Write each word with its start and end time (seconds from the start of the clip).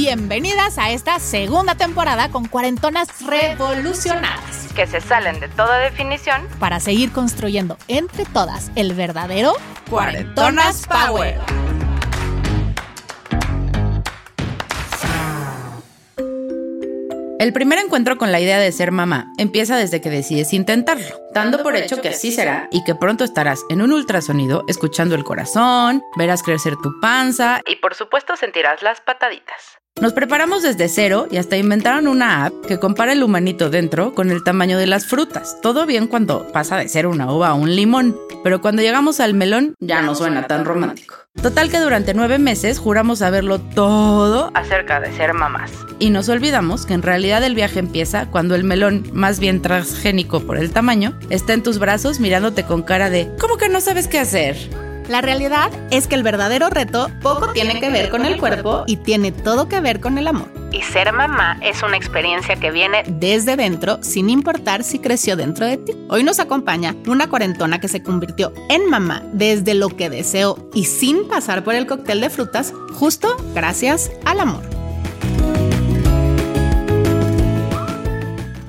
Bienvenidas 0.00 0.78
a 0.78 0.92
esta 0.92 1.18
segunda 1.18 1.74
temporada 1.74 2.28
con 2.28 2.46
cuarentonas 2.46 3.08
revolucionadas. 3.26 4.72
que 4.76 4.86
se 4.86 5.00
salen 5.00 5.40
de 5.40 5.48
toda 5.48 5.76
definición. 5.78 6.46
Para 6.60 6.78
seguir 6.78 7.10
construyendo 7.10 7.76
entre 7.88 8.24
todas 8.24 8.70
el 8.76 8.94
verdadero 8.94 9.54
Cuarentonas 9.90 10.86
Power. 10.86 11.40
El 17.40 17.52
primer 17.52 17.80
encuentro 17.80 18.18
con 18.18 18.30
la 18.30 18.38
idea 18.40 18.60
de 18.60 18.70
ser 18.70 18.92
mamá 18.92 19.32
empieza 19.36 19.76
desde 19.76 20.00
que 20.00 20.10
decides 20.10 20.52
intentarlo, 20.52 21.20
dando 21.32 21.62
por 21.64 21.74
hecho 21.74 22.00
que 22.00 22.10
así 22.10 22.30
será 22.30 22.68
y 22.70 22.84
que 22.84 22.94
pronto 22.94 23.24
estarás 23.24 23.64
en 23.68 23.82
un 23.82 23.92
ultrasonido 23.92 24.64
escuchando 24.68 25.16
el 25.16 25.24
corazón, 25.24 26.04
verás 26.16 26.44
crecer 26.44 26.74
tu 26.76 27.00
panza 27.00 27.62
Y 27.66 27.76
por 27.76 27.94
supuesto 27.94 28.36
sentirás 28.36 28.82
las 28.82 29.00
pataditas. 29.00 29.78
Nos 30.00 30.12
preparamos 30.12 30.62
desde 30.62 30.88
cero 30.88 31.26
y 31.28 31.38
hasta 31.38 31.56
inventaron 31.56 32.06
una 32.06 32.46
app 32.46 32.52
que 32.66 32.78
compara 32.78 33.12
el 33.12 33.22
humanito 33.24 33.68
dentro 33.68 34.14
con 34.14 34.30
el 34.30 34.44
tamaño 34.44 34.78
de 34.78 34.86
las 34.86 35.06
frutas. 35.06 35.56
Todo 35.60 35.86
bien 35.86 36.06
cuando 36.06 36.46
pasa 36.52 36.76
de 36.76 36.88
ser 36.88 37.08
una 37.08 37.32
uva 37.32 37.48
a 37.48 37.54
un 37.54 37.74
limón, 37.74 38.16
pero 38.44 38.60
cuando 38.60 38.80
llegamos 38.80 39.18
al 39.18 39.34
melón 39.34 39.74
ya 39.80 40.00
no 40.02 40.14
suena 40.14 40.46
tan 40.46 40.64
romántico. 40.64 41.16
Total 41.42 41.68
que 41.68 41.80
durante 41.80 42.14
nueve 42.14 42.38
meses 42.38 42.78
juramos 42.78 43.18
saberlo 43.20 43.60
todo 43.60 44.50
Acerca 44.54 45.00
de 45.00 45.12
ser 45.16 45.34
mamás. 45.34 45.72
y 45.98 46.10
nos 46.10 46.28
olvidamos 46.28 46.86
que 46.86 46.94
en 46.94 47.02
realidad 47.02 47.42
el 47.42 47.56
viaje 47.56 47.80
empieza 47.80 48.26
cuando 48.26 48.54
el 48.54 48.62
melón, 48.62 49.04
más 49.12 49.40
bien 49.40 49.62
transgénico 49.62 50.40
por 50.40 50.58
el 50.58 50.70
tamaño, 50.70 51.18
está 51.28 51.54
en 51.54 51.64
tus 51.64 51.80
brazos 51.80 52.20
mirándote 52.20 52.62
con 52.64 52.82
cara 52.82 53.10
de 53.10 53.28
¿cómo 53.40 53.56
que 53.56 53.68
no 53.68 53.80
sabes 53.80 54.06
qué 54.06 54.20
hacer? 54.20 54.56
La 55.08 55.22
realidad 55.22 55.70
es 55.90 56.06
que 56.06 56.14
el 56.14 56.22
verdadero 56.22 56.68
reto 56.68 57.08
poco 57.22 57.52
tiene 57.52 57.80
que 57.80 57.88
ver 57.88 58.10
con 58.10 58.26
el 58.26 58.38
cuerpo 58.38 58.84
y 58.86 58.98
tiene 58.98 59.32
todo 59.32 59.66
que 59.66 59.80
ver 59.80 60.00
con 60.00 60.18
el 60.18 60.28
amor. 60.28 60.48
Y 60.70 60.82
ser 60.82 61.14
mamá 61.14 61.58
es 61.62 61.82
una 61.82 61.96
experiencia 61.96 62.56
que 62.56 62.70
viene 62.70 63.02
Desde 63.06 63.56
dentro, 63.56 64.02
sin 64.02 64.28
importar 64.28 64.84
si 64.84 64.98
creció 64.98 65.34
dentro 65.34 65.64
de 65.64 65.78
ti. 65.78 65.92
Hoy 66.10 66.24
nos 66.24 66.40
acompaña 66.40 66.94
una 67.06 67.26
cuarentona 67.30 67.80
que 67.80 67.88
se 67.88 68.02
convirtió 68.02 68.52
en 68.68 68.90
mamá 68.90 69.22
desde 69.32 69.72
lo 69.72 69.88
que 69.88 70.10
deseó 70.10 70.68
y 70.74 70.84
sin 70.84 71.26
pasar 71.26 71.64
por 71.64 71.74
el 71.74 71.86
cóctel 71.86 72.20
de 72.20 72.28
frutas, 72.28 72.74
justo 72.92 73.34
gracias 73.54 74.10
al 74.26 74.40
amor. 74.40 74.77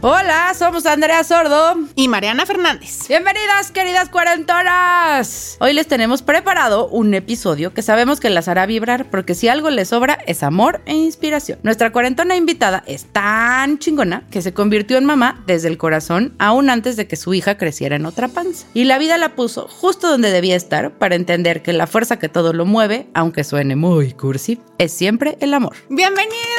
Hola, 0.02 0.54
somos 0.58 0.86
Andrea 0.86 1.26
Sordo. 1.26 1.76
Y 1.94 2.08
Mariana 2.08 2.46
Fernández. 2.46 3.10
Bienvenidas, 3.10 3.70
queridas 3.72 4.08
cuarentonas. 4.08 5.58
Hoy 5.60 5.74
les 5.74 5.88
tenemos 5.88 6.22
preparado 6.22 6.88
un 6.88 7.14
episodio 7.14 7.74
que 7.74 7.82
sabemos 7.82 8.22
que 8.22 8.30
las 8.30 8.48
hará 8.48 8.66
vibrar 8.66 9.10
porque 9.10 9.36
si 9.36 9.50
algo 9.50 9.70
les 9.70 9.90
sobra 9.90 10.18
es 10.26 10.42
amor 10.42 10.80
e 10.86 10.94
inspiración. 10.94 11.60
Nuestra 11.64 11.92
cuarentona 11.92 12.38
invitada 12.38 12.82
es 12.88 13.08
tan 13.12 13.78
chingona 13.78 14.24
que 14.32 14.42
se 14.42 14.54
convirtió 14.54 14.98
en 14.98 15.04
mamá 15.04 15.44
desde 15.46 15.68
el 15.68 15.78
corazón 15.78 16.34
aún 16.40 16.70
antes 16.70 16.96
de 16.96 17.06
que 17.06 17.18
su 17.18 17.34
hija 17.34 17.58
creciera 17.58 17.98
en 17.98 18.06
otra 18.06 18.30
panza. 18.30 18.68
Y 18.74 18.86
la 18.86 19.00
vida 19.00 19.18
la 19.18 19.36
puso 19.36 19.68
justo 19.68 20.10
donde 20.10 20.32
debía 20.32 20.56
estar 20.56 20.92
para 20.92 21.16
entender 21.16 21.62
que 21.62 21.74
la 21.74 21.88
fuerza 21.88 22.20
que 22.20 22.30
todo 22.30 22.54
lo 22.54 22.66
mueve, 22.66 23.08
aunque 23.14 23.44
suene 23.44 23.76
muy 23.76 24.14
cursi, 24.14 24.62
es 24.78 24.94
siempre 24.94 25.38
el 25.42 25.54
amor. 25.54 25.76
Bienvenida, 25.90 26.32
Eri. 26.32 26.59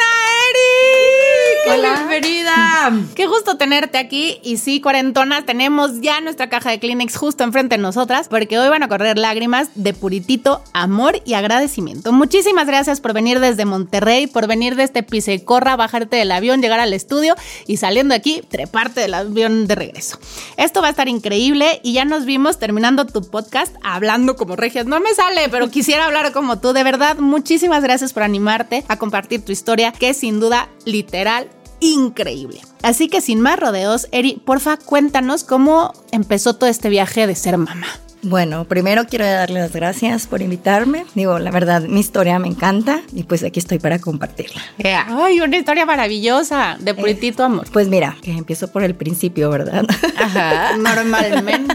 Hola. 1.72 2.00
Bienvenida. 2.10 2.92
Qué 3.14 3.28
gusto 3.28 3.56
tenerte 3.56 3.96
aquí. 3.96 4.40
Y 4.42 4.56
sí, 4.56 4.80
cuarentonas, 4.80 5.46
tenemos 5.46 6.00
ya 6.00 6.20
nuestra 6.20 6.48
caja 6.48 6.70
de 6.70 6.80
Kleenex 6.80 7.16
justo 7.16 7.44
enfrente 7.44 7.76
de 7.76 7.82
nosotras, 7.82 8.26
porque 8.28 8.58
hoy 8.58 8.68
van 8.68 8.82
a 8.82 8.88
correr 8.88 9.16
lágrimas 9.16 9.70
de 9.76 9.94
puritito 9.94 10.64
amor 10.72 11.22
y 11.24 11.34
agradecimiento. 11.34 12.12
Muchísimas 12.12 12.66
gracias 12.66 13.00
por 13.00 13.12
venir 13.12 13.38
desde 13.38 13.64
Monterrey, 13.64 14.26
por 14.26 14.48
venir 14.48 14.74
de 14.74 14.82
este 14.82 15.04
pise 15.04 15.34
y 15.34 15.40
corra, 15.40 15.76
bajarte 15.76 16.16
del 16.16 16.32
avión, 16.32 16.60
llegar 16.60 16.80
al 16.80 16.92
estudio 16.92 17.36
y 17.68 17.76
saliendo 17.76 18.12
de 18.12 18.18
aquí, 18.18 18.42
treparte 18.48 19.02
del 19.02 19.14
avión 19.14 19.68
de 19.68 19.76
regreso. 19.76 20.18
Esto 20.56 20.82
va 20.82 20.88
a 20.88 20.90
estar 20.90 21.08
increíble 21.08 21.80
y 21.84 21.92
ya 21.92 22.04
nos 22.04 22.24
vimos 22.24 22.58
terminando 22.58 23.06
tu 23.06 23.22
podcast 23.22 23.76
hablando 23.84 24.34
como 24.34 24.56
regias. 24.56 24.86
No 24.86 24.98
me 24.98 25.14
sale, 25.14 25.48
pero 25.48 25.70
quisiera 25.70 26.06
hablar 26.06 26.32
como 26.32 26.58
tú. 26.58 26.72
De 26.72 26.82
verdad, 26.82 27.18
muchísimas 27.18 27.84
gracias 27.84 28.12
por 28.12 28.24
animarte 28.24 28.84
a 28.88 28.96
compartir 28.96 29.44
tu 29.44 29.52
historia, 29.52 29.92
que 29.92 30.12
sin 30.12 30.40
duda 30.40 30.68
literal 30.84 31.48
increíble. 31.80 32.60
Así 32.82 33.08
que 33.08 33.20
sin 33.20 33.40
más 33.40 33.58
rodeos, 33.58 34.08
Eri, 34.12 34.40
porfa, 34.44 34.76
cuéntanos 34.76 35.44
cómo 35.44 35.92
empezó 36.12 36.54
todo 36.56 36.68
este 36.70 36.88
viaje 36.88 37.26
de 37.26 37.34
ser 37.34 37.56
mamá. 37.58 37.86
Bueno, 38.22 38.66
primero 38.66 39.06
quiero 39.06 39.24
darle 39.24 39.60
las 39.60 39.72
gracias 39.72 40.26
por 40.26 40.42
invitarme. 40.42 41.06
Digo, 41.14 41.38
la 41.38 41.50
verdad, 41.50 41.80
mi 41.82 42.00
historia 42.00 42.38
me 42.38 42.48
encanta 42.48 43.00
y 43.14 43.22
pues 43.22 43.42
aquí 43.42 43.58
estoy 43.60 43.78
para 43.78 43.98
compartirla. 43.98 44.60
Ay, 45.08 45.40
una 45.40 45.56
historia 45.56 45.86
maravillosa 45.86 46.76
de 46.80 46.92
puritito 46.94 47.44
amor. 47.44 47.66
Pues 47.72 47.88
mira, 47.88 48.18
que 48.20 48.32
empiezo 48.32 48.68
por 48.68 48.82
el 48.84 48.94
principio, 48.94 49.48
¿verdad? 49.48 49.86
Ajá, 50.18 50.76
normalmente. 50.78 51.74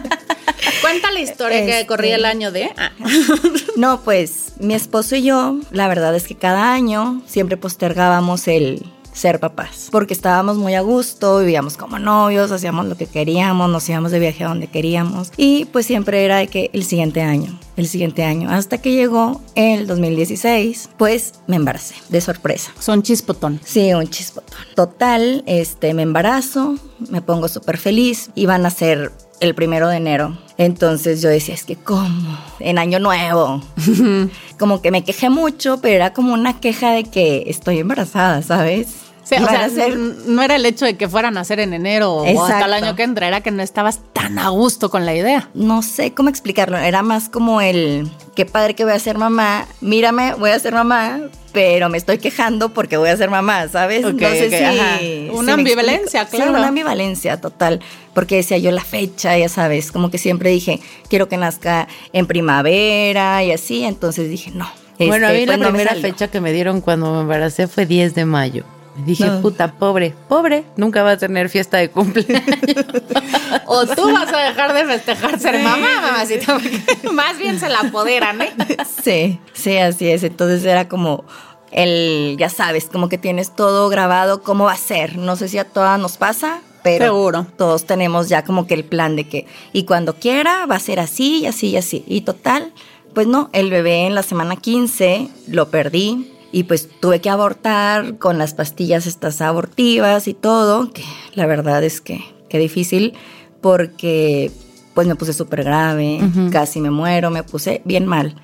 Cuenta 0.82 1.10
la 1.12 1.20
historia 1.20 1.66
que 1.66 1.72
Este. 1.72 1.88
corría 1.88 2.16
el 2.16 2.26
año 2.26 2.52
de... 2.52 2.70
Ah. 2.78 2.92
No, 3.76 4.02
pues 4.02 4.54
mi 4.60 4.74
esposo 4.74 5.16
y 5.18 5.24
yo, 5.24 5.60
la 5.72 5.88
verdad 5.90 6.16
es 6.16 6.28
que 6.28 6.36
cada 6.36 6.72
año 6.74 7.22
siempre 7.26 7.58
postergábamos 7.58 8.48
el 8.48 8.86
ser 9.16 9.40
papás, 9.40 9.88
porque 9.92 10.14
estábamos 10.14 10.58
muy 10.58 10.76
a 10.76 10.82
gusto, 10.82 11.40
vivíamos 11.40 11.78
como 11.78 11.98
novios, 11.98 12.52
hacíamos 12.52 12.86
lo 12.86 12.96
que 12.96 13.08
queríamos, 13.08 13.70
nos 13.70 13.88
íbamos 13.90 14.12
de 14.12 14.20
viaje 14.20 14.44
a 14.44 14.50
donde 14.50 14.68
queríamos 14.68 15.32
y 15.38 15.66
pues 15.66 15.86
siempre 15.86 16.24
era 16.26 16.38
de 16.38 16.48
que 16.48 16.70
el 16.74 16.84
siguiente 16.84 17.22
año, 17.22 17.58
el 17.78 17.88
siguiente 17.88 18.24
año, 18.24 18.50
hasta 18.52 18.78
que 18.78 18.92
llegó 18.92 19.42
el 19.56 19.88
2016, 19.88 20.90
pues 20.98 21.34
me 21.48 21.56
embaracé 21.56 21.96
de 22.10 22.22
sorpresa. 22.22 22.72
Son 22.80 23.02
chispotón. 23.04 23.62
Sí, 23.64 23.94
un 23.94 24.08
chispotón. 24.10 24.58
Total, 24.76 25.44
este, 25.48 25.94
me 25.94 26.04
embarazo, 26.04 26.76
me 27.10 27.22
pongo 27.22 27.48
súper 27.48 27.78
feliz 27.78 28.32
y 28.36 28.46
van 28.46 28.66
a 28.66 28.70
ser 28.70 29.12
el 29.40 29.56
primero 29.56 29.88
de 29.88 29.98
enero. 29.98 30.38
Entonces 30.58 31.22
yo 31.22 31.30
decía, 31.30 31.54
es 31.54 31.64
que 31.64 31.76
¿cómo? 31.76 32.38
En 32.60 32.78
año 32.78 33.00
nuevo. 33.00 33.62
como 34.60 34.82
que 34.82 34.92
me 34.92 35.04
quejé 35.04 35.30
mucho, 35.30 35.80
pero 35.82 35.96
era 35.96 36.14
como 36.14 36.34
una 36.34 36.60
queja 36.60 36.92
de 36.92 37.04
que 37.04 37.44
estoy 37.48 37.80
embarazada, 37.80 38.42
¿sabes? 38.42 39.05
Sí, 39.26 39.36
o 39.42 39.48
sea, 39.50 39.68
ser- 39.70 39.98
no 39.98 40.42
era 40.44 40.56
el 40.56 40.66
hecho 40.66 40.86
de 40.86 40.96
que 40.98 41.10
fueran 41.10 41.36
a 41.38 41.42
hacer 41.42 41.60
en 41.60 41.74
enero 41.74 42.14
o 42.14 42.20
hasta 42.22 42.30
el 42.32 42.38
Exacto. 42.38 42.74
año 42.86 42.96
que 42.96 43.04
entra, 43.04 43.28
era 43.28 43.42
que 43.42 43.50
no 43.52 43.64
estabas 43.64 44.00
tan 44.14 44.38
a 44.38 44.50
gusto 44.50 44.90
con 44.92 45.06
la 45.06 45.16
idea. 45.16 45.50
no 45.56 45.82
sé 45.82 46.14
cómo 46.14 46.30
explicarlo, 46.30 46.78
era 46.78 47.02
más 47.02 47.28
como 47.28 47.60
el, 47.60 48.08
qué 48.36 48.46
padre 48.46 48.76
que 48.76 48.84
voy 48.84 48.94
a 48.94 49.00
ser 49.00 49.18
mamá, 49.18 49.66
mírame, 49.82 50.34
voy 50.36 50.52
a 50.52 50.60
ser 50.60 50.74
mamá, 50.74 51.20
pero 51.54 51.90
me 51.90 51.98
estoy 51.98 52.20
quejando 52.20 52.70
porque 52.70 52.98
voy 52.98 53.10
a 53.10 53.18
ser 53.18 53.30
mamá, 53.32 53.68
¿sabes? 53.68 54.06
Ok, 54.06 54.14
no 54.22 54.30
sé 54.30 54.46
ok, 54.48 54.54
si... 54.54 54.64
ajá. 54.64 54.98
si 55.00 55.30
Una 55.34 55.54
ambivalencia, 55.54 56.26
claro. 56.26 56.52
Sí, 56.52 56.58
una 56.60 56.68
ambivalencia 56.68 57.42
total, 57.42 57.80
porque 58.14 58.36
decía 58.36 58.58
yo 58.60 58.70
la 58.72 58.84
fecha, 58.84 59.36
ya 59.38 59.50
sabes, 59.50 59.92
como 59.92 60.12
que 60.12 60.18
siempre 60.20 60.52
dije, 60.52 60.82
quiero 61.10 61.28
que 61.30 61.38
nazca 61.38 61.88
en 62.14 62.28
primavera 62.28 63.44
y 63.44 63.52
así, 63.52 63.84
entonces 63.86 64.30
dije, 64.30 64.52
no. 64.54 64.70
bueno, 65.00 65.26
a 65.28 65.32
este, 65.34 65.40
mí 65.42 65.46
pues 65.48 65.60
la 65.60 65.70
primera 65.70 65.96
fecha 65.96 66.28
que 66.30 66.42
me 66.42 66.54
dieron 66.54 66.82
cuando 66.82 67.12
me 67.14 67.22
embaracé 67.22 67.68
fue 67.68 67.86
10 67.86 68.14
de 68.16 68.26
mayo. 68.26 68.64
Dije, 68.98 69.26
No. 69.26 69.42
puta, 69.42 69.74
pobre, 69.74 70.14
pobre, 70.30 70.64
nunca 70.78 71.04
va 71.04 71.12
a 71.12 71.18
tener 71.18 71.50
fiesta 71.50 71.78
de 71.78 71.90
cumpleaños. 71.90 72.44
O 73.68 73.86
tú 73.86 74.12
vas 74.12 74.32
a 74.32 74.38
dejar 74.40 74.74
de 74.74 74.86
festejar 74.86 75.40
ser 75.40 75.60
mamá, 75.64 75.88
mamacita, 76.02 76.54
porque 76.54 76.82
más 77.12 77.38
bien 77.38 77.60
se 77.60 77.68
la 77.70 77.80
apoderan, 77.82 78.42
¿eh? 78.42 78.54
Sí, 79.04 79.40
sí, 79.54 79.78
así 79.78 80.10
es. 80.10 80.24
Entonces 80.24 80.64
era 80.66 80.88
como 80.88 81.26
el, 81.72 82.36
ya 82.40 82.50
sabes, 82.50 82.86
como 82.86 83.10
que 83.10 83.18
tienes 83.18 83.56
todo 83.56 83.90
grabado, 83.90 84.42
cómo 84.44 84.66
va 84.66 84.74
a 84.74 84.78
ser. 84.78 85.18
No 85.18 85.36
sé 85.36 85.48
si 85.50 85.58
a 85.58 85.66
todas 85.66 86.00
nos 86.00 86.18
pasa, 86.18 86.62
pero 86.84 87.06
Seguro. 87.06 87.48
todos 87.58 87.86
tenemos 87.86 88.30
ya 88.30 88.44
como 88.44 88.66
que 88.68 88.76
el 88.76 88.86
plan 88.86 89.16
de 89.16 89.28
que, 89.28 89.46
y 89.74 89.84
cuando 89.86 90.16
quiera 90.16 90.66
va 90.68 90.76
a 90.76 90.80
ser 90.80 91.00
así 91.00 91.40
y 91.40 91.46
así 91.48 91.68
y 91.70 91.78
así. 91.78 92.04
Y 92.08 92.22
total, 92.22 92.72
pues 93.14 93.28
no, 93.28 93.50
el 93.54 93.70
bebé 93.72 94.06
en 94.06 94.16
la 94.16 94.24
semana 94.24 94.56
15 94.56 95.28
lo 95.48 95.70
perdí. 95.70 96.32
Y 96.52 96.64
pues 96.64 96.90
tuve 97.00 97.20
que 97.22 97.30
abortar 97.30 98.18
con 98.18 98.38
las 98.38 98.54
pastillas 98.54 99.08
estas 99.08 99.42
abortivas 99.42 100.28
y 100.28 100.34
todo, 100.34 100.92
que 100.92 101.04
la 101.34 101.46
verdad 101.46 101.84
es 101.84 102.02
que 102.02 102.24
qué 102.50 102.60
difícil 102.60 103.14
porque 103.62 104.52
pues 104.94 105.08
me 105.08 105.16
puse 105.16 105.34
súper 105.34 105.64
grave, 105.64 106.20
casi 106.52 106.80
me 106.80 106.92
muero, 106.92 107.30
me 107.30 107.44
puse 107.44 107.82
bien 107.84 108.06
mal. 108.06 108.36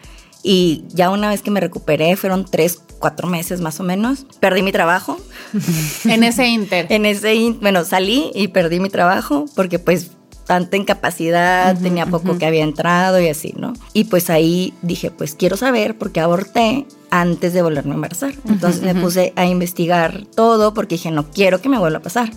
Y 0.43 0.85
ya 0.89 1.09
una 1.09 1.29
vez 1.29 1.41
que 1.41 1.51
me 1.51 1.59
recuperé, 1.59 2.15
fueron 2.15 2.45
tres, 2.45 2.81
cuatro 2.99 3.27
meses 3.27 3.61
más 3.61 3.79
o 3.79 3.83
menos, 3.83 4.25
perdí 4.39 4.61
mi 4.61 4.71
trabajo. 4.71 5.17
En 6.05 6.23
ese 6.23 6.47
inter. 6.47 6.87
En 6.89 7.05
ese, 7.05 7.55
bueno, 7.61 7.85
salí 7.85 8.31
y 8.33 8.47
perdí 8.47 8.79
mi 8.79 8.89
trabajo 8.89 9.45
porque 9.55 9.79
pues 9.79 10.11
tanta 10.51 10.75
incapacidad, 10.75 11.79
tenía 11.79 12.05
poco 12.07 12.37
que 12.37 12.45
había 12.45 12.65
entrado 12.65 13.21
y 13.21 13.29
así, 13.29 13.53
¿no? 13.57 13.71
Y 13.93 14.03
pues 14.03 14.29
ahí 14.29 14.73
dije, 14.81 15.09
pues 15.09 15.33
quiero 15.33 15.55
saber 15.55 15.97
por 15.97 16.11
qué 16.11 16.19
aborté 16.19 16.85
antes 17.09 17.53
de 17.53 17.61
volverme 17.61 17.91
a 17.91 17.95
embarazar. 17.95 18.33
Entonces 18.45 18.81
me 18.81 18.93
puse 18.93 19.31
a 19.37 19.45
investigar 19.45 20.25
todo 20.35 20.73
porque 20.73 20.95
dije, 20.95 21.09
no 21.09 21.31
quiero 21.31 21.61
que 21.61 21.69
me 21.69 21.79
vuelva 21.79 21.99
a 21.99 22.01
pasar. 22.01 22.33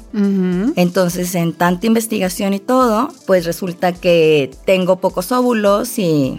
Entonces, 0.77 1.35
en 1.35 1.55
tanta 1.55 1.89
investigación 1.89 2.55
y 2.55 2.61
todo, 2.61 3.09
pues 3.27 3.47
resulta 3.47 3.91
que 3.93 4.53
tengo 4.65 5.01
pocos 5.01 5.33
óvulos 5.33 5.99
y, 5.99 6.37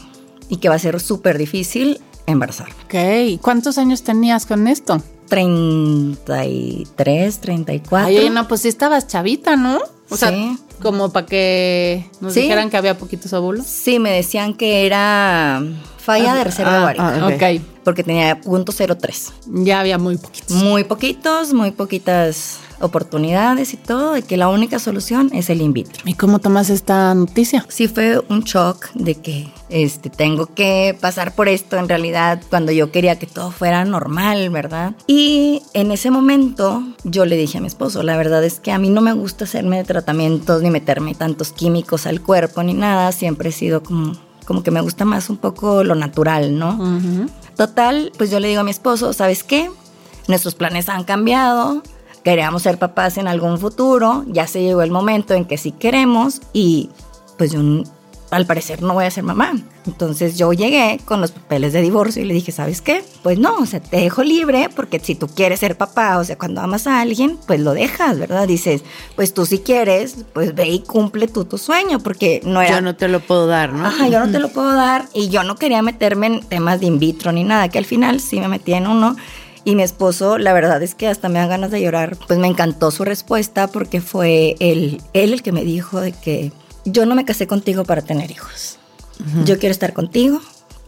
y 0.48 0.56
que 0.58 0.70
va 0.70 0.76
a 0.76 0.80
ser 0.80 1.02
súper 1.02 1.38
difícil 1.38 2.00
embarazar. 2.26 2.70
Ok, 2.86 2.96
¿cuántos 3.42 3.78
años 3.78 4.02
tenías 4.04 4.46
con 4.46 4.70
esto? 4.70 5.02
33, 5.28 7.40
34. 7.40 8.08
Ay, 8.08 8.30
no, 8.30 8.48
pues 8.48 8.62
sí 8.62 8.70
estabas 8.70 9.08
chavita, 9.08 9.58
¿no? 9.58 9.80
O 10.10 10.18
sea, 10.18 10.30
Sí. 10.30 10.58
Como 10.82 11.12
para 11.12 11.26
que 11.26 12.06
nos 12.22 12.34
Sí. 12.34 12.42
dijeran 12.42 12.70
que 12.70 12.78
había 12.78 12.98
poquitos 12.98 13.32
óvulos. 13.34 13.66
Sí, 13.66 14.00
me 14.00 14.12
decían 14.12 14.54
que 14.54 14.86
era 14.86 15.62
falla 15.98 16.36
de 16.36 16.44
reserva 16.44 16.80
ah, 16.80 16.84
ovárica. 16.84 17.16
ah, 17.18 17.28
ok, 17.28 17.62
Porque 17.84 18.04
tenía 18.04 18.40
punto 18.42 18.72
.03. 18.72 19.32
ya 19.48 19.80
había 19.80 19.98
muy 19.98 20.18
poquitos. 20.18 20.56
Muy 20.58 20.84
poquitos, 20.84 21.54
muy 21.54 21.72
poquitas 21.72 22.60
oportunidades 22.80 23.74
y 23.74 23.78
todo, 23.78 24.18
y 24.18 24.22
que 24.22 24.38
la 24.38 24.50
única 24.50 24.80
solución 24.80 25.30
es 25.34 25.50
el 25.50 25.62
in 25.62 25.74
vitro. 25.74 26.04
¿Y 26.06 26.14
cómo 26.14 26.40
tomas 26.40 26.70
esta 26.70 27.14
noticia? 27.14 27.66
Sí 27.70 27.88
fue 27.88 28.24
un 28.30 28.42
shock 28.42 28.90
de 28.94 29.16
que 29.16 29.48
este, 29.70 30.10
tengo 30.10 30.48
que 30.54 30.98
pasar 31.00 31.34
por 31.34 31.48
esto 31.48 31.78
en 31.78 31.90
realidad 31.90 32.42
cuando 32.50 32.72
yo 32.72 32.92
quería 32.92 33.18
que 33.18 33.26
todo 33.26 33.52
fuera 33.52 33.84
normal, 33.86 34.50
¿verdad? 34.50 34.96
Y 35.08 35.64
en 35.74 35.92
ese 35.92 36.12
momento 36.12 36.84
yo 37.04 37.26
le 37.26 37.36
dije 37.36 37.58
a 37.58 37.62
mi 37.62 37.68
esposo, 37.68 38.04
la 38.04 38.18
verdad 38.18 38.44
es 38.44 38.60
que 38.60 38.72
a 38.72 38.78
mí 38.78 38.90
no 38.90 39.02
me 39.02 39.14
gusta 39.14 39.46
hacerme 39.46 39.84
tratamientos 39.84 40.62
ni 40.62 40.70
meterme 40.70 41.16
tantos 41.16 41.52
químicos 41.52 42.06
al 42.06 42.22
cuerpo 42.22 42.64
ni 42.64 42.74
nada, 42.74 43.12
siempre 43.12 43.50
he 43.50 43.52
sido 43.52 43.84
como, 43.84 44.14
como 44.46 44.64
que 44.64 44.72
me 44.72 44.82
gusta 44.82 45.06
más 45.06 45.30
un 45.30 45.38
poco 45.38 45.84
lo 45.84 45.96
natural, 45.96 46.58
¿no? 46.58 46.78
Total, 47.56 48.12
pues 48.18 48.30
yo 48.30 48.40
le 48.40 48.50
digo 48.50 48.62
a 48.62 48.64
mi 48.64 48.72
esposo, 48.72 49.14
¿sabes 49.14 49.44
qué? 49.44 49.70
Nuestros 50.28 50.56
planes 50.56 50.90
han 50.90 51.04
cambiado, 51.04 51.84
queríamos 52.26 52.64
ser 52.64 52.80
papás 52.80 53.18
en 53.20 53.28
algún 53.28 53.60
futuro, 53.60 54.26
ya 54.28 54.48
se 54.48 54.64
llegó 54.64 54.82
el 54.82 54.90
momento 54.90 55.36
en 55.36 55.46
que 55.46 55.58
sí 55.58 55.72
queremos 55.72 56.42
y 56.54 56.90
pues 57.38 57.52
yo 57.52 57.62
al 58.32 58.48
parecer 58.48 58.82
no 58.82 58.96
voy 58.96 59.06
a 59.06 59.12
ser 59.12 59.24
mamá. 59.24 59.54
Entonces 59.86 60.36
yo 60.36 60.52
llegué 60.52 61.00
con 61.06 61.22
los 61.22 61.32
papeles 61.32 61.72
de 61.72 61.84
divorcio 61.84 62.24
y 62.24 62.26
le 62.26 62.34
dije, 62.34 62.52
¿sabes 62.52 62.82
qué? 62.82 63.04
Pues 63.22 63.38
no, 63.38 63.58
o 63.58 63.66
sea, 63.68 63.80
te 63.80 63.98
dejo 63.98 64.24
libre 64.24 64.70
porque 64.76 65.00
si 65.00 65.14
tú 65.14 65.28
quieres 65.28 65.60
ser 65.60 65.78
papá, 65.78 66.18
o 66.18 66.24
sea, 66.24 66.36
cuando 66.36 66.62
amas 66.62 66.88
a 66.88 67.00
alguien, 67.00 67.38
pues 67.46 67.60
lo 67.60 67.76
dejas, 67.76 68.18
¿verdad? 68.18 68.48
Dices, 68.48 68.84
pues 69.16 69.36
tú 69.36 69.46
si 69.46 69.60
quieres, 69.60 70.26
pues 70.34 70.56
ve 70.56 70.68
y 70.68 70.80
cumple 70.80 71.28
tú 71.28 71.46
tu 71.46 71.60
sueño 71.60 72.00
porque 72.00 72.42
no 72.44 72.60
era... 72.60 72.78
Yo 72.78 72.82
no 72.82 72.96
te 72.96 73.08
lo 73.08 73.20
puedo 73.20 73.46
dar, 73.46 73.72
¿no? 73.72 73.86
Ajá, 73.86 74.08
yo 74.08 74.20
no 74.20 74.32
te 74.32 74.40
lo 74.40 74.50
puedo 74.50 74.74
dar 74.74 75.06
y 75.14 75.30
yo 75.30 75.44
no 75.44 75.58
quería 75.58 75.84
meterme 75.84 76.26
en 76.26 76.40
temas 76.42 76.80
de 76.80 76.88
in 76.88 76.98
vitro 76.98 77.32
ni 77.32 77.44
nada, 77.44 77.70
que 77.70 77.78
al 77.78 77.86
final 77.86 78.20
sí 78.20 78.40
me 78.40 78.48
metí 78.48 78.74
en 78.74 78.88
uno. 78.88 79.16
Y 79.66 79.76
mi 79.76 79.82
esposo, 79.82 80.38
la 80.38 80.54
verdad 80.54 80.82
es 80.84 80.94
que 80.94 81.08
hasta 81.08 81.28
me 81.28 81.40
dan 81.40 81.50
ganas 81.50 81.72
de 81.72 81.82
llorar. 81.82 82.18
Pues 82.28 82.40
me 82.40 82.48
encantó 82.48 82.92
su 82.92 83.04
respuesta 83.04 83.68
porque 83.68 84.00
fue 84.00 84.56
él, 84.60 85.02
él 85.14 85.34
el 85.34 85.42
que 85.42 85.52
me 85.52 85.66
dijo 85.66 86.00
de 86.00 86.12
que 86.12 86.52
yo 86.86 87.08
no 87.08 87.16
me 87.16 87.26
casé 87.26 87.48
contigo 87.48 87.84
para 87.84 88.04
tener 88.04 88.30
hijos. 88.30 88.78
Yo 89.44 89.58
quiero 89.58 89.72
estar 89.72 89.94
contigo. 89.94 90.40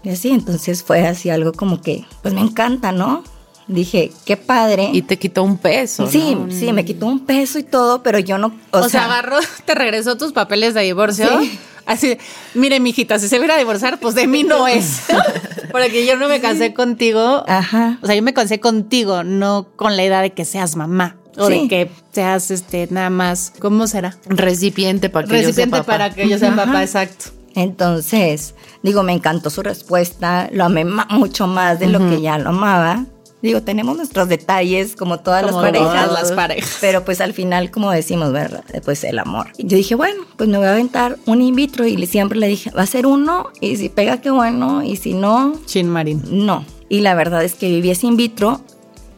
Y 0.04 0.10
así, 0.10 0.30
entonces 0.30 0.84
fue 0.84 1.08
así 1.08 1.30
algo 1.32 1.54
como 1.54 1.82
que, 1.82 2.06
pues 2.22 2.34
me 2.34 2.42
encanta, 2.42 2.92
¿no? 2.92 3.24
Dije, 3.68 4.12
qué 4.26 4.38
padre. 4.38 4.92
Y 4.94 5.02
te 5.02 5.18
quitó 5.18 5.44
un 5.44 5.58
peso. 5.58 6.08
sí, 6.08 6.36
¿no? 6.36 6.52
sí, 6.52 6.72
me 6.72 6.86
quitó 6.86 7.08
un 7.08 7.26
peso 7.26 7.58
y 7.58 7.64
todo, 7.64 8.04
pero 8.04 8.20
yo 8.20 8.38
no... 8.38 8.56
O, 8.72 8.88
sea, 8.88 9.06
agarró, 9.06 9.38
te 9.66 9.76
regresó 9.76 10.18
tus 10.18 10.34
papeles 10.34 10.74
de 10.76 10.82
divorcio. 10.82 11.28
Sí. 11.40 11.60
Así, 11.88 12.18
mire, 12.54 12.80
mijita, 12.80 13.18
si 13.18 13.28
se 13.30 13.40
viera 13.40 13.56
a 13.56 13.58
divorciar, 13.58 13.98
pues 14.00 14.14
de 14.14 14.28
mí 14.28 14.44
no 14.44 14.68
es. 14.68 15.04
Porque 15.72 16.06
yo 16.06 16.18
no 16.18 16.28
me 16.28 16.40
casé 16.42 16.74
contigo. 16.74 17.44
Ajá. 17.48 17.98
O 18.02 18.06
sea, 18.06 18.16
yo 18.16 18.22
me 18.22 18.34
casé 18.34 18.60
contigo, 18.60 19.24
no 19.24 19.70
con 19.76 19.96
la 19.98 20.04
idea 20.04 20.22
de 20.22 20.32
que 20.34 20.46
seas 20.46 20.76
mamá. 20.76 21.16
O 21.38 21.48
de 21.48 21.68
que 21.68 21.90
seas 22.12 22.52
este 22.52 22.88
nada 22.92 23.10
más. 23.10 23.54
¿Cómo 23.60 23.88
será? 23.88 24.18
Recipiente 24.26 25.10
para 25.10 25.28
que 25.28 25.34
yo 25.34 25.40
sea 25.40 25.48
Recipiente 25.48 25.78
papá. 25.78 25.86
para 25.86 26.14
que 26.14 26.28
yo 26.28 26.38
sea 26.38 26.50
Ajá. 26.50 26.66
papá, 26.66 26.84
exacto. 26.84 27.26
Entonces, 27.56 28.54
digo, 28.84 29.02
me 29.04 29.14
encantó 29.14 29.50
su 29.50 29.64
respuesta, 29.64 30.50
lo 30.52 30.66
amé 30.66 30.86
mucho 30.86 31.48
más 31.48 31.80
de 31.80 31.88
lo 31.88 32.00
que 32.10 32.22
ya 32.22 32.38
lo 32.38 32.50
amaba. 32.50 33.06
Digo, 33.42 33.62
tenemos 33.62 33.96
nuestros 33.96 34.30
detalles 34.30 34.96
como 34.96 35.20
todas 35.20 35.44
Como 35.44 35.62
las 35.62 35.72
parejas. 35.72 36.06
todas 36.08 36.22
las 36.24 36.32
parejas. 36.32 36.78
Pero 36.82 37.06
pues 37.06 37.22
al 37.22 37.34
final, 37.34 37.70
como 37.70 37.92
decimos, 37.92 38.32
¿verdad? 38.32 38.64
Pues 38.84 39.04
el 39.04 39.20
amor. 39.20 39.48
Y 39.58 39.68
yo 39.68 39.78
dije, 39.78 39.94
bueno, 39.94 40.24
pues 40.38 40.50
me 40.50 40.58
voy 40.58 40.66
a 40.66 40.72
aventar 40.72 41.18
un 41.28 41.42
in 41.42 41.54
vitro 41.56 41.86
y 41.86 42.04
siempre 42.08 42.40
le 42.40 42.48
dije, 42.48 42.72
va 42.72 42.82
a 42.82 42.88
ser 42.88 43.06
uno 43.06 43.50
y 43.62 43.76
si 43.78 43.90
pega, 43.90 44.22
qué 44.22 44.32
bueno, 44.32 44.82
y 44.84 44.96
si 44.96 45.14
no, 45.14 45.54
Chin 45.66 45.88
Marín. 45.90 46.24
no. 46.46 46.66
Y 46.90 47.02
la 47.02 47.16
verdad 47.16 47.44
es 47.44 47.54
que 47.54 47.68
viví 47.68 47.92
ese 47.92 48.08
in 48.08 48.16
vitro 48.18 48.62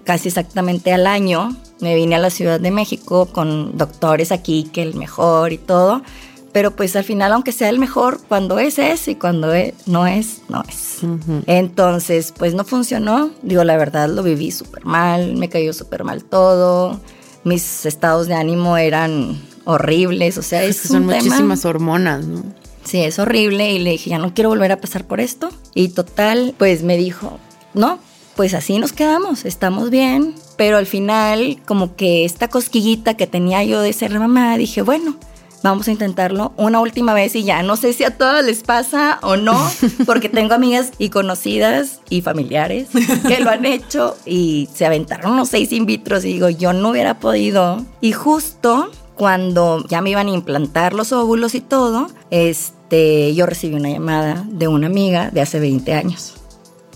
casi 0.04 0.28
exactamente 0.30 0.92
al 0.92 1.06
año. 1.08 1.56
Me 1.82 1.96
vine 1.96 2.16
a 2.16 2.20
la 2.20 2.30
Ciudad 2.32 2.60
de 2.60 2.72
México 2.72 3.28
con 3.28 3.78
doctores 3.78 4.32
aquí, 4.34 4.64
que 4.74 4.82
el 4.82 4.96
mejor 4.96 5.54
y 5.54 5.58
todo. 5.60 6.02
Pero 6.52 6.76
pues 6.76 6.96
al 6.96 7.04
final, 7.04 7.32
aunque 7.34 7.52
sea 7.52 7.70
el 7.70 7.78
mejor, 7.80 8.20
cuando 8.28 8.58
es 8.60 8.80
es 8.80 9.08
y 9.08 9.16
cuando 9.16 9.54
es- 9.54 9.74
no 9.86 10.08
es, 10.08 10.42
no 10.50 10.64
es. 10.68 11.00
Entonces, 11.46 12.34
pues 12.38 12.54
no 12.54 12.64
funcionó. 12.64 13.32
Digo, 13.42 13.64
la 13.64 13.78
verdad 13.78 14.10
lo 14.10 14.24
viví 14.24 14.52
súper 14.52 14.86
mal, 14.86 15.36
me 15.36 15.50
cayó 15.50 15.74
súper 15.74 16.04
mal 16.04 16.24
todo. 16.24 17.00
Mis 17.44 17.86
estados 17.86 18.28
de 18.28 18.36
ánimo 18.36 18.78
eran 18.78 19.40
horribles, 19.66 20.38
o 20.38 20.42
sea, 20.42 20.64
es, 20.64 20.78
Es 20.78 20.82
que 20.84 20.88
son 20.90 21.04
un 21.04 21.10
tema- 21.10 21.24
muchísimas 21.24 21.66
hormonas, 21.66 22.26
¿no? 22.26 22.44
Sí, 22.84 23.00
es 23.00 23.20
horrible. 23.20 23.72
Y 23.72 23.80
le 23.80 23.92
dije, 23.92 24.10
ya 24.10 24.18
no 24.18 24.34
quiero 24.34 24.50
volver 24.50 24.72
a 24.72 24.82
pasar 24.82 25.06
por 25.06 25.20
esto. 25.20 25.50
Y 25.76 25.90
total, 25.90 26.56
pues 26.58 26.82
me 26.84 26.98
dijo, 26.98 27.38
no, 27.74 28.00
pues 28.36 28.54
así 28.54 28.80
nos 28.80 28.94
quedamos, 28.94 29.46
estamos 29.46 29.90
bien. 29.90 30.34
Pero 30.58 30.78
al 30.78 30.86
final, 30.88 31.62
como 31.66 31.96
que 31.96 32.26
esta 32.26 32.48
cosquillita 32.50 33.16
que 33.16 33.28
tenía 33.28 33.64
yo 33.64 33.82
de 33.82 33.94
ser 33.94 34.18
mamá, 34.20 34.58
dije, 34.58 34.82
bueno, 34.82 35.16
vamos 35.64 35.88
a 35.88 35.92
intentarlo 35.92 36.54
una 36.58 36.80
última 36.80 37.14
vez 37.14 37.36
y 37.36 37.44
ya. 37.44 37.64
No 37.64 37.76
sé 37.76 37.94
si 37.94 38.04
a 38.04 38.18
todas 38.18 38.44
les 38.46 38.64
pasa 38.64 39.20
o 39.22 39.38
no, 39.38 39.58
porque 40.06 40.30
tengo 40.30 40.54
amigas 40.54 40.92
y 40.98 41.10
conocidas 41.10 42.02
y 42.10 42.22
familiares 42.22 42.90
que 43.28 43.40
lo 43.40 43.50
han 43.50 43.66
hecho 43.66 44.18
y 44.26 44.70
se 44.74 44.86
aventaron 44.86 45.34
unos 45.34 45.50
seis 45.50 45.72
in 45.72 45.86
vitros 45.86 46.24
y 46.26 46.34
digo, 46.34 46.50
yo 46.50 46.74
no 46.74 46.90
hubiera 46.90 47.20
podido. 47.20 47.86
Y 48.02 48.12
justo 48.12 48.92
cuando 49.16 49.86
ya 49.88 50.02
me 50.02 50.12
iban 50.12 50.28
a 50.28 50.32
implantar 50.32 50.94
los 50.94 51.12
óvulos 51.12 51.54
y 51.54 51.62
todo, 51.62 52.08
este, 52.32 53.36
yo 53.36 53.46
recibí 53.46 53.76
una 53.76 53.90
llamada 53.90 54.46
de 54.50 54.68
una 54.68 54.88
amiga 54.88 55.30
de 55.30 55.42
hace 55.42 55.60
20 55.60 55.94
años. 55.94 56.36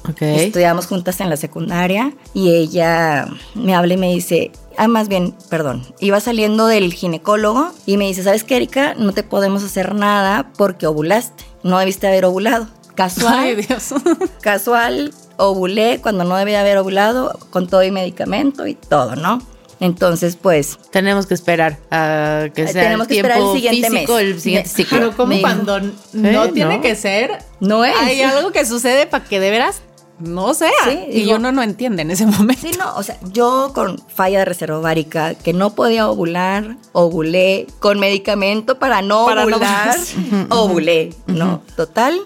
Ok. 0.10 0.22
Estudiamos 0.22 0.88
juntas 0.88 1.20
en 1.22 1.30
la 1.30 1.38
secundaria 1.38 2.14
y 2.34 2.52
ella 2.52 3.28
me 3.56 3.76
habla 3.76 3.94
y 3.94 3.98
me 3.98 4.14
dice, 4.14 4.52
ah, 4.78 4.88
más 4.88 5.08
bien, 5.08 5.36
perdón, 5.50 5.84
iba 6.00 6.20
saliendo 6.20 6.68
del 6.68 6.94
ginecólogo 6.94 7.72
y 7.86 7.98
me 7.98 8.06
dice, 8.06 8.24
¿sabes 8.24 8.44
qué, 8.44 8.56
Erika? 8.58 8.94
No 8.96 9.14
te 9.14 9.24
podemos 9.24 9.64
hacer 9.64 9.96
nada 9.96 10.52
porque 10.58 10.88
ovulaste. 10.88 11.44
No 11.64 11.80
debiste 11.80 12.08
haber 12.08 12.26
ovulado. 12.26 12.68
Casual, 12.96 13.34
Ay, 13.36 13.56
Dios. 13.56 13.94
casual, 14.42 15.14
ovulé 15.38 16.00
cuando 16.02 16.24
no 16.26 16.36
debía 16.36 16.62
haber 16.62 16.78
ovulado 16.78 17.40
con 17.50 17.68
todo 17.68 17.84
y 17.84 17.92
medicamento 17.92 18.68
y 18.68 18.76
todo, 18.76 19.16
¿no? 19.16 19.42
Entonces, 19.80 20.38
pues, 20.38 20.78
Tenemos 20.92 21.26
que 21.26 21.34
esperar 21.34 21.78
a 21.92 22.46
que 22.54 22.68
sea 22.68 22.84
tenemos 22.84 23.08
el 23.08 23.10
que 23.10 23.16
esperar 23.16 23.40
el 23.40 23.52
siguiente 23.54 23.90
físico, 23.90 24.14
mes. 24.14 24.22
el 24.22 24.40
siguiente 24.40 24.70
ciclo. 24.70 24.98
Pero 24.98 25.18
como 25.18 25.42
cuando 25.42 25.80
no 26.14 26.44
¿Eh? 26.46 26.52
tiene 26.54 26.76
¿No? 26.78 26.82
que 26.82 26.96
ser, 26.96 27.40
no 27.60 27.84
es. 27.84 27.96
hay 27.98 28.22
algo 28.22 28.52
que 28.52 28.66
sucede 28.66 29.08
para 29.08 29.26
que 29.26 29.40
de 29.40 29.50
veras 29.50 29.82
no 30.24 30.54
sea. 30.54 30.70
Sí, 30.86 31.00
y 31.10 31.22
digo- 31.24 31.36
uno 31.36 31.52
no 31.52 31.62
entiende 31.64 32.02
en 32.02 32.12
ese 32.12 32.26
momento. 32.26 32.62
Sí, 32.68 32.72
no, 32.78 32.96
o 32.96 33.04
sea, 33.04 33.18
yo 33.32 33.72
con 33.74 33.98
falla 34.08 34.40
de 34.40 34.46
reserva 34.46 34.80
ovárica, 34.80 35.36
que 35.36 35.54
no 35.54 35.76
podía 35.76 36.10
ovular, 36.10 36.78
ovulé, 36.92 37.68
con 37.80 38.00
medicamento 38.00 38.80
para 38.80 39.02
no 39.02 39.26
Para 39.26 39.46
no 39.46 39.58
ovular, 39.58 39.98
ovulé, 40.50 41.14
¿no? 41.28 41.62
Total, 41.76 42.20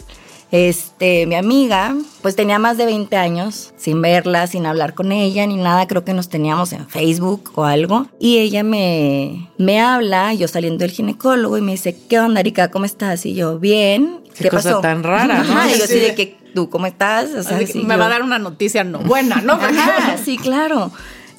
este, 0.50 1.26
mi 1.26 1.36
amiga, 1.36 1.94
pues 2.22 2.36
tenía 2.38 2.58
más 2.58 2.78
de 2.78 2.86
20 2.86 3.18
años, 3.18 3.74
sin 3.78 4.02
verla, 4.02 4.48
sin 4.48 4.66
hablar 4.66 4.94
con 4.94 5.12
ella, 5.12 5.46
ni 5.46 5.56
nada, 5.58 5.88
creo 5.88 6.06
que 6.06 6.14
nos 6.14 6.30
teníamos 6.30 6.72
en 6.72 6.88
Facebook 6.88 7.52
o 7.56 7.66
algo, 7.66 8.08
y 8.20 8.38
ella 8.38 8.64
me, 8.64 9.50
me 9.58 9.82
habla, 9.82 10.34
yo 10.34 10.48
saliendo 10.48 10.80
del 10.80 10.92
ginecólogo, 10.92 11.58
y 11.58 11.62
me 11.62 11.74
dice, 11.74 11.98
¿qué 12.10 12.20
onda, 12.20 12.40
Erika? 12.40 12.72
¿Cómo 12.72 12.86
estás? 12.86 13.26
Y 13.26 13.34
yo, 13.34 13.60
bien. 13.60 14.22
Qué 14.40 14.50
cosa 14.50 14.80
tan 14.82 15.04
rara, 15.04 15.44
¿no? 15.44 15.52
Ajá, 15.52 15.68
y 15.70 15.78
yo 15.80 15.84
así 15.84 15.94
Sí. 15.96 16.00
de 16.00 16.16
que, 16.16 16.38
¿tú 16.58 16.72
cómo 16.72 16.88
estás? 16.88 17.30
O 17.36 17.44
sea, 17.44 17.60
sí, 17.68 17.84
me 17.84 17.94
yo- 17.94 18.00
va 18.00 18.08
a 18.08 18.10
dar 18.10 18.24
una 18.24 18.40
noticia 18.40 18.84
no 18.84 18.98
buena, 18.98 19.42
¿no? 19.42 19.54
Ajá, 19.54 20.18
sí, 20.18 20.38
claro. 20.42 20.92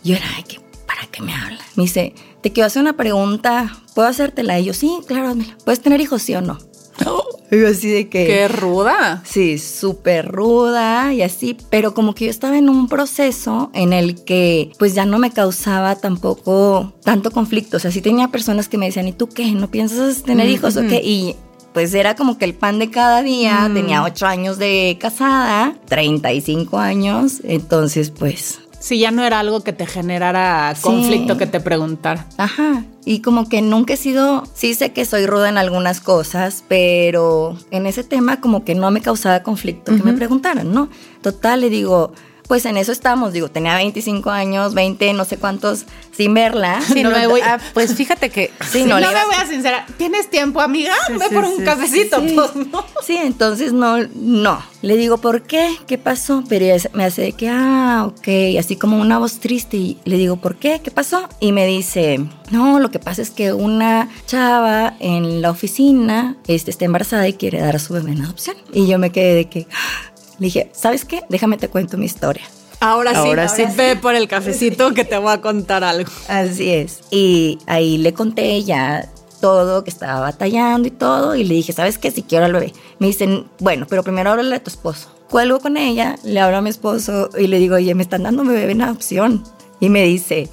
Yo 0.05 0.15
era, 0.15 0.25
ay, 0.37 0.45
¿qué- 0.47 0.61
¿para 0.87 1.07
qué 1.11 1.23
me 1.23 1.35
habla? 1.35 1.59
Me 1.75 1.83
dice, 1.83 2.15
te 2.41 2.53
quiero 2.53 2.69
hacer 2.69 2.81
una 2.83 2.93
pregunta, 2.97 3.77
¿puedo 3.97 4.07
hacértela? 4.07 4.61
Y 4.61 4.67
yo, 4.67 4.75
sí, 4.75 5.01
claro, 5.09 5.31
házmela. 5.31 5.57
¿Puedes 5.65 5.81
tener 5.81 6.01
hijos, 6.01 6.23
sí 6.23 6.37
o 6.37 6.41
no? 6.41 6.57
Y 7.51 7.59
yo 7.61 7.69
así 7.69 7.89
de 7.89 8.09
que... 8.11 8.27
¡Qué 8.27 8.47
ruda! 8.47 9.23
Sí, 9.25 9.57
súper 9.59 10.29
ruda 10.31 11.15
y 11.15 11.23
así, 11.23 11.57
pero 11.71 11.95
como 11.95 12.15
que 12.15 12.27
yo 12.27 12.31
estaba 12.31 12.59
en 12.59 12.69
un 12.69 12.89
proceso 12.89 13.71
en 13.73 13.95
el 13.95 14.23
que 14.23 14.71
pues 14.79 14.95
ya 14.95 15.07
no 15.07 15.19
me 15.19 15.31
causaba 15.31 15.97
tampoco 15.97 16.93
tanto 17.03 17.31
conflicto. 17.31 17.79
O 17.79 17.81
sea, 17.81 17.91
sí 17.91 18.03
tenía 18.03 18.29
personas 18.29 18.69
que 18.69 18.77
me 18.77 18.85
decían, 18.85 19.09
¿y 19.09 19.13
tú 19.13 19.29
qué? 19.31 19.51
¿No 19.53 19.71
piensas 19.71 20.23
tener 20.25 20.47
hijos 20.51 20.77
o 20.77 20.83
qué? 20.83 21.01
Y 21.03 21.37
pues 21.79 21.95
era 21.95 22.17
como 22.17 22.39
que 22.39 22.45
el 22.45 22.55
pan 22.55 22.81
de 22.81 22.91
cada 22.91 23.23
día. 23.23 23.71
Tenía 23.73 24.03
ocho 24.03 24.27
años 24.27 24.59
de 24.59 24.99
casada, 25.01 25.75
35 25.87 26.77
años, 26.77 27.35
entonces 27.45 28.11
pues 28.11 28.59
Sí, 28.81 28.99
ya 28.99 29.13
no 29.13 29.23
era 29.23 29.39
algo 29.39 29.63
que 29.63 29.73
te 29.73 29.87
generara 29.87 30.75
Sí. 30.75 30.83
conflicto 30.83 31.37
que 31.39 31.47
te 31.47 31.61
preguntara. 31.61 32.27
Ajá. 32.37 32.83
Y 33.05 33.21
como 33.21 33.49
que 33.49 33.63
nunca 33.63 33.95
he 33.95 33.97
sido, 33.97 34.43
sí 34.55 34.75
sé 34.75 34.91
que 34.93 35.05
soy 35.05 35.27
ruda 35.27 35.49
en 35.49 35.57
algunas 35.57 36.01
cosas, 36.01 36.65
pero 36.67 37.57
en 37.71 37.87
ese 37.87 38.03
tema 38.03 38.41
como 38.41 38.65
que 38.65 38.75
no 38.75 38.91
me 38.91 39.01
causaba 39.01 39.45
conflicto 39.45 39.95
que 39.95 40.03
me 40.03 40.15
preguntaran, 40.15 40.73
¿no? 40.73 40.89
Total, 41.23 41.61
le 41.61 41.71
digo, 41.71 42.13
pues 42.49 42.65
en 42.65 42.77
eso 42.79 42.91
estamos, 42.93 43.33
digo, 43.33 43.49
tenía 43.51 43.77
25 43.77 44.31
años, 44.31 44.75
20, 44.75 45.13
no 45.13 45.25
sé 45.25 45.37
cuántos, 45.37 45.85
sin 46.13 46.35
verla. 46.35 46.81
Sí, 46.93 47.03
No 47.03 47.11
no, 47.11 47.17
me 47.19 47.27
voy- 47.29 47.41
ah, 47.43 47.59
pues 47.75 47.95
fíjate 47.95 48.31
que 48.31 48.51
Sí, 48.73 48.85
no 48.85 48.97
me 48.97 49.03
voy 49.07 49.35
a 49.39 49.47
sincerar. 49.47 49.87
¿Tienes 49.99 50.29
tiempo, 50.31 50.61
amiga? 50.61 50.95
Ve 51.11 51.27
sí, 51.29 51.35
por 51.35 51.45
un 51.45 51.63
cafecito, 51.65 52.21
Sí. 52.21 52.33
pues, 52.35 52.57
¿no? 52.57 52.85
Sí, 53.07 53.17
entonces 53.17 53.73
no, 53.73 53.99
no. 54.15 54.63
Le 54.81 54.97
digo, 54.97 55.19
¿por 55.19 55.43
qué? 55.43 55.77
¿Qué 55.87 55.99
pasó? 55.99 56.43
Pero 56.49 56.65
ella 56.65 56.91
me 56.95 57.05
hace 57.05 57.23
de 57.23 57.33
que, 57.33 57.49
ah, 57.51 58.07
ok, 58.09 58.59
así 58.59 58.77
como 58.77 58.99
una 59.01 59.19
voz 59.19 59.41
triste. 59.41 59.77
Y 59.77 59.99
le 60.05 60.17
digo, 60.17 60.37
¿por 60.37 60.57
qué? 60.57 60.81
¿Qué 60.83 60.91
pasó? 60.93 61.29
Y 61.41 61.51
me 61.53 61.67
dice, 61.67 62.21
no, 62.51 62.79
lo 62.79 62.91
que 62.91 62.99
pasa 63.01 63.21
es 63.23 63.31
que 63.31 63.53
una 63.53 64.09
chava 64.27 64.95
en 65.01 65.43
la 65.43 65.51
oficina 65.51 66.37
este, 66.47 66.71
está 66.71 66.85
embarazada 66.85 67.27
y 67.29 67.33
quiere 67.35 67.61
dar 67.61 67.75
a 67.77 67.79
su 67.81 67.93
bebé 67.93 68.13
en 68.13 68.23
adopción. 68.23 68.57
Y 68.73 68.87
yo 68.87 68.99
me 69.01 69.11
quedé 69.11 69.35
de 69.35 69.49
que, 69.49 69.67
ah. 69.73 70.08
Le 70.39 70.45
dije, 70.47 70.71
¿sabes 70.73 71.05
qué? 71.05 71.23
Déjame 71.29 71.57
te 71.57 71.69
cuento 71.69 71.97
mi 71.97 72.07
historia. 72.07 72.45
Ahora 72.81 73.11
sí, 73.11 73.17
Ahora 73.29 73.49
sí. 73.49 73.65
ve 73.77 73.97
por 73.97 74.15
el 74.15 74.29
cafecito 74.29 74.95
que 74.95 75.05
te 75.05 75.19
voy 75.19 75.33
a 75.33 75.41
contar 75.41 75.83
algo. 75.83 76.11
Así 76.29 76.71
es. 76.71 77.01
Y 77.11 77.59
ahí 77.67 77.99
le 77.99 78.15
conté 78.15 78.63
ya 78.63 79.09
todo, 79.41 79.83
que 79.85 79.91
estaba 79.91 80.21
batallando 80.21 80.87
y 80.89 80.91
todo, 80.93 81.35
y 81.35 81.45
le 81.45 81.55
dije, 81.55 81.73
¿sabes 81.73 81.99
qué? 81.99 82.11
Si 82.11 82.23
quiero 82.23 82.45
al 82.45 82.53
bebé. 82.53 82.73
Me 82.99 83.09
dicen, 83.09 83.47
bueno, 83.59 83.87
pero 83.89 84.03
primero 84.03 84.31
háblale 84.31 84.55
a 84.57 84.63
tu 84.63 84.71
esposo. 84.71 85.11
Cuelgo 85.29 85.61
con 85.61 85.77
ella, 85.77 86.17
le 86.23 86.41
hablo 86.41 86.57
a 86.59 86.61
mi 86.61 86.71
esposo 86.71 87.31
y 87.39 87.47
le 87.49 87.59
digo, 87.59 87.75
oye, 87.77 87.95
me 87.95 88.03
están 88.03 88.23
dando 88.23 88.45
mi 88.45 88.55
bebé 88.55 88.73
en 88.73 88.83
adopción. 88.83 89.45
Y 89.81 89.89
me 89.91 90.03
dice, 90.05 90.49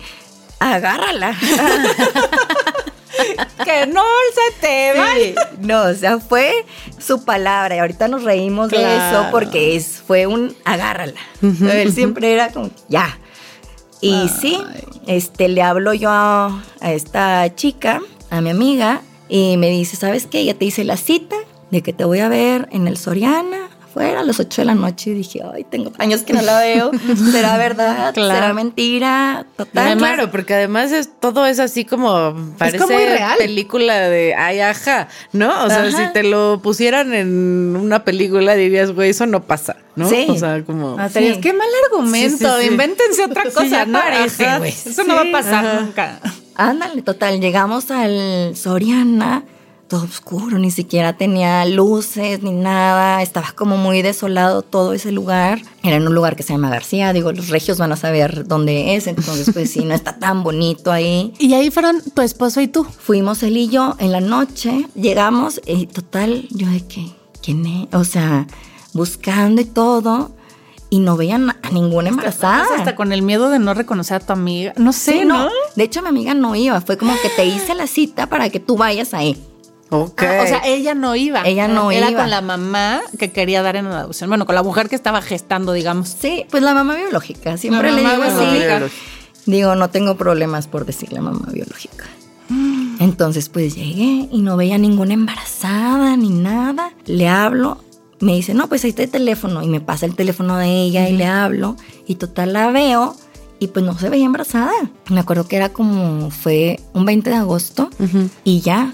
agárrala. 0.60 1.36
que 3.64 3.88
no 3.88 4.04
se 4.34 4.60
te 4.62 4.94
va. 4.98 5.08
Sí. 5.16 5.36
No, 5.60 5.84
o 5.84 5.94
sea, 5.94 6.20
fue 6.20 6.66
su 6.98 7.24
palabra 7.24 7.76
y 7.76 7.80
ahorita 7.80 8.08
nos 8.08 8.24
reímos 8.24 8.70
de 8.70 8.82
eso 8.82 9.28
porque 9.32 9.76
es, 9.76 10.02
fue 10.06 10.28
un 10.28 10.56
agárrala. 10.66 11.20
Él 11.42 11.94
siempre 11.94 12.34
era 12.34 12.52
como, 12.52 12.70
ya. 12.90 13.18
Y 14.02 14.30
sí, 14.30 14.62
este, 15.08 15.48
le 15.48 15.62
hablo 15.62 15.94
yo 15.94 16.10
a, 16.12 16.64
a 16.80 16.94
esta 16.94 17.54
chica, 17.56 18.02
a 18.30 18.42
mi 18.42 18.50
amiga, 18.50 19.02
y 19.30 19.58
me 19.58 19.70
dice, 19.70 19.96
¿sabes 19.96 20.28
qué? 20.28 20.46
Ya 20.46 20.54
te 20.54 20.66
hice 20.66 20.84
la 20.84 20.98
cita 20.98 21.36
de 21.72 21.82
que 21.82 21.94
te 21.94 22.06
voy 22.06 22.20
a 22.20 22.30
ver 22.30 22.68
en 22.72 22.88
el 22.88 22.98
Soriana, 22.98 23.70
afuera, 23.96 24.20
a 24.20 24.24
las 24.24 24.40
8 24.40 24.62
de 24.62 24.66
la 24.66 24.76
noche. 24.76 25.12
Y 25.12 25.14
dije, 25.16 25.42
ay, 25.54 25.64
tengo 25.64 25.92
años 25.98 26.22
que 26.24 26.34
no 26.34 26.42
la 26.42 26.60
veo. 26.60 26.92
¿Será 27.32 27.58
verdad? 27.58 28.14
Claro. 28.14 28.34
¿Será 28.34 28.54
mentira? 28.54 29.46
Total. 29.56 29.98
Claro, 29.98 30.32
porque 30.32 30.54
además 30.54 30.92
es 30.92 31.10
todo 31.20 31.46
es 31.46 31.60
así 31.60 31.86
como 31.86 32.36
parece 32.58 32.78
como 32.80 33.00
irreal. 33.00 33.38
película 33.38 34.10
de 34.10 34.36
ay 34.36 34.60
ajá, 34.60 35.08
¿no? 35.32 35.64
O 35.64 35.70
sea, 35.70 35.90
si 35.92 36.14
te 36.14 36.24
lo 36.24 36.60
pusieran 36.62 37.14
en 37.14 37.76
una 37.76 38.04
película 38.04 38.56
dirías, 38.56 38.92
güey, 38.92 39.10
eso 39.12 39.26
no 39.26 39.44
pasa, 39.44 39.78
¿no? 39.96 40.10
Sí. 40.10 40.26
O 40.30 40.36
sea, 40.38 40.64
como 40.64 40.98
Ah, 41.00 41.10
Sí. 41.10 41.40
qué 41.42 41.54
mal 41.54 41.68
argumento. 41.86 42.38
Sí, 42.38 42.54
sí, 42.58 42.62
sí. 42.68 42.68
Invéntense 42.74 43.24
otra 43.26 43.44
cosa, 43.52 43.86
¿no? 43.86 44.00
parece. 44.00 44.46
Eso 44.90 45.04
no 45.04 45.16
va 45.16 45.22
a 45.22 45.32
pasar 45.32 45.66
ajá. 45.66 45.80
nunca. 45.82 46.20
Ándale, 46.56 47.02
total, 47.02 47.40
llegamos 47.42 47.92
al 47.92 48.56
Soriana, 48.56 49.44
todo 49.88 50.04
oscuro, 50.04 50.58
ni 50.58 50.72
siquiera 50.72 51.14
tenía 51.14 51.64
luces 51.66 52.42
ni 52.42 52.52
nada, 52.52 53.22
estaba 53.22 53.52
como 53.56 53.78
muy 53.78 54.02
desolado 54.02 54.62
todo 54.64 54.94
ese 54.94 55.12
lugar. 55.12 55.62
Era 55.84 55.98
en 55.98 56.08
un 56.08 56.16
lugar 56.16 56.36
que 56.36 56.44
se 56.44 56.54
llama 56.54 56.70
García, 56.70 57.14
digo, 57.14 57.32
los 57.32 57.50
regios 57.50 57.78
van 57.78 57.92
a 57.92 57.96
saber 57.96 58.48
dónde 58.48 58.96
es, 58.96 59.08
entonces 59.08 59.52
pues 59.54 59.70
sí, 59.70 59.86
no 59.86 59.94
está 59.94 60.18
tan 60.18 60.44
bonito 60.44 60.92
ahí. 60.92 61.34
Y 61.46 61.54
ahí 61.54 61.70
fueron 61.70 62.02
tu 62.02 62.22
esposo 62.24 62.60
y 62.60 62.68
tú. 62.68 62.84
Fuimos 62.84 63.44
él 63.44 63.58
y 63.58 63.70
yo 63.70 63.96
en 64.00 64.12
la 64.12 64.20
noche, 64.20 64.88
llegamos 64.96 65.62
y 65.66 65.86
total, 65.86 66.48
yo 66.50 66.68
de 66.68 66.82
que, 66.86 67.12
¿quién 67.44 67.66
es? 67.66 67.94
O 67.94 68.04
sea, 68.04 68.48
buscando 68.94 69.62
y 69.62 69.66
todo, 69.66 70.32
y 70.90 71.00
no 71.00 71.18
veían 71.18 71.52
a 71.52 71.70
ninguna 71.72 72.10
embarazada. 72.10 72.66
Hasta 72.76 72.96
con 72.96 73.12
el 73.12 73.22
miedo 73.22 73.50
de 73.50 73.60
no 73.60 73.74
reconocer 73.74 74.18
a 74.18 74.26
tu 74.26 74.34
amiga. 74.34 74.74
No 74.78 74.94
sé, 74.94 75.20
Sí, 75.20 75.26
¿no? 75.26 75.50
De 75.76 75.84
hecho, 75.84 76.02
mi 76.02 76.10
amiga 76.10 76.34
no 76.34 76.56
iba, 76.56 76.82
fue 76.82 76.98
como 76.98 77.14
que 77.22 77.30
te 77.30 77.46
hice 77.46 77.76
la 77.76 77.86
cita 77.86 78.28
para 78.28 78.50
que 78.50 78.60
tú 78.60 78.78
vayas 78.78 79.14
ahí. 79.14 79.38
Ah, 80.18 80.42
o 80.44 80.48
sea, 80.48 80.62
ella 80.66 80.94
no 80.96 81.16
iba. 81.16 81.42
Ella 81.46 81.68
no 81.68 81.92
Era 81.92 82.10
iba. 82.12 82.22
con 82.22 82.30
la 82.30 82.42
mamá 82.42 83.02
que 83.20 83.32
quería 83.32 83.62
dar 83.62 83.76
en 83.76 83.88
adopción. 83.88 84.30
Bueno, 84.30 84.46
con 84.46 84.56
la 84.56 84.64
mujer 84.64 84.90
que 84.90 84.96
estaba 84.96 85.22
gestando, 85.22 85.74
digamos. 85.74 86.10
Sí, 86.10 86.46
pues 86.52 86.62
la 86.64 86.74
mamá 86.74 86.96
biológica. 86.96 87.58
Siempre 87.58 87.92
La 87.92 87.98
le 87.98 88.02
digo 88.10 88.24
así. 88.24 88.58
biológica. 88.58 88.82
Digo, 89.46 89.76
no 89.76 89.90
tengo 89.90 90.16
problemas 90.18 90.68
por 90.68 90.86
decirle 90.86 91.20
mamá 91.22 91.48
biológica. 91.52 92.06
Entonces, 93.00 93.50
pues 93.50 93.76
llegué 93.76 94.28
y 94.32 94.42
no 94.42 94.58
veía 94.58 94.78
ninguna 94.78 95.14
embarazada 95.14 96.16
ni 96.18 96.30
nada. 96.30 96.92
Le 97.06 97.28
hablo, 97.28 97.84
me 98.20 98.34
dice, 98.36 98.54
no, 98.54 98.68
pues 98.70 98.84
ahí 98.84 98.92
está 98.92 99.04
el 99.04 99.10
teléfono. 99.12 99.62
Y 99.64 99.68
me 99.68 99.82
pasa 99.82 100.06
el 100.06 100.16
teléfono 100.16 100.58
de 100.58 100.68
ella 100.84 101.10
y 101.10 101.14
le 101.18 101.26
hablo. 101.26 101.76
Y 102.08 102.16
total 102.16 102.54
la 102.54 102.72
veo 102.72 103.16
y 103.60 103.68
pues 103.68 103.86
no 103.86 103.98
se 103.98 104.10
veía 104.10 104.26
embarazada. 104.26 104.72
Me 105.10 105.20
acuerdo 105.20 105.48
que 105.48 105.56
era 105.58 105.70
como, 105.70 106.30
fue 106.32 106.80
un 106.94 107.06
20 107.06 107.30
de 107.30 107.36
agosto 107.36 107.90
y 108.44 108.62
ya. 108.62 108.94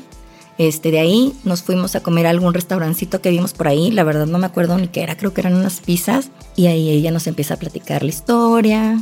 Este, 0.68 0.92
de 0.92 1.00
ahí 1.00 1.34
nos 1.44 1.64
fuimos 1.64 1.96
a 1.96 2.04
comer 2.04 2.28
a 2.28 2.30
algún 2.30 2.54
restaurancito 2.54 3.20
que 3.20 3.32
vimos 3.32 3.54
por 3.54 3.68
ahí. 3.68 3.90
La 3.90 4.04
verdad 4.04 4.28
no 4.28 4.38
me 4.38 4.46
acuerdo 4.46 4.78
ni 4.78 4.88
qué 4.90 5.02
era, 5.02 5.18
creo 5.18 5.34
que 5.34 5.42
eran 5.42 5.56
unas 5.56 5.80
pizzas. 5.80 6.30
Y 6.56 6.68
ahí 6.68 6.90
ella 6.90 7.10
nos 7.12 7.26
empieza 7.26 7.56
a 7.56 7.58
platicar 7.58 8.04
la 8.04 8.10
historia, 8.10 9.00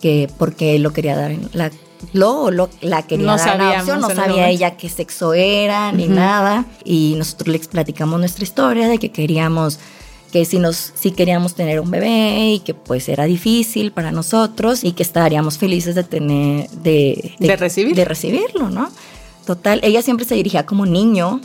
que 0.00 0.28
porque 0.36 0.78
lo 0.80 0.92
quería 0.92 1.16
dar 1.16 1.30
en 1.30 1.48
la 1.52 1.70
lo, 2.12 2.50
lo- 2.50 2.68
la 2.82 3.02
quería 3.06 3.24
No 3.26 3.36
dar 3.36 3.48
sabíamos 3.48 3.88
adopción, 3.88 4.00
no 4.00 4.10
sabía 4.10 4.50
ella 4.50 4.76
qué 4.76 4.88
sexo 4.88 5.32
era 5.32 5.92
ni 5.92 6.08
nada. 6.08 6.64
Y 6.84 7.14
nosotros 7.16 7.48
le 7.48 7.58
platicamos 7.60 8.18
nuestra 8.18 8.42
historia 8.44 8.88
de 8.88 8.98
que 8.98 9.10
queríamos 9.12 9.78
que 10.32 10.44
si 10.44 10.58
nos 10.58 10.92
si 10.96 11.12
queríamos 11.12 11.54
tener 11.54 11.78
un 11.80 11.90
bebé 11.90 12.50
y 12.54 12.58
que 12.58 12.74
pues 12.74 13.08
era 13.08 13.24
difícil 13.26 13.92
para 13.92 14.10
nosotros 14.10 14.82
y 14.82 14.90
que 14.92 15.04
estaríamos 15.04 15.56
felices 15.56 15.94
de 15.94 16.02
tener 16.04 16.68
de, 16.70 17.34
De 17.38 17.56
recibir. 17.56 17.94
de 17.94 18.04
recibirlo, 18.04 18.68
¿no? 18.70 18.90
Total, 19.46 19.80
ella 19.82 20.02
siempre 20.02 20.26
se 20.26 20.34
dirigía 20.34 20.66
como 20.66 20.84
niño 20.86 21.40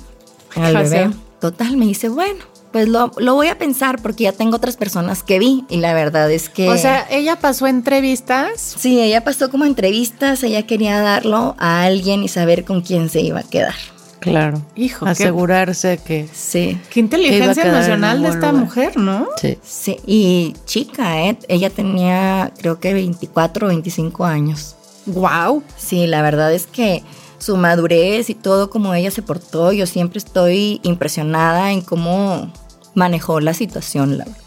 al 0.55 0.75
Ajá, 0.75 0.83
bebé. 0.83 1.09
sí. 1.11 1.19
Total, 1.39 1.75
me 1.77 1.85
dice, 1.85 2.09
bueno, 2.09 2.43
pues 2.71 2.87
lo, 2.87 3.11
lo 3.17 3.33
voy 3.35 3.47
a 3.47 3.57
pensar 3.57 4.01
porque 4.01 4.25
ya 4.25 4.31
tengo 4.31 4.55
otras 4.57 4.77
personas 4.77 5.23
que 5.23 5.39
vi 5.39 5.65
y 5.69 5.77
la 5.77 5.93
verdad 5.93 6.29
es 6.31 6.49
que... 6.49 6.69
O 6.69 6.77
sea, 6.77 7.07
ella 7.09 7.37
pasó 7.39 7.65
entrevistas. 7.67 8.75
Sí, 8.77 8.99
ella 9.01 9.23
pasó 9.23 9.49
como 9.49 9.65
entrevistas, 9.65 10.43
ella 10.43 10.67
quería 10.67 10.99
darlo 11.01 11.55
a 11.57 11.83
alguien 11.83 12.23
y 12.23 12.27
saber 12.27 12.63
con 12.65 12.81
quién 12.81 13.09
se 13.09 13.21
iba 13.21 13.39
a 13.39 13.43
quedar. 13.43 13.73
Claro. 14.19 14.61
Hijo, 14.75 15.05
qué- 15.05 15.11
asegurarse 15.11 15.97
que 15.97 16.29
Sí, 16.31 16.79
Qué 16.91 16.99
inteligencia 16.99 17.63
emocional 17.65 18.21
de 18.21 18.29
esta 18.29 18.51
lugar. 18.51 18.65
mujer, 18.65 18.97
¿no? 18.97 19.27
sí. 19.41 19.57
sí. 19.63 19.97
Y 20.05 20.53
chica, 20.65 21.23
¿eh? 21.23 21.39
Ella 21.47 21.71
tenía 21.71 22.51
creo 22.59 22.79
que 22.79 22.93
24 22.93 23.65
o 23.65 23.69
25 23.69 24.23
años. 24.25 24.75
Wow. 25.07 25.63
Sí, 25.75 26.05
la 26.05 26.21
verdad 26.21 26.53
es 26.53 26.67
que 26.67 27.01
su 27.41 27.57
madurez 27.57 28.29
y 28.29 28.35
todo 28.35 28.69
como 28.69 28.93
ella 28.93 29.11
se 29.11 29.21
portó, 29.21 29.73
yo 29.73 29.85
siempre 29.85 30.19
estoy 30.19 30.79
impresionada 30.83 31.71
en 31.71 31.81
cómo 31.81 32.51
manejó 32.95 33.39
la 33.39 33.53
situación, 33.53 34.17
la 34.17 34.25
verdad. 34.25 34.39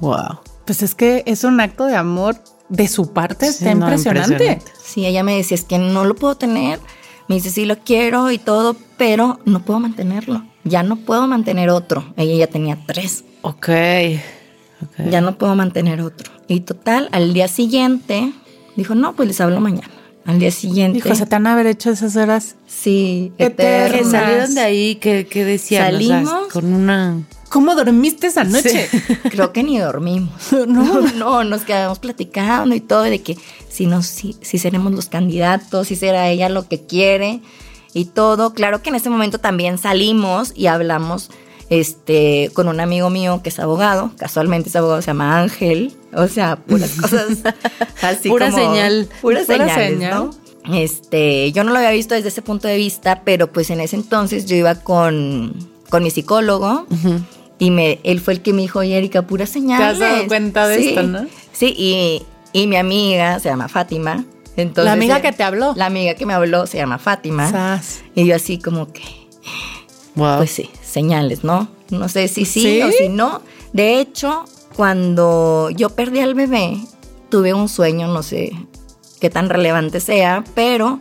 Wow. 0.00 0.38
Pues 0.64 0.82
es 0.82 0.94
que 0.94 1.22
es 1.26 1.44
un 1.44 1.60
acto 1.60 1.84
de 1.86 1.96
amor 1.96 2.36
de 2.68 2.88
su 2.88 3.12
parte, 3.12 3.46
Sí, 3.52 3.64
está 3.64 3.74
no, 3.74 3.86
impresionante. 3.86 4.32
impresionante. 4.32 4.72
Sí, 4.84 5.06
ella 5.06 5.22
me 5.22 5.36
decía, 5.36 5.54
es 5.56 5.64
que 5.64 5.78
no 5.78 6.04
lo 6.04 6.14
puedo 6.14 6.36
tener. 6.36 6.80
Me 7.28 7.34
dice, 7.36 7.50
sí 7.50 7.64
lo 7.64 7.78
quiero 7.78 8.30
y 8.30 8.38
todo, 8.38 8.76
pero 8.96 9.40
no 9.44 9.62
puedo 9.64 9.80
mantenerlo. 9.80 10.44
Ya 10.64 10.82
no 10.82 10.96
puedo 10.96 11.26
mantener 11.26 11.70
otro. 11.70 12.04
Ella 12.16 12.34
ya 12.36 12.46
tenía 12.48 12.78
tres. 12.86 13.24
Ok. 13.42 13.68
Ok. 14.82 15.08
Ya 15.10 15.20
no 15.20 15.36
puedo 15.38 15.54
mantener 15.54 16.00
otro. 16.00 16.32
Y 16.48 16.60
total, 16.60 17.08
al 17.12 17.32
día 17.34 17.48
siguiente, 17.48 18.32
dijo, 18.76 18.94
no, 18.94 19.14
pues 19.14 19.28
les 19.28 19.40
hablo 19.40 19.60
mañana. 19.60 19.88
Al 20.26 20.38
día 20.38 20.50
siguiente. 20.50 20.98
Hijo, 20.98 21.14
se 21.14 21.24
te 21.26 21.36
han 21.36 21.46
haber 21.46 21.66
hecho 21.66 21.90
esas 21.90 22.16
horas. 22.16 22.56
sí, 22.66 23.32
Eternas. 23.38 23.98
Que 24.00 24.04
salieron 24.04 24.54
de 24.54 24.60
ahí, 24.60 24.94
que, 24.96 25.26
que 25.26 25.44
decían, 25.44 25.94
O 25.94 25.98
sea, 25.98 26.08
Salimos. 26.08 26.52
con 26.52 26.74
una 26.74 27.22
¿Cómo 27.48 27.74
dormiste 27.74 28.26
esa 28.26 28.44
noche? 28.44 28.88
Creo 29.30 29.52
que 29.52 29.62
ni 29.62 29.78
dormimos. 29.78 30.32
No. 30.66 31.00
no, 31.00 31.44
nos 31.44 31.62
quedamos 31.62 31.98
platicando 32.00 32.74
y 32.74 32.80
todo 32.80 33.02
de 33.02 33.22
que 33.22 33.38
si 33.70 33.86
nos, 33.86 34.06
si, 34.06 34.36
si 34.42 34.58
seremos 34.58 34.92
los 34.92 35.08
candidatos, 35.08 35.88
si 35.88 35.96
será 35.96 36.28
ella 36.28 36.48
lo 36.48 36.68
que 36.68 36.86
quiere 36.86 37.40
y 37.94 38.06
todo. 38.06 38.52
Claro 38.52 38.82
que 38.82 38.90
en 38.90 38.96
ese 38.96 39.10
momento 39.10 39.38
también 39.38 39.78
salimos 39.78 40.52
y 40.56 40.66
hablamos 40.66 41.30
este, 41.70 42.50
con 42.54 42.68
un 42.68 42.80
amigo 42.80 43.10
mío 43.10 43.40
que 43.42 43.48
es 43.48 43.58
abogado, 43.58 44.12
casualmente 44.18 44.68
ese 44.68 44.78
abogado 44.78 45.02
se 45.02 45.08
llama 45.08 45.40
Ángel, 45.40 45.92
o 46.14 46.28
sea, 46.28 46.56
puras 46.56 46.90
cosas 47.00 47.38
así 48.02 48.28
Pura 48.28 48.50
como- 48.50 48.62
señal. 48.62 49.08
Pura 49.20 49.44
señales, 49.44 49.74
señal. 49.74 50.14
¿no? 50.14 50.30
Este, 50.74 51.52
yo 51.52 51.62
no 51.64 51.70
lo 51.72 51.78
había 51.78 51.90
visto 51.90 52.14
desde 52.14 52.28
ese 52.28 52.42
punto 52.42 52.66
de 52.68 52.76
vista, 52.76 53.22
pero 53.24 53.52
pues 53.52 53.70
en 53.70 53.80
ese 53.80 53.96
entonces 53.96 54.46
yo 54.46 54.56
iba 54.56 54.74
con, 54.76 55.54
con 55.90 56.02
mi 56.02 56.10
psicólogo 56.10 56.86
y 57.58 57.70
me, 57.70 58.00
él 58.02 58.20
fue 58.20 58.34
el 58.34 58.42
que 58.42 58.52
me 58.52 58.62
dijo, 58.62 58.80
oye, 58.80 58.96
Erika, 58.98 59.22
pura 59.22 59.46
señales. 59.46 59.98
dado 60.00 60.26
cuenta 60.26 60.66
de 60.66 60.78
Sí, 60.78 60.88
esto, 60.88 61.02
no? 61.04 61.26
Sí, 61.52 61.72
y, 61.76 62.22
y 62.52 62.66
mi 62.66 62.76
amiga 62.76 63.38
se 63.40 63.48
llama 63.48 63.68
Fátima. 63.68 64.24
Entonces, 64.56 64.86
La 64.86 64.92
amiga 64.92 65.20
que 65.20 65.32
te 65.32 65.42
habló. 65.44 65.72
La 65.76 65.86
amiga 65.86 66.14
que 66.14 66.26
me 66.26 66.32
habló 66.34 66.66
se 66.66 66.78
llama 66.78 66.98
Fátima. 66.98 67.50
Sas. 67.50 68.00
Y 68.14 68.26
yo 68.26 68.34
así 68.34 68.58
como 68.58 68.90
que, 68.92 69.02
Wow. 70.16 70.38
pues 70.38 70.50
sí, 70.50 70.70
señales, 70.82 71.44
¿no? 71.44 71.68
No 71.90 72.08
sé 72.08 72.26
si 72.28 72.44
sí, 72.44 72.60
¿Sí? 72.62 72.82
o 72.82 72.90
si 72.90 73.08
no. 73.08 73.42
De 73.72 74.00
hecho, 74.00 74.44
cuando 74.74 75.70
yo 75.70 75.90
perdí 75.90 76.20
al 76.20 76.34
bebé, 76.34 76.78
tuve 77.28 77.54
un 77.54 77.68
sueño, 77.68 78.08
no 78.08 78.22
sé 78.22 78.52
qué 79.20 79.30
tan 79.30 79.48
relevante 79.48 80.00
sea, 80.00 80.42
pero 80.54 80.98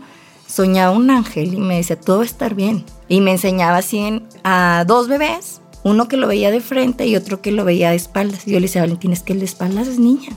soñaba 0.48 0.92
un 0.96 1.10
ángel 1.10 1.54
y 1.54 1.58
me 1.58 1.78
decía, 1.78 2.00
todo 2.00 2.18
va 2.18 2.24
a 2.24 2.26
estar 2.28 2.54
bien. 2.56 2.86
Y 3.08 3.22
me 3.22 3.32
enseñaba 3.32 3.78
así 3.78 4.00
en- 4.00 4.28
a 4.44 4.84
dos 4.88 5.08
bebés, 5.08 5.62
uno 5.84 6.08
que 6.08 6.18
lo 6.18 6.28
veía 6.28 6.52
de 6.52 6.60
frente 6.62 7.06
y 7.08 7.16
otro 7.16 7.42
que 7.42 7.52
lo 7.52 7.64
veía 7.66 7.90
de 7.92 7.96
espaldas. 7.96 8.48
Y 8.48 8.52
yo 8.52 8.60
le 8.60 8.68
decía, 8.68 8.82
Valentín, 8.82 9.12
es 9.14 9.22
que 9.22 9.34
el 9.34 9.40
de 9.40 9.46
espaldas 9.46 9.88
es 9.88 10.00
niña. 10.00 10.30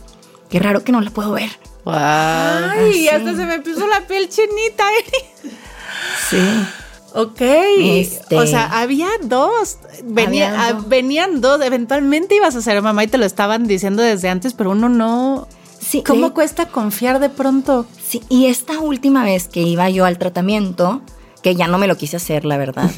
Qué 0.50 0.58
raro 0.60 0.82
que 0.84 0.92
no 0.92 1.00
la 1.00 1.10
puedo 1.10 1.32
ver. 1.32 1.50
Wow. 1.84 1.94
Ay, 1.94 2.90
así. 2.90 3.08
hasta 3.08 3.34
se 3.36 3.44
me 3.46 3.60
puso 3.60 3.86
la 3.86 4.06
piel 4.06 4.28
chinita. 4.28 4.84
Eri. 4.92 5.52
Sí. 6.30 6.38
Ok. 7.14 7.40
Este- 7.40 8.36
O 8.38 8.46
sea, 8.46 8.80
había 8.80 9.08
dos. 9.22 9.78
Venía- 10.04 10.48
Había 10.50 10.68
ah, 10.68 10.72
dos. 10.74 10.88
Venían 10.88 11.40
dos. 11.40 11.60
Eventualmente 11.62 12.34
ibas 12.34 12.54
a 12.56 12.62
ser 12.62 12.80
mamá 12.82 13.04
y 13.04 13.08
te 13.08 13.18
lo 13.18 13.24
estaban 13.24 13.66
diciendo 13.66 14.02
desde 14.02 14.28
antes, 14.28 14.54
pero 14.54 14.70
uno 14.70 14.88
no. 14.88 15.48
Sí, 15.80 16.02
¿Cómo 16.06 16.28
de- 16.28 16.34
cuesta 16.34 16.66
confiar 16.66 17.18
de 17.20 17.30
pronto? 17.30 17.86
Sí, 18.06 18.22
y 18.28 18.46
esta 18.46 18.78
última 18.80 19.24
vez 19.24 19.48
que 19.48 19.62
iba 19.62 19.88
yo 19.90 20.04
al 20.04 20.18
tratamiento, 20.18 21.00
que 21.42 21.54
ya 21.54 21.66
no 21.68 21.78
me 21.78 21.86
lo 21.86 21.96
quise 21.96 22.16
hacer, 22.16 22.44
la 22.44 22.56
verdad, 22.58 22.90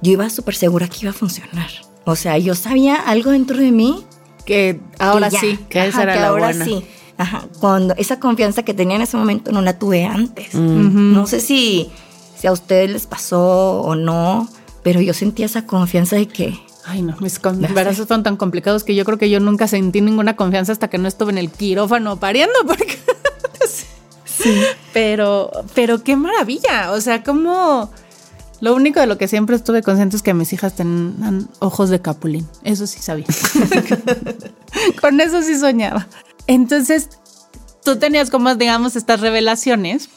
yo 0.00 0.12
iba 0.12 0.28
súper 0.30 0.54
segura 0.56 0.88
que 0.88 0.98
iba 1.02 1.10
a 1.10 1.14
funcionar. 1.14 1.68
O 2.04 2.16
sea, 2.16 2.36
yo 2.38 2.54
sabía 2.54 2.96
algo 2.96 3.30
dentro 3.30 3.56
de 3.58 3.70
mí. 3.70 4.04
Que 4.44 4.78
ahora 4.98 5.28
que 5.30 5.34
ya, 5.36 5.40
sí. 5.40 5.58
que 5.70 5.86
esa 5.86 6.02
era 6.02 6.14
que 6.14 6.20
la 6.20 6.26
ahora 6.28 6.48
buena. 6.48 6.64
sí. 6.64 6.84
Ajá, 7.16 7.44
cuando 7.60 7.94
esa 7.96 8.18
confianza 8.20 8.62
que 8.64 8.74
tenía 8.74 8.96
en 8.96 9.02
ese 9.02 9.16
momento 9.16 9.52
no 9.52 9.62
la 9.62 9.78
tuve 9.78 10.04
antes. 10.04 10.54
Mm. 10.54 11.14
No 11.14 11.26
sé 11.26 11.40
si, 11.40 11.90
si 12.44 12.48
a 12.48 12.52
ustedes 12.52 12.90
les 12.90 13.06
pasó 13.06 13.80
o 13.80 13.94
no, 13.94 14.50
pero 14.82 15.00
yo 15.00 15.14
sentía 15.14 15.46
esa 15.46 15.64
confianza 15.64 16.16
de 16.16 16.28
que 16.28 16.60
Ay, 16.84 17.00
no, 17.00 17.16
mis 17.20 17.40
embarazos 17.42 18.06
son 18.06 18.22
tan 18.22 18.36
complicados 18.36 18.84
que 18.84 18.94
yo 18.94 19.06
creo 19.06 19.16
que 19.16 19.30
yo 19.30 19.40
nunca 19.40 19.66
sentí 19.66 20.02
ninguna 20.02 20.36
confianza 20.36 20.70
hasta 20.70 20.88
que 20.90 20.98
no 20.98 21.08
estuve 21.08 21.32
en 21.32 21.38
el 21.38 21.50
quirófano 21.50 22.20
pariendo, 22.20 22.52
porque. 22.66 22.98
sí. 24.26 24.52
Pero, 24.92 25.50
pero 25.74 26.04
qué 26.04 26.16
maravilla. 26.16 26.92
O 26.92 27.00
sea, 27.00 27.22
como. 27.22 27.90
Lo 28.60 28.74
único 28.74 29.00
de 29.00 29.06
lo 29.06 29.16
que 29.16 29.26
siempre 29.26 29.56
estuve 29.56 29.82
consciente 29.82 30.16
es 30.16 30.22
que 30.22 30.34
mis 30.34 30.52
hijas 30.52 30.76
tenían 30.76 31.48
ojos 31.60 31.88
de 31.88 32.02
capulín. 32.02 32.46
Eso 32.62 32.86
sí 32.86 33.00
sabía. 33.00 33.24
Con 35.00 35.18
eso 35.22 35.40
sí 35.40 35.58
soñaba. 35.58 36.06
Entonces, 36.46 37.08
tú 37.82 37.96
tenías 37.96 38.28
como, 38.28 38.54
digamos, 38.54 38.96
estas 38.96 39.20
revelaciones 39.20 40.10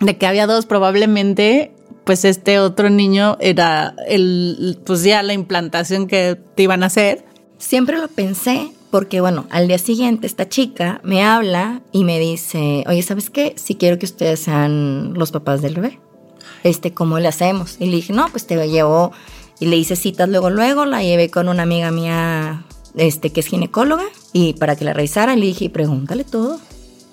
de 0.00 0.16
que 0.16 0.26
había 0.26 0.46
dos, 0.46 0.66
probablemente, 0.66 1.72
pues 2.04 2.24
este 2.24 2.58
otro 2.58 2.90
niño 2.90 3.36
era 3.40 3.94
el, 4.06 4.78
pues 4.84 5.02
ya 5.02 5.22
la 5.22 5.32
implantación 5.32 6.06
que 6.06 6.38
te 6.54 6.62
iban 6.62 6.82
a 6.82 6.86
hacer. 6.86 7.24
Siempre 7.58 7.98
lo 7.98 8.08
pensé 8.08 8.70
porque, 8.90 9.20
bueno, 9.20 9.46
al 9.50 9.68
día 9.68 9.78
siguiente 9.78 10.26
esta 10.26 10.48
chica 10.48 11.00
me 11.04 11.22
habla 11.22 11.82
y 11.92 12.04
me 12.04 12.18
dice, 12.18 12.84
oye, 12.86 13.02
¿sabes 13.02 13.30
qué? 13.30 13.54
Si 13.56 13.74
quiero 13.74 13.98
que 13.98 14.06
ustedes 14.06 14.40
sean 14.40 15.14
los 15.14 15.32
papás 15.32 15.60
del 15.60 15.74
bebé. 15.74 15.98
Este, 16.64 16.92
¿cómo 16.92 17.18
le 17.18 17.28
hacemos? 17.28 17.76
Y 17.78 17.86
le 17.86 17.96
dije, 17.96 18.12
no, 18.12 18.26
pues 18.30 18.46
te 18.46 18.56
llevo 18.68 19.12
y 19.60 19.66
le 19.66 19.76
hice 19.76 19.96
citas 19.96 20.28
luego, 20.28 20.50
luego, 20.50 20.84
la 20.84 21.02
llevé 21.02 21.30
con 21.30 21.48
una 21.48 21.64
amiga 21.64 21.90
mía, 21.90 22.64
este, 22.96 23.30
que 23.30 23.40
es 23.40 23.46
ginecóloga 23.46 24.04
y 24.32 24.54
para 24.54 24.76
que 24.76 24.84
la 24.84 24.92
revisara 24.92 25.36
le 25.36 25.46
dije, 25.46 25.68
pregúntale 25.70 26.24
todo. 26.24 26.60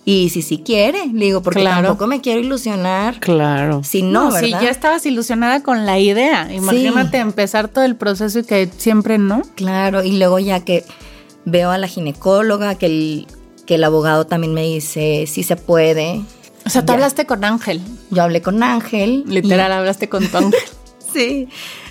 Y 0.08 0.30
si 0.30 0.44
sí 0.44 0.60
quiere, 0.63 1.08
le 1.08 1.26
digo, 1.26 1.41
porque 1.41 1.62
Claro. 1.62 1.88
tampoco 1.88 2.06
me 2.06 2.22
quiero 2.22 2.39
ilusionar. 2.39 3.20
Claro. 3.20 3.84
Si 3.84 4.04
no, 4.04 4.32
si 4.32 4.52
¿verdad? 4.52 4.62
ya 4.62 4.70
estabas 4.70 5.04
ilusionada 5.08 5.63
con 5.63 5.86
la 5.88 5.98
idea. 5.98 6.54
Imagínate 6.54 7.18
empezar 7.18 7.70
todo 7.70 7.84
el 7.86 7.96
proceso 7.96 8.39
y 8.39 8.44
que 8.44 8.70
siempre 8.78 9.18
no. 9.18 9.41
Claro, 9.56 10.04
y 10.04 10.18
luego 10.20 10.38
ya 10.38 10.60
que 10.63 10.84
veo 11.46 11.72
a 11.72 11.80
la 11.80 11.88
ginecóloga, 11.88 12.76
que 12.76 12.86
el, 12.86 13.28
que 13.65 13.76
el 13.76 13.84
abogado 13.84 14.28
también 14.28 14.54
me 14.54 14.62
dice 14.63 15.26
si 15.28 15.41
se 15.41 15.56
puede. 15.56 16.22
O 16.68 16.70
sea, 16.70 16.82
tú 16.84 16.88
Ya. 16.89 16.94
hablaste 16.94 17.26
con 17.26 17.44
Ángel. 17.44 17.82
Yo 18.12 18.22
hablé 18.22 18.44
con 18.44 18.62
Ángel. 18.62 19.24
Literal, 19.28 19.72
hablaste 19.72 20.08
con 20.08 20.28
tu 20.28 20.38
ángel. 20.38 20.60
sí, 21.13 21.48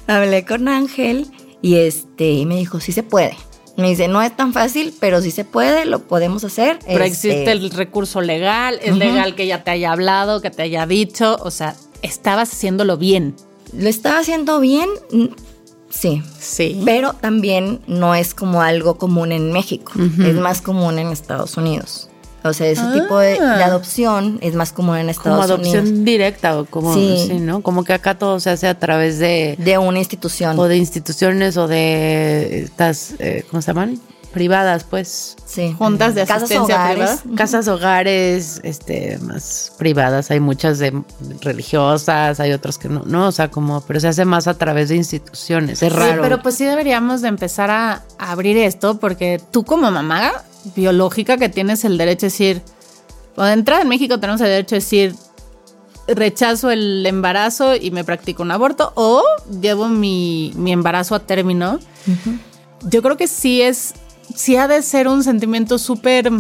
hablé 0.07 0.45
con 0.45 0.69
Ángel 0.69 1.27
y 1.63 1.77
este 1.77 2.31
y 2.31 2.47
me 2.47 2.57
dijo, 2.59 2.79
sí 2.79 2.93
se 2.93 3.03
puede. 3.03 3.37
Me 3.77 3.89
dice, 3.89 4.07
no 4.09 4.23
es 4.23 4.37
tan 4.37 4.53
fácil, 4.53 4.95
pero 5.01 5.21
sí 5.21 5.31
se 5.31 5.45
puede, 5.45 5.85
lo 5.85 6.01
podemos 6.01 6.45
hacer. 6.45 6.79
Pero 6.87 7.05
Este, 7.05 7.29
existe 7.31 7.51
el 7.51 7.71
recurso 7.71 8.21
legal, 8.21 8.79
es 8.83 8.97
legal 8.97 9.35
que 9.35 9.43
ella 9.45 9.65
te 9.65 9.73
haya 9.73 9.93
hablado, 9.93 10.41
que 10.41 10.51
te 10.51 10.63
haya 10.63 10.87
dicho. 10.87 11.37
O 11.41 11.51
sea, 11.51 11.75
estabas 12.03 12.53
haciéndolo 12.53 12.97
bien. 12.97 13.35
Lo 13.73 13.89
estaba 13.89 14.21
haciendo 14.21 14.61
bien, 14.61 14.89
mm, 15.11 15.25
sí. 15.91 16.23
Sí. 16.39 16.81
Pero 16.85 17.15
también 17.15 17.81
no 17.89 18.15
es 18.15 18.35
como 18.35 18.63
algo 18.63 18.97
común 18.97 19.33
en 19.33 19.53
México, 19.53 19.93
es 19.97 20.35
más 20.35 20.61
común 20.61 20.99
en 21.01 21.09
Estados 21.09 21.57
Unidos. 21.57 22.09
O 22.45 22.53
sea, 22.53 22.69
ese 22.69 22.83
tipo 22.93 23.19
de, 23.19 23.33
de 23.33 23.39
Ah. 23.41 23.65
adopción 23.67 24.39
es 24.43 24.55
más 24.55 24.73
común 24.73 24.97
en 24.99 25.03
Como 25.07 25.11
Estados 25.11 25.45
adopción 25.47 25.87
Unidos. 25.87 26.05
directa 26.05 26.59
o 26.61 26.67
como, 26.67 26.93
Sí. 26.95 27.25
sí. 27.29 27.35
¿no? 27.41 27.63
Como 27.63 27.85
que 27.85 27.95
acá 27.95 28.19
todo 28.19 28.39
se 28.39 28.51
hace 28.51 28.69
a 28.69 28.79
través 28.79 29.19
de, 29.19 29.57
De 29.59 29.79
una 29.79 29.99
institución. 29.99 30.59
o 30.59 30.65
de 30.69 30.77
instituciones 30.77 31.57
o 31.57 31.67
de 31.67 32.65
estas, 32.65 33.15
eh, 33.19 33.45
¿cómo 33.51 33.63
se 33.63 33.69
llaman? 33.69 33.99
Privadas, 34.33 34.85
pues. 34.85 35.37
Sí. 35.47 35.75
Juntas 35.79 36.17
de 36.17 36.23
Casas 36.27 36.43
asistencia 36.43 36.75
hogares. 36.75 37.21
privada. 37.21 37.37
Casas, 37.39 37.69
hogares, 37.69 38.61
este, 38.65 39.17
más 39.23 39.73
privadas. 39.79 40.31
Hay 40.33 40.41
muchas 40.41 40.81
de 40.81 40.93
religiosas, 41.41 42.41
hay 42.41 42.53
otras 42.53 42.77
que 42.79 42.89
no, 42.89 43.03
no, 43.07 43.29
o 43.29 43.33
sea, 43.33 43.51
como, 43.51 43.81
pero 43.83 44.01
se 44.01 44.09
hace 44.09 44.25
más 44.25 44.49
a 44.49 44.55
través 44.55 44.89
de 44.89 44.97
instituciones. 44.97 45.83
Es 45.83 45.93
Sí, 45.93 45.99
raro. 45.99 46.21
pero 46.23 46.43
pues 46.43 46.57
sí 46.57 46.65
deberíamos 46.65 47.23
de 47.23 47.29
empezar 47.29 47.71
a 47.71 48.03
abrir 48.19 48.57
esto 48.59 48.99
porque 48.99 49.41
tú 49.53 49.65
como 49.65 49.91
mamá 49.91 50.33
biológica 50.75 51.37
que 51.37 51.49
tienes 51.49 51.85
el 51.85 51.99
derecho 51.99 52.27
a 52.27 52.29
decir, 52.29 52.63
o 53.37 53.45
de 53.45 53.53
entrada 53.53 53.83
en 53.83 53.89
México 53.89 54.19
tenemos 54.21 54.41
el 54.41 54.49
derecho 54.49 54.77
a 54.77 54.79
decir, 54.79 55.15
rechazo 56.07 56.71
el 56.71 57.05
embarazo 57.07 57.77
y 57.77 57.91
me 57.91 58.05
practico 58.05 58.43
un 58.43 58.51
aborto 58.51 58.93
o 58.95 59.23
llevo 59.61 59.89
mi, 59.89 60.53
mi 60.57 60.73
embarazo 60.73 61.15
a 61.15 61.21
término. 61.21 61.79
Yo 62.83 63.03
creo 63.03 63.17
que 63.17 63.29
sí 63.29 63.63
es, 63.63 63.95
sí 64.35 64.57
ha 64.57 64.69
de 64.69 64.83
ser 64.83 65.09
un 65.09 65.25
sentimiento 65.25 65.79
súper 65.79 66.31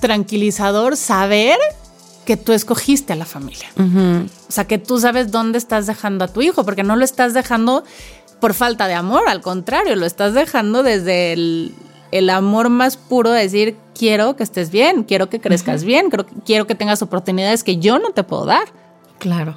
tranquilizador 0.00 0.96
saber 0.96 1.58
que 2.24 2.36
tú 2.36 2.52
escogiste 2.52 3.12
a 3.12 3.16
la 3.16 3.24
familia. 3.24 3.68
O 3.76 4.52
sea, 4.52 4.66
que 4.66 4.78
tú 4.78 4.98
sabes 4.98 5.30
dónde 5.30 5.58
estás 5.58 5.86
dejando 5.86 6.24
a 6.24 6.28
tu 6.28 6.42
hijo, 6.42 6.64
porque 6.64 6.82
no 6.82 6.96
lo 6.96 7.04
estás 7.04 7.34
dejando 7.34 7.84
por 8.40 8.54
falta 8.54 8.88
de 8.88 8.94
amor, 8.94 9.28
al 9.28 9.40
contrario, 9.40 9.94
lo 9.94 10.04
estás 10.04 10.34
dejando 10.34 10.82
desde 10.82 11.32
el, 11.32 11.74
el 12.12 12.30
amor 12.30 12.68
más 12.68 12.96
puro 12.96 13.30
de 13.30 13.40
decir, 13.42 13.76
quiero 13.98 14.36
que 14.36 14.42
estés 14.44 14.70
bien, 14.70 15.02
quiero 15.02 15.28
que 15.28 15.40
crezcas 15.40 15.82
bien, 15.84 16.10
que- 16.10 16.24
quiero 16.46 16.66
que 16.66 16.74
tengas 16.74 17.02
oportunidades 17.02 17.64
que 17.64 17.78
yo 17.78 17.98
no 17.98 18.10
te 18.10 18.22
puedo 18.22 18.44
dar. 18.46 18.64
Claro. 19.18 19.56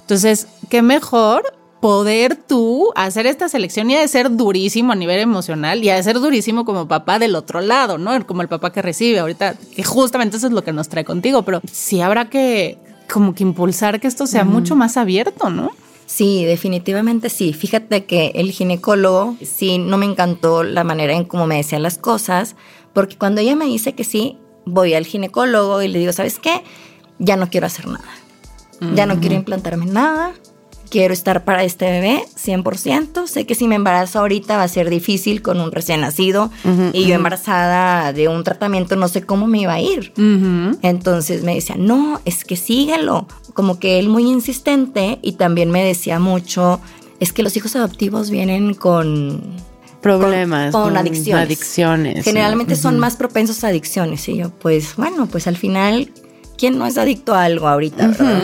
Entonces, 0.00 0.48
qué 0.68 0.82
mejor 0.82 1.42
poder 1.80 2.36
tú 2.36 2.90
hacer 2.94 3.26
esta 3.26 3.48
selección 3.48 3.90
y 3.90 3.94
de 3.96 4.06
ser 4.08 4.36
durísimo 4.36 4.92
a 4.92 4.96
nivel 4.96 5.18
emocional 5.20 5.82
y 5.82 5.88
de 5.88 6.02
ser 6.02 6.18
durísimo 6.20 6.64
como 6.64 6.86
papá 6.88 7.18
del 7.18 7.34
otro 7.34 7.60
lado, 7.62 7.96
¿no? 7.96 8.26
Como 8.26 8.42
el 8.42 8.48
papá 8.48 8.70
que 8.72 8.82
recibe 8.82 9.18
ahorita, 9.18 9.54
que 9.74 9.82
justamente 9.82 10.36
eso 10.36 10.46
es 10.48 10.52
lo 10.52 10.62
que 10.62 10.72
nos 10.74 10.88
trae 10.90 11.04
contigo, 11.04 11.42
pero 11.42 11.60
sí 11.72 12.00
habrá 12.02 12.28
que 12.28 12.78
como 13.10 13.34
que 13.34 13.42
impulsar 13.44 13.98
que 13.98 14.08
esto 14.08 14.26
sea 14.26 14.44
mucho 14.44 14.76
más 14.76 14.96
abierto, 14.96 15.48
¿no? 15.48 15.70
Sí, 16.12 16.44
definitivamente 16.44 17.30
sí. 17.30 17.52
Fíjate 17.52 18.04
que 18.04 18.32
el 18.34 18.50
ginecólogo 18.50 19.36
sí 19.44 19.78
no 19.78 19.96
me 19.96 20.06
encantó 20.06 20.64
la 20.64 20.82
manera 20.82 21.14
en 21.14 21.24
cómo 21.24 21.46
me 21.46 21.58
decía 21.58 21.78
las 21.78 21.98
cosas, 21.98 22.56
porque 22.92 23.16
cuando 23.16 23.40
ella 23.40 23.54
me 23.54 23.66
dice 23.66 23.92
que 23.92 24.02
sí, 24.02 24.36
voy 24.66 24.94
al 24.94 25.06
ginecólogo 25.06 25.80
y 25.82 25.86
le 25.86 26.00
digo, 26.00 26.12
¿sabes 26.12 26.40
qué? 26.40 26.64
Ya 27.20 27.36
no 27.36 27.48
quiero 27.48 27.68
hacer 27.68 27.86
nada. 27.86 28.10
Ya 28.96 29.06
no 29.06 29.20
quiero 29.20 29.36
implantarme 29.36 29.86
nada. 29.86 30.32
Quiero 30.90 31.14
estar 31.14 31.44
para 31.44 31.62
este 31.62 31.84
bebé 31.84 32.24
100%. 32.36 33.28
Sé 33.28 33.46
que 33.46 33.54
si 33.54 33.68
me 33.68 33.76
embarazo 33.76 34.18
ahorita 34.18 34.56
va 34.56 34.64
a 34.64 34.68
ser 34.68 34.90
difícil 34.90 35.40
con 35.40 35.60
un 35.60 35.70
recién 35.70 36.00
nacido 36.00 36.50
y 36.92 37.06
yo 37.06 37.14
embarazada 37.14 38.12
de 38.12 38.26
un 38.26 38.42
tratamiento 38.42 38.96
no 38.96 39.06
sé 39.06 39.22
cómo 39.22 39.46
me 39.46 39.60
iba 39.60 39.74
a 39.74 39.80
ir. 39.80 40.12
Entonces 40.82 41.44
me 41.44 41.54
decía, 41.54 41.76
no, 41.78 42.20
es 42.24 42.44
que 42.44 42.56
síguelo. 42.56 43.28
Como 43.54 43.78
que 43.78 44.00
él 44.00 44.08
muy 44.08 44.24
insistente 44.24 45.20
y 45.22 45.32
también 45.32 45.70
me 45.70 45.84
decía 45.84 46.18
mucho, 46.18 46.80
es 47.20 47.32
que 47.32 47.44
los 47.44 47.56
hijos 47.56 47.76
adoptivos 47.76 48.30
vienen 48.30 48.74
con, 48.74 49.42
Problemas. 50.02 50.72
con, 50.72 50.82
con 50.84 50.96
adicciones. 50.96 51.46
Adicciones. 51.46 52.24
Generalmente 52.24 52.74
son 52.74 52.98
más 52.98 53.14
propensos 53.16 53.62
a 53.62 53.68
adicciones. 53.68 54.28
Y 54.28 54.38
yo, 54.38 54.50
pues 54.50 54.96
bueno, 54.96 55.26
pues 55.26 55.46
al 55.46 55.56
final, 55.56 56.10
¿quién 56.58 56.78
no 56.78 56.86
es 56.86 56.98
adicto 56.98 57.34
a 57.34 57.44
algo 57.44 57.68
ahorita, 57.68 58.08
verdad? 58.08 58.42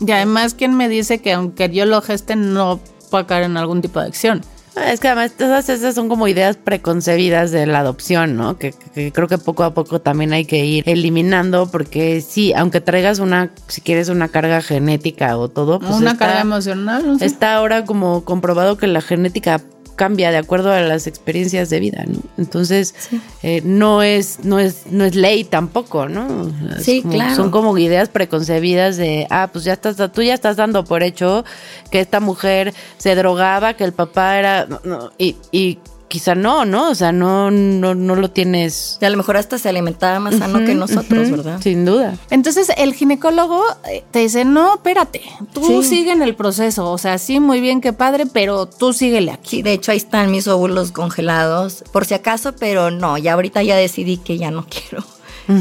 Y 0.00 0.10
además, 0.10 0.54
¿quién 0.54 0.74
me 0.76 0.88
dice 0.88 1.18
que 1.20 1.32
aunque 1.32 1.68
yo 1.70 1.86
lo 1.86 2.02
geste, 2.02 2.36
no 2.36 2.80
pueda 3.10 3.26
caer 3.26 3.44
en 3.44 3.56
algún 3.56 3.80
tipo 3.82 3.98
de 3.98 4.04
adicción? 4.06 4.42
Ah, 4.78 4.92
Es 4.92 5.00
que 5.00 5.08
además 5.08 5.32
todas 5.38 5.70
esas 5.70 5.94
son 5.94 6.10
como 6.10 6.28
ideas 6.28 6.58
preconcebidas 6.58 7.50
de 7.50 7.64
la 7.64 7.78
adopción, 7.78 8.36
¿no? 8.36 8.58
Que, 8.58 8.74
que 8.94 9.10
creo 9.10 9.26
que 9.26 9.38
poco 9.38 9.64
a 9.64 9.72
poco 9.72 10.02
también 10.02 10.34
hay 10.34 10.44
que 10.44 10.66
ir 10.66 10.84
eliminando 10.86 11.66
porque 11.70 12.20
sí, 12.20 12.52
aunque 12.52 12.82
traigas 12.82 13.18
una, 13.18 13.50
si 13.68 13.80
quieres 13.80 14.10
una 14.10 14.28
carga 14.28 14.60
genética 14.60 15.38
o 15.38 15.48
todo, 15.48 15.78
pues 15.80 15.92
Una 15.92 16.12
está, 16.12 16.26
carga 16.26 16.40
emocional. 16.42 17.06
no 17.06 17.18
sé. 17.18 17.24
está 17.24 17.54
ahora 17.54 17.86
como 17.86 18.22
comprobado 18.24 18.76
que 18.76 18.86
la 18.86 19.00
genética 19.00 19.62
cambia 19.96 20.30
de 20.30 20.36
acuerdo 20.36 20.70
a 20.72 20.80
las 20.80 21.06
experiencias 21.06 21.68
de 21.70 21.80
vida, 21.80 22.04
¿no? 22.06 22.20
Entonces, 22.38 22.94
eh, 23.42 23.62
no 23.64 24.02
es, 24.02 24.44
no 24.44 24.58
es, 24.60 24.82
no 24.90 25.04
es 25.04 25.14
ley 25.14 25.42
tampoco, 25.44 26.08
¿no? 26.08 26.52
Es 26.76 26.84
Sí, 26.84 27.02
como- 27.02 27.14
claro. 27.14 27.34
Son 27.34 27.50
como 27.50 27.76
ideas 27.78 28.08
preconcebidas 28.08 28.96
de, 28.96 29.26
ah, 29.30 29.48
pues 29.52 29.64
ya 29.64 29.72
estás, 29.72 29.96
tú 30.12 30.22
ya 30.22 30.34
estás 30.34 30.56
dando 30.56 30.84
por 30.84 31.02
hecho 31.02 31.44
que 31.90 32.00
esta 32.00 32.20
mujer 32.20 32.72
se 32.98 33.14
drogaba, 33.14 33.74
que 33.74 33.84
el 33.84 33.92
papá 33.92 34.38
era, 34.38 34.66
no, 34.66 34.80
no, 34.84 35.10
y, 35.18 35.36
y 35.50 35.78
quizá 36.08 36.34
no, 36.34 36.64
¿no? 36.64 36.90
O 36.90 36.94
sea, 36.94 37.12
no, 37.12 37.50
no, 37.50 37.94
no 37.94 38.14
lo 38.14 38.30
tienes. 38.30 38.98
Y 39.00 39.04
a 39.04 39.10
lo 39.10 39.16
mejor 39.16 39.36
hasta 39.36 39.58
se 39.58 39.68
alimentaba 39.68 40.18
más 40.20 40.36
sano 40.36 40.64
que 40.64 40.74
nosotros, 40.74 41.30
¿verdad? 41.30 41.60
Sin 41.62 41.84
duda. 41.84 42.14
Entonces 42.30 42.68
el 42.76 42.94
ginecólogo 42.94 43.62
eh, 43.90 44.04
te 44.10 44.20
dice, 44.20 44.44
no, 44.44 44.74
espérate, 44.74 45.22
tú 45.52 45.82
Sí. 45.82 45.88
sigue 45.88 46.12
en 46.12 46.22
el 46.22 46.34
proceso, 46.34 46.90
o 46.90 46.98
sea, 46.98 47.18
sí, 47.18 47.40
muy 47.40 47.60
bien, 47.60 47.80
qué 47.80 47.92
padre, 47.92 48.26
pero 48.26 48.66
tú 48.66 48.92
síguele 48.92 49.32
aquí. 49.32 49.56
Sí, 49.56 49.62
de 49.62 49.72
hecho 49.72 49.90
ahí 49.92 49.98
están 49.98 50.30
mis 50.30 50.46
óvulos 50.48 50.92
congelados, 50.92 51.84
por 51.92 52.04
si 52.04 52.14
acaso, 52.14 52.54
pero 52.58 52.90
no, 52.90 53.18
ya 53.18 53.32
ahorita 53.34 53.62
ya 53.62 53.76
decidí 53.76 54.16
que 54.18 54.38
ya 54.38 54.50
no 54.50 54.64
quiero, 54.70 55.04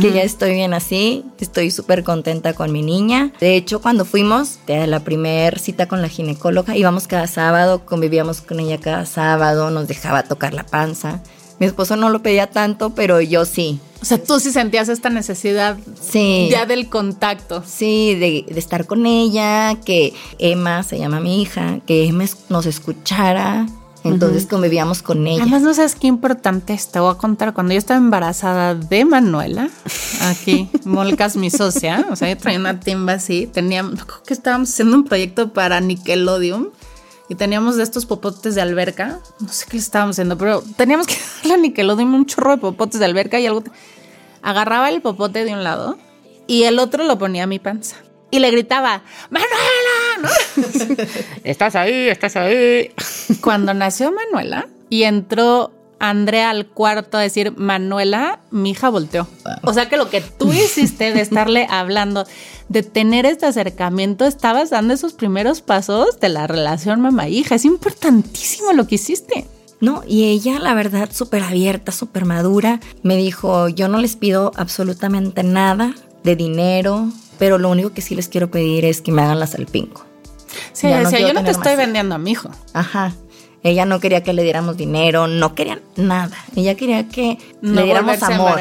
que 0.02 0.12
ya 0.12 0.24
estoy 0.24 0.54
bien 0.54 0.74
así, 0.74 1.24
estoy 1.40 1.70
súper 1.72 2.04
contenta 2.04 2.54
con 2.54 2.72
mi 2.72 2.82
niña. 2.82 3.32
De 3.40 3.56
hecho, 3.56 3.82
cuando 3.82 4.04
fuimos 4.06 4.60
a 4.68 4.88
la 4.88 5.02
primer 5.02 5.60
cita 5.60 5.88
con 5.88 6.02
la 6.02 6.10
ginecóloga, 6.10 6.76
íbamos 6.76 7.08
cada 7.08 7.28
sábado, 7.28 7.86
convivíamos 7.86 8.42
con 8.42 8.60
ella 8.60 8.80
cada 8.80 9.06
sábado, 9.06 9.70
nos 9.70 9.88
dejaba 9.88 10.24
tocar 10.24 10.54
la 10.54 10.66
panza. 10.66 11.22
Mi 11.60 11.66
esposo 11.68 11.96
no 11.96 12.10
lo 12.10 12.22
pedía 12.22 12.48
tanto, 12.48 12.90
pero 12.96 13.22
yo 13.22 13.46
sí. 13.46 13.80
O 14.02 14.06
sea, 14.06 14.22
tú 14.22 14.40
sí 14.42 14.52
sentías 14.52 14.90
esta 14.90 15.10
necesidad 15.10 15.78
Sí. 16.02 16.50
ya 16.52 16.66
del 16.66 16.90
contacto. 16.90 17.64
Sí, 17.66 18.14
de, 18.16 18.46
de 18.54 18.60
estar 18.60 18.86
con 18.86 19.06
ella, 19.06 19.78
que 19.86 20.14
Emma, 20.38 20.84
se 20.84 20.98
llama 21.00 21.20
mi 21.22 21.42
hija, 21.42 21.80
que 21.88 22.08
Emma 22.08 22.26
nos 22.50 22.66
escuchara. 22.66 23.68
Entonces 24.06 24.46
convivíamos 24.46 25.02
con 25.02 25.26
ella. 25.26 25.42
Además, 25.42 25.64
no 25.64 25.74
sabes 25.74 25.96
qué 25.96 26.08
importante 26.08 26.74
es. 26.74 26.92
Te 26.92 27.00
voy 27.00 27.12
a 27.12 27.18
contar. 27.18 27.54
Cuando 27.54 27.74
yo 27.74 27.80
estaba 27.80 27.98
embarazada 27.98 28.76
de 28.76 29.04
Manuela, 29.04 29.70
aquí, 30.22 30.70
Molcas, 30.86 31.36
mi 31.36 31.50
socia, 31.50 32.06
o 32.12 32.16
sea, 32.16 32.30
yo 32.30 32.38
traía 32.38 32.60
una 32.60 32.80
timba 32.80 33.14
así. 33.14 33.48
Teníamos, 33.48 34.02
acuerdo 34.02 34.24
que 34.24 34.34
estábamos 34.34 34.70
haciendo 34.70 34.98
un 34.98 35.06
proyecto 35.06 35.54
para 35.54 35.82
Nickelodeon 35.82 36.72
y 37.30 37.36
teníamos 37.36 37.78
de 37.78 37.84
estos 37.84 38.06
popotes 38.06 38.54
de 38.54 38.62
alberca. 38.62 39.20
No 39.40 39.50
sé 39.50 39.66
qué 39.66 39.78
le 39.78 39.80
estábamos 39.80 40.16
haciendo, 40.16 40.38
pero 40.38 40.64
teníamos 40.78 41.08
que 41.08 41.16
darle 41.42 41.54
a 41.56 41.58
Nickelodeon 41.58 42.14
un 42.14 42.26
chorro 42.26 42.52
de 42.52 42.58
popotes 42.58 43.00
de 43.00 43.06
alberca 43.06 43.40
y 43.40 43.48
algo. 43.48 43.64
Agarraba 44.44 44.90
el 44.90 45.02
popote 45.02 45.44
de 45.44 45.54
un 45.54 45.64
lado 45.64 45.98
y 46.46 46.64
el 46.64 46.78
otro 46.78 47.04
lo 47.04 47.18
ponía 47.18 47.44
a 47.44 47.48
mi 47.48 47.58
panza. 47.60 47.98
Y 48.32 48.40
le 48.40 48.52
gritaba, 48.52 49.02
¡Manuela! 49.30 49.85
Estás 51.44 51.76
ahí, 51.76 52.10
estás 52.10 52.36
ahí. 52.36 52.92
Cuando 53.42 53.74
nació 53.74 54.12
Manuela 54.12 54.68
y 54.90 55.04
entró 55.04 55.72
Andrea 56.00 56.50
al 56.50 56.68
cuarto 56.68 57.18
a 57.18 57.22
decir, 57.22 57.54
Manuela, 57.58 58.40
mi 58.52 58.72
hija 58.72 58.90
volteó. 58.90 59.28
O 59.64 59.74
sea 59.74 59.90
que 59.90 59.98
lo 59.98 60.10
que 60.10 60.22
tú 60.22 60.52
hiciste 60.54 61.14
de 61.14 61.22
estarle 61.22 61.68
hablando, 61.70 62.26
de 62.70 62.84
tener 62.84 63.26
este 63.26 63.46
acercamiento, 63.46 64.26
estabas 64.26 64.70
dando 64.70 64.94
esos 64.94 65.14
primeros 65.14 65.62
pasos 65.62 66.20
de 66.20 66.30
la 66.30 66.48
relación 66.48 67.02
mamá-hija. 67.02 67.56
Es 67.56 67.66
importantísimo 67.66 68.74
lo 68.74 68.88
que 68.88 68.96
hiciste. 68.96 69.48
No, 69.82 70.04
y 70.08 70.26
ella, 70.26 70.60
la 70.60 70.74
verdad, 70.74 71.10
súper 71.12 71.44
abierta, 71.44 71.92
súper 71.92 72.26
madura, 72.26 72.80
me 73.04 73.18
dijo, 73.18 73.68
yo 73.68 73.88
no 73.88 74.00
les 74.00 74.16
pido 74.16 74.52
absolutamente 74.56 75.44
nada 75.44 75.94
de 76.24 76.36
dinero, 76.36 77.10
pero 77.38 77.58
lo 77.58 77.70
único 77.70 77.92
que 77.92 78.02
sí 78.02 78.16
les 78.16 78.30
quiero 78.30 78.50
pedir 78.50 78.86
es 78.86 79.02
que 79.02 79.12
me 79.12 79.22
hagan 79.22 79.40
la 79.40 79.48
salpingo. 79.48 80.06
Sí, 80.74 80.88
no 80.88 80.98
decía, 80.98 81.18
quiero 81.18 81.28
yo 81.28 81.34
no 81.34 81.44
te 81.44 81.52
estoy 81.52 81.76
vendiendo 81.76 82.16
a 82.16 82.18
mi 82.18 82.32
hijo. 82.32 82.50
Ajá. 82.74 83.14
Ella 83.64 83.86
no 83.86 84.00
quería 84.00 84.22
que 84.22 84.32
le 84.32 84.44
diéramos 84.44 84.78
dinero, 84.78 85.26
no 85.26 85.56
quería 85.56 85.80
nada. 85.96 86.38
Ella 86.56 86.76
quería 86.76 87.08
que 87.10 87.40
No 87.62 87.74
le 87.82 87.84
diéramos 87.86 88.22
amor. 88.22 88.60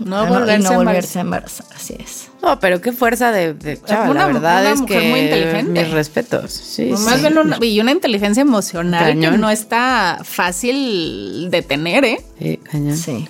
No 0.00 0.26
volverse 0.26 0.66
a 0.66 0.70
no 0.70 0.74
volverse 0.76 1.18
a 1.18 1.22
embarazar, 1.22 1.66
así 1.74 1.96
es. 1.98 2.28
No, 2.42 2.60
pero 2.60 2.82
qué 2.82 2.92
fuerza 2.92 3.32
de, 3.32 3.54
de 3.54 3.80
chava, 3.80 4.10
Una- 4.10 4.26
la 4.26 4.32
verdad 4.34 4.60
una 4.60 4.70
es 4.72 4.80
mujer 4.82 5.00
que 5.00 5.08
muy 5.08 5.20
inteligente. 5.20 5.82
mis 5.82 5.90
respetos. 5.92 6.52
Sí, 6.52 6.94
sí. 6.94 7.02
más 7.04 7.22
bien 7.22 7.38
una, 7.38 7.56
y 7.64 7.80
una 7.80 7.92
inteligencia 7.92 8.42
emocional 8.42 9.02
que 9.06 9.10
Cañón. 9.12 9.40
no 9.40 9.48
está 9.48 10.20
fácil 10.24 11.48
de 11.50 11.62
tener, 11.62 12.04
¿eh? 12.04 12.22
Sí, 12.38 12.58
cañón. 12.70 12.98
Sí. 12.98 13.26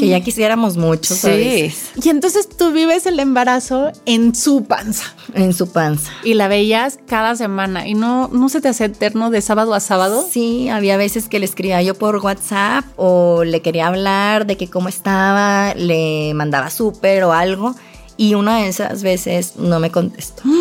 Que 0.00 0.08
ya 0.08 0.20
quisiéramos 0.20 0.76
mucho, 0.76 1.14
Sí. 1.14 1.20
¿sabes? 1.20 1.90
Y 2.02 2.08
entonces 2.08 2.48
tú 2.48 2.72
vives 2.72 3.06
el 3.06 3.20
embarazo 3.20 3.92
en 4.06 4.34
su 4.34 4.64
panza 4.64 5.04
En 5.34 5.52
su 5.54 5.70
panza. 5.70 6.10
y 6.24 6.34
la 6.34 6.48
veías 6.48 6.98
cada 7.06 7.36
semana 7.36 7.86
y 7.86 7.94
no, 7.94 8.28
no 8.28 8.48
se 8.48 8.60
te 8.60 8.68
hace 8.68 8.86
eterno 8.86 9.30
de 9.30 9.40
sábado 9.42 9.74
a 9.74 9.80
sábado. 9.80 10.26
Sí, 10.30 10.68
había 10.68 10.96
veces 10.96 11.28
que 11.28 11.38
le 11.38 11.44
escribía 11.44 11.82
yo 11.82 11.94
por 11.94 12.16
WhatsApp 12.16 12.84
o 12.96 13.44
le 13.44 13.60
quería 13.62 13.86
hablar 13.88 14.46
de 14.46 14.56
que 14.56 14.68
cómo 14.68 14.88
estaba, 14.88 15.74
le 15.74 16.32
mandaba 16.34 16.70
súper 16.70 17.24
o 17.24 17.32
algo 17.32 17.74
y 18.16 18.34
una 18.34 18.58
de 18.58 18.68
esas 18.68 19.02
veces 19.02 19.54
no 19.56 19.80
me 19.80 19.90
contestó. 19.90 20.42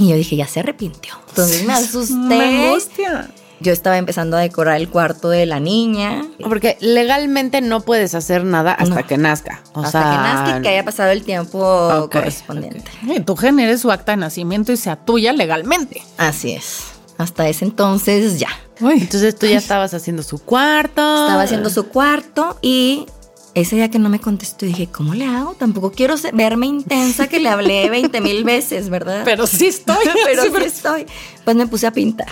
Y 0.00 0.08
yo 0.10 0.14
dije, 0.16 0.36
ya 0.36 0.46
se 0.46 0.60
arrepintió. 0.60 1.14
Entonces 1.30 1.64
me 1.66 1.72
asusté. 1.72 2.12
Una 2.14 2.68
angustia. 2.68 3.30
Yo 3.60 3.72
estaba 3.72 3.98
empezando 3.98 4.36
a 4.36 4.40
decorar 4.40 4.76
el 4.76 4.88
cuarto 4.88 5.28
de 5.30 5.44
la 5.46 5.58
niña. 5.60 6.22
Porque 6.48 6.76
legalmente 6.80 7.60
no 7.60 7.80
puedes 7.80 8.14
hacer 8.14 8.44
nada 8.44 8.72
hasta 8.72 8.94
No. 9.00 9.06
que 9.06 9.16
nazca. 9.18 9.62
O 9.74 9.80
hasta 9.80 10.00
sea, 10.02 10.10
que 10.10 10.16
nazca 10.16 10.58
y 10.58 10.62
que 10.62 10.68
haya 10.68 10.84
pasado 10.84 11.10
el 11.10 11.22
tiempo 11.24 12.08
correspondiente. 12.12 12.90
Y 13.02 13.20
tú 13.20 13.34
generes 13.36 13.80
su 13.80 13.90
acta 13.90 14.12
de 14.12 14.16
nacimiento 14.18 14.72
y 14.72 14.76
sea 14.76 14.96
tuya 14.96 15.32
legalmente. 15.32 16.02
Así 16.16 16.52
es. 16.52 16.84
Hasta 17.18 17.48
ese 17.48 17.64
entonces 17.64 18.38
ya. 18.38 18.48
Entonces 18.80 19.36
tú 19.36 19.46
ya 19.46 19.58
estabas 19.58 19.92
haciendo 19.92 20.22
su 20.22 20.38
cuarto. 20.38 21.24
Estaba 21.24 21.42
haciendo 21.42 21.68
su 21.70 21.88
cuarto 21.88 22.56
y 22.62 23.06
ese 23.54 23.74
día 23.74 23.90
que 23.90 23.98
no 23.98 24.08
me 24.08 24.20
contestó 24.20 24.66
dije, 24.66 24.86
¿cómo 24.86 25.14
le 25.14 25.24
hago? 25.24 25.54
Tampoco 25.54 25.90
quiero 25.90 26.16
ser- 26.16 26.32
verme 26.32 26.66
intensa 26.66 27.26
que 27.26 27.40
le 27.40 27.48
hablé 27.48 27.90
20 27.90 28.20
mil 28.20 28.44
veces, 28.44 28.88
¿verdad? 28.88 29.22
Pero 29.24 29.48
sí 29.48 29.66
estoy. 29.66 29.96
pero 30.24 30.42
Sí, 30.44 30.48
sí 30.56 30.64
estoy. 30.64 31.06
Pues 31.44 31.56
me 31.56 31.66
puse 31.66 31.88
a 31.88 31.90
pintar. 31.90 32.28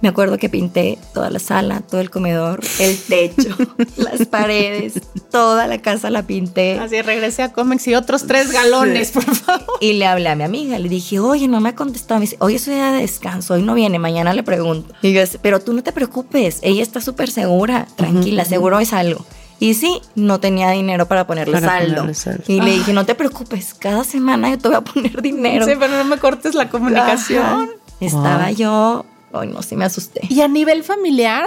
Me 0.00 0.08
acuerdo 0.08 0.38
que 0.38 0.48
pinté 0.48 0.98
toda 1.14 1.30
la 1.30 1.38
sala, 1.38 1.80
todo 1.80 2.00
el 2.00 2.10
comedor, 2.10 2.60
el 2.78 2.98
techo, 2.98 3.56
las 3.96 4.26
paredes, 4.26 5.00
toda 5.30 5.66
la 5.66 5.78
casa 5.78 6.10
la 6.10 6.22
pinté. 6.22 6.78
Así 6.78 7.00
regresé 7.02 7.42
a 7.42 7.52
Comex 7.52 7.86
y 7.88 7.94
otros 7.94 8.26
tres 8.26 8.50
galones, 8.52 9.10
por 9.12 9.24
favor. 9.34 9.78
Y 9.80 9.94
le 9.94 10.06
hablé 10.06 10.28
a 10.28 10.36
mi 10.36 10.44
amiga, 10.44 10.78
le 10.78 10.88
dije, 10.88 11.18
oye, 11.20 11.48
no 11.48 11.60
me 11.60 11.70
ha 11.70 11.74
contestado. 11.74 12.20
Me 12.20 12.26
dice, 12.26 12.36
hoy 12.40 12.56
es 12.56 12.62
su 12.64 12.70
día 12.70 12.92
de 12.92 13.00
descanso, 13.00 13.54
hoy 13.54 13.62
no 13.62 13.74
viene, 13.74 13.98
mañana 13.98 14.32
le 14.34 14.42
pregunto. 14.42 14.94
Y 15.02 15.12
yo, 15.12 15.22
pero 15.42 15.60
tú 15.60 15.72
no 15.72 15.82
te 15.82 15.92
preocupes, 15.92 16.58
ella 16.62 16.82
está 16.82 17.00
súper 17.00 17.30
segura, 17.30 17.86
tranquila, 17.96 18.44
seguro 18.44 18.78
es 18.80 18.92
algo. 18.92 19.24
Y 19.62 19.74
sí, 19.74 20.00
no 20.14 20.40
tenía 20.40 20.70
dinero 20.70 21.06
para 21.06 21.26
ponerle, 21.26 21.52
Para 21.60 21.66
saldo. 21.80 21.94
ponerle 21.96 22.14
saldo. 22.14 22.42
Y 22.48 22.62
le 22.62 22.70
dije, 22.70 22.94
no 22.94 23.04
te 23.04 23.14
preocupes, 23.14 23.74
cada 23.74 24.04
semana 24.04 24.48
yo 24.48 24.56
te 24.58 24.68
voy 24.68 24.76
a 24.78 24.80
poner 24.80 25.20
dinero. 25.22 25.66
Sí, 25.66 25.72
pero 25.78 25.98
no 25.98 26.04
me 26.04 26.16
cortes 26.16 26.54
la 26.54 26.70
comunicación. 26.70 27.44
Ajá. 27.44 27.66
Estaba 28.00 28.50
yo, 28.50 29.04
ay 29.32 29.48
no, 29.48 29.62
sí 29.62 29.76
me 29.76 29.84
asusté. 29.84 30.20
Y 30.28 30.40
a 30.40 30.48
nivel 30.48 30.82
familiar, 30.84 31.44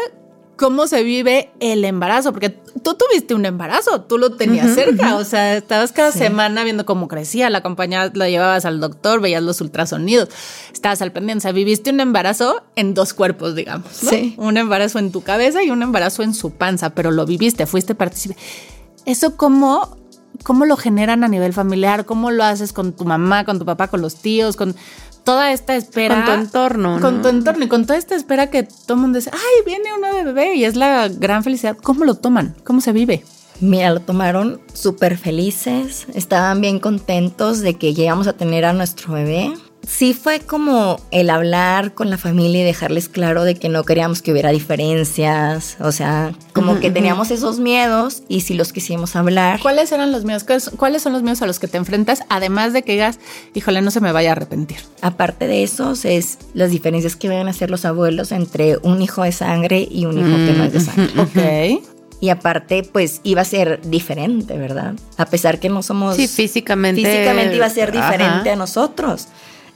¿cómo 0.57 0.87
se 0.87 1.03
vive 1.03 1.51
el 1.59 1.83
embarazo? 1.83 2.31
Porque 2.31 2.49
tú 2.49 2.95
tuviste 2.95 3.33
un 3.33 3.45
embarazo, 3.45 4.01
tú 4.01 4.17
lo 4.17 4.35
tenías 4.35 4.73
cerca, 4.75 5.15
o 5.15 5.23
sea, 5.23 5.57
estabas 5.57 5.91
cada 5.91 6.11
semana 6.11 6.63
viendo 6.63 6.85
cómo 6.85 7.07
crecía, 7.07 7.49
la 7.49 7.59
acompañabas, 7.59 8.11
lo 8.15 8.27
llevabas 8.27 8.65
al 8.65 8.79
doctor, 8.79 9.21
veías 9.21 9.43
los 9.43 9.61
ultrasonidos, 9.61 10.29
estabas 10.71 11.01
al 11.01 11.11
pendiente, 11.11 11.39
o 11.39 11.41
sea, 11.41 11.51
viviste 11.51 11.89
un 11.89 11.99
embarazo 11.99 12.63
en 12.75 12.93
dos 12.93 13.13
cuerpos, 13.13 13.55
digamos, 13.55 14.03
¿no? 14.03 14.09
Sí. 14.09 14.35
Un 14.37 14.57
embarazo 14.57 14.99
en 14.99 15.11
tu 15.11 15.21
cabeza 15.21 15.63
y 15.63 15.71
un 15.71 15.81
embarazo 15.81 16.23
en 16.23 16.33
su 16.33 16.51
panza, 16.51 16.91
pero 16.91 17.11
lo 17.11 17.25
viviste, 17.25 17.65
fuiste 17.65 17.95
partícipe. 17.95 18.35
¿Eso 19.05 19.35
cómo, 19.35 19.97
cómo 20.43 20.65
lo 20.65 20.77
generan 20.77 21.23
a 21.23 21.27
nivel 21.27 21.53
familiar? 21.53 22.05
¿Cómo 22.05 22.31
lo 22.31 22.43
haces 22.43 22.73
con 22.73 22.93
tu 22.93 23.05
mamá, 23.05 23.43
con 23.43 23.59
tu 23.59 23.65
papá, 23.65 23.87
con 23.87 24.01
los 24.01 24.15
tíos, 24.15 24.55
con 24.55 24.75
toda 25.23 25.51
esta 25.51 25.75
espera? 25.75 26.15
Con 26.15 26.25
tu 26.25 26.31
entorno, 26.31 26.99
Con 27.01 27.21
tu 27.21 27.27
entorno 27.27 27.65
y 27.65 27.67
con 27.67 27.85
toda 27.85 27.97
esta 27.97 28.15
espera 28.15 28.49
que 28.49 28.63
todo 28.63 28.95
el 28.95 29.01
mundo 29.01 29.17
dice, 29.17 29.31
ay, 29.33 29.65
viene 29.65 29.93
uno 29.97 30.13
de 30.13 30.23
bebé 30.23 30.55
y 30.55 30.65
es 30.65 30.75
la 30.75 31.07
gran 31.07 31.43
felicidad. 31.43 31.77
¿Cómo 31.81 32.05
lo 32.05 32.15
toman? 32.15 32.55
¿Cómo 32.63 32.81
se 32.81 32.91
vive? 32.91 33.23
Mira, 33.59 33.91
lo 33.91 34.01
tomaron 34.01 34.61
súper 34.73 35.17
felices, 35.17 36.07
estaban 36.13 36.59
bien 36.59 36.79
contentos 36.79 37.61
de 37.61 37.75
que 37.75 37.93
llegamos 37.93 38.27
a 38.27 38.33
tener 38.33 38.65
a 38.65 38.73
nuestro 38.73 39.13
bebé. 39.13 39.53
Sí 39.87 40.13
fue 40.13 40.39
como 40.39 40.97
el 41.11 41.29
hablar 41.29 41.93
con 41.93 42.09
la 42.09 42.17
familia 42.17 42.61
y 42.61 42.63
dejarles 42.63 43.09
claro 43.09 43.43
de 43.43 43.55
que 43.55 43.69
no 43.69 43.83
queríamos 43.83 44.21
que 44.21 44.31
hubiera 44.31 44.51
diferencias, 44.51 45.77
o 45.79 45.91
sea, 45.91 46.33
como 46.53 46.79
que 46.79 46.89
teníamos 46.91 47.31
esos 47.31 47.59
miedos 47.59 48.23
y 48.27 48.41
si 48.41 48.53
los 48.53 48.71
quisimos 48.73 49.15
hablar. 49.15 49.59
¿Cuáles 49.61 49.91
eran 49.91 50.11
los 50.11 50.23
miedos? 50.23 50.43
¿Cuáles- 50.43 50.69
¿Cuáles 50.77 51.01
son 51.01 51.13
los 51.13 51.21
miedos 51.23 51.41
a 51.41 51.45
los 51.47 51.59
que 51.59 51.67
te 51.67 51.77
enfrentas? 51.77 52.23
Además 52.29 52.73
de 52.73 52.83
que 52.83 52.93
digas, 52.93 53.19
híjole, 53.53 53.81
no 53.81 53.91
se 53.91 53.99
me 54.01 54.11
vaya 54.11 54.29
a 54.29 54.31
arrepentir. 54.33 54.77
Aparte 55.01 55.47
de 55.47 55.63
esos, 55.63 56.05
es 56.05 56.37
las 56.53 56.71
diferencias 56.71 57.15
que 57.15 57.29
van 57.29 57.47
a 57.47 57.51
hacer 57.51 57.69
los 57.69 57.85
abuelos 57.85 58.31
entre 58.31 58.77
un 58.83 59.01
hijo 59.01 59.23
de 59.23 59.31
sangre 59.31 59.87
y 59.89 60.05
un 60.05 60.17
hijo 60.17 60.37
que 60.37 60.53
no 60.57 60.63
es 60.63 60.73
de 60.73 60.79
sangre. 60.79 61.21
Ok. 61.79 61.83
Y 62.21 62.29
aparte, 62.29 62.83
pues 62.89 63.19
iba 63.23 63.41
a 63.41 63.45
ser 63.45 63.81
diferente, 63.83 64.57
¿verdad? 64.57 64.93
A 65.17 65.25
pesar 65.25 65.59
que 65.59 65.67
no 65.67 65.83
somos... 65.83 66.15
Sí, 66.15 66.29
físicamente. 66.29 67.01
Físicamente 67.01 67.55
iba 67.57 67.65
a 67.65 67.69
ser 67.69 67.91
diferente 67.91 68.49
Ajá. 68.49 68.53
a 68.53 68.55
nosotros. 68.55 69.27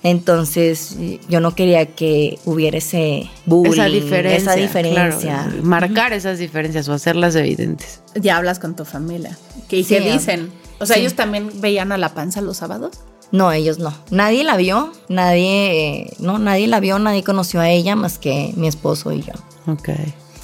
Entonces, 0.04 0.96
yo 1.28 1.40
no 1.40 1.54
quería 1.56 1.86
que 1.88 2.40
hubiera 2.46 2.78
ese 2.78 3.30
bullying, 3.46 3.74
Esa 3.74 3.86
diferencia. 3.86 4.38
esa 4.38 4.56
diferencia. 4.56 5.20
claro, 5.50 5.64
marcar 5.64 6.14
esas 6.14 6.40
diferencias 6.40 6.88
o 6.88 6.94
hacerlas 6.94 7.36
evidentes. 7.36 8.02
Ya 8.16 8.38
hablas 8.38 8.60
con 8.60 8.76
tu 8.76 8.86
familia. 8.86 9.38
¿Qué, 9.68 9.84
Sí, 9.84 9.96
qué 9.96 10.12
dicen? 10.12 10.52
O 10.80 10.86
sea, 10.86 10.96
sí. 10.96 11.02
ellos 11.02 11.16
también 11.16 11.50
veían 11.62 11.92
a 11.92 11.98
la 11.98 12.14
panza 12.14 12.42
los 12.42 12.58
sábados. 12.58 13.00
No, 13.32 13.52
ellos 13.52 13.80
no. 13.80 13.94
Nadie 14.10 14.44
la 14.46 14.56
vio, 14.56 14.94
nadie, 15.10 16.00
eh, 16.04 16.14
no, 16.20 16.40
nadie 16.40 16.68
la 16.68 16.80
vio, 16.80 16.98
nadie 17.00 17.24
conoció 17.24 17.60
a 17.60 17.70
ella 17.70 17.96
más 17.96 18.18
que 18.20 18.54
mi 18.56 18.68
esposo 18.68 19.12
y 19.12 19.22
yo. 19.24 19.34
Ok. 19.66 19.90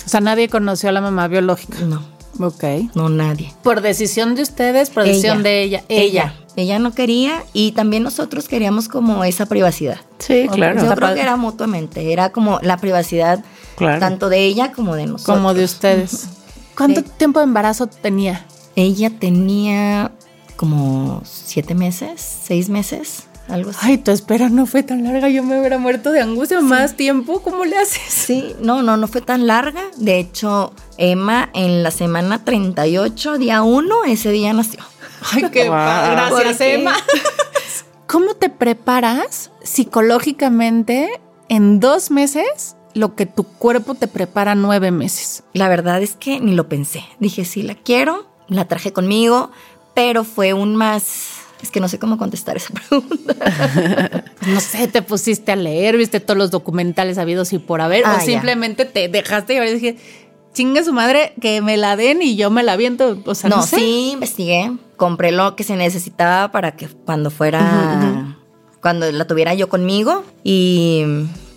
O 0.06 0.10
sea, 0.10 0.20
nadie 0.20 0.50
conoció 0.50 0.90
a 0.90 0.92
la 0.92 1.00
mamá 1.00 1.30
biológica. 1.30 1.80
No, 1.80 2.04
Ok. 2.40 2.64
no 2.96 3.08
nadie. 3.08 3.54
Por 3.64 3.80
decisión 3.82 4.36
de 4.36 4.42
ustedes, 4.42 4.90
por 4.90 5.04
decisión 5.06 5.38
Ella. 5.38 5.44
de 5.50 5.62
ella. 5.64 5.84
Ella. 5.88 6.04
Ella 6.04 6.36
no 6.56 6.94
quería 6.94 7.44
y 7.54 7.72
también 7.72 8.04
nosotros 8.04 8.48
queríamos 8.48 8.88
como 8.88 9.24
esa 9.24 9.46
privacidad. 9.46 10.00
Sí, 10.20 10.48
claro. 10.52 10.82
Yo 10.84 10.94
creo 10.96 11.14
que 11.14 11.22
era 11.22 11.36
mutuamente, 11.36 12.12
era 12.14 12.32
como 12.32 12.60
la 12.62 12.78
privacidad 12.78 13.44
Claro. 13.76 14.00
tanto 14.00 14.30
de 14.30 14.46
ella 14.46 14.72
como 14.72 14.96
de 14.96 15.08
nosotros. 15.08 15.38
Como 15.38 15.54
de 15.54 15.64
ustedes. 15.64 16.28
¿Cuánto 16.78 17.02
Sí. 17.02 17.08
tiempo 17.18 17.40
de 17.40 17.46
embarazo 17.46 17.88
tenía? 17.88 18.46
Ella 18.76 19.12
tenía 19.20 20.12
como 20.56 21.22
siete 21.26 21.76
meses, 21.76 22.22
seis 22.44 22.70
meses, 22.70 23.24
algo 23.50 23.72
así. 23.72 23.80
Ay, 23.82 23.98
tu 23.98 24.12
espera 24.12 24.50
no 24.50 24.66
fue 24.66 24.84
tan 24.84 25.04
larga. 25.04 25.30
Yo 25.30 25.44
me 25.44 25.60
hubiera 25.60 25.78
muerto 25.78 26.12
de 26.12 26.22
angustia. 26.22 26.62
Más 26.62 26.96
tiempo. 26.96 27.42
¿Cómo 27.42 27.66
le 27.66 27.78
haces? 27.78 28.02
Sí, 28.08 28.56
no, 28.62 28.82
no, 28.84 28.96
no 28.98 29.08
fue 29.08 29.22
tan 29.22 29.46
larga. 29.48 29.82
De 29.98 30.18
hecho, 30.20 30.74
Emma 30.98 31.50
en 31.54 31.84
la 31.84 31.92
semana 31.92 32.44
38, 32.46 33.38
día 33.38 33.62
1, 33.64 34.06
ese 34.06 34.32
día 34.32 34.54
nació. 34.54 34.80
Ay, 35.32 35.44
qué 35.52 35.66
pa- 35.66 36.30
Gracias. 36.30 36.62
Emma. 36.62 36.96
¿Cómo 38.08 38.36
te 38.36 38.50
preparas 38.50 39.52
psicológicamente 39.64 41.10
en 41.50 41.80
dos 41.80 42.12
meses 42.12 42.76
lo 42.94 43.16
que 43.16 43.26
tu 43.26 43.44
cuerpo 43.44 43.96
te 43.96 44.08
prepara 44.08 44.54
nueve 44.56 44.92
meses? 44.92 45.44
La 45.54 45.68
verdad 45.70 46.02
es 46.02 46.14
que 46.16 46.40
ni 46.40 46.54
lo 46.54 46.68
pensé. 46.70 47.04
Dije, 47.20 47.46
sí, 47.46 47.64
la 47.64 47.76
quiero, 47.76 48.28
la 48.48 48.66
traje 48.66 48.94
conmigo, 48.94 49.52
pero 49.96 50.24
fue 50.24 50.54
un 50.54 50.76
más... 50.76 51.30
Es 51.64 51.72
que 51.72 51.80
no 51.80 51.88
sé 51.88 51.98
cómo 51.98 52.18
contestar 52.18 52.58
esa 52.58 52.74
pregunta. 52.90 53.36
No 54.46 54.60
sé, 54.60 54.90
te 54.90 55.02
pusiste 55.02 55.54
a 55.54 55.56
leer, 55.56 55.96
viste 55.96 56.20
todos 56.20 56.38
los 56.38 56.52
documentales 56.52 57.18
habidos 57.18 57.54
y 57.54 57.60
por 57.60 57.80
haber, 57.80 58.04
Ah, 58.06 58.16
o 58.16 58.20
ya. 58.20 58.26
simplemente 58.26 58.84
te 58.84 59.08
dejaste 59.08 59.54
llevar 59.54 59.70
y 59.70 59.74
dije, 59.76 59.98
chinga 60.54 60.84
su 60.84 60.94
madre, 60.94 61.34
que 61.42 61.62
me 61.62 61.78
la 61.78 61.96
den 61.96 62.22
y 62.22 62.36
yo 62.36 62.50
me 62.50 62.64
la 62.64 62.76
viento. 62.76 63.18
O 63.26 63.36
sea, 63.36 63.50
no, 63.50 63.58
no, 63.58 63.64
sé. 63.64 63.78
sí, 63.78 64.12
investigué, 64.14 64.72
compré 64.96 65.32
lo 65.32 65.56
que 65.56 65.64
se 65.64 65.76
necesitaba 65.76 66.52
para 66.52 66.76
que 66.76 66.88
cuando 66.88 67.30
fuera, 67.32 68.38
cuando 68.82 69.12
la 69.12 69.26
tuviera 69.28 69.54
yo 69.54 69.68
conmigo 69.70 70.24
y, 70.44 71.04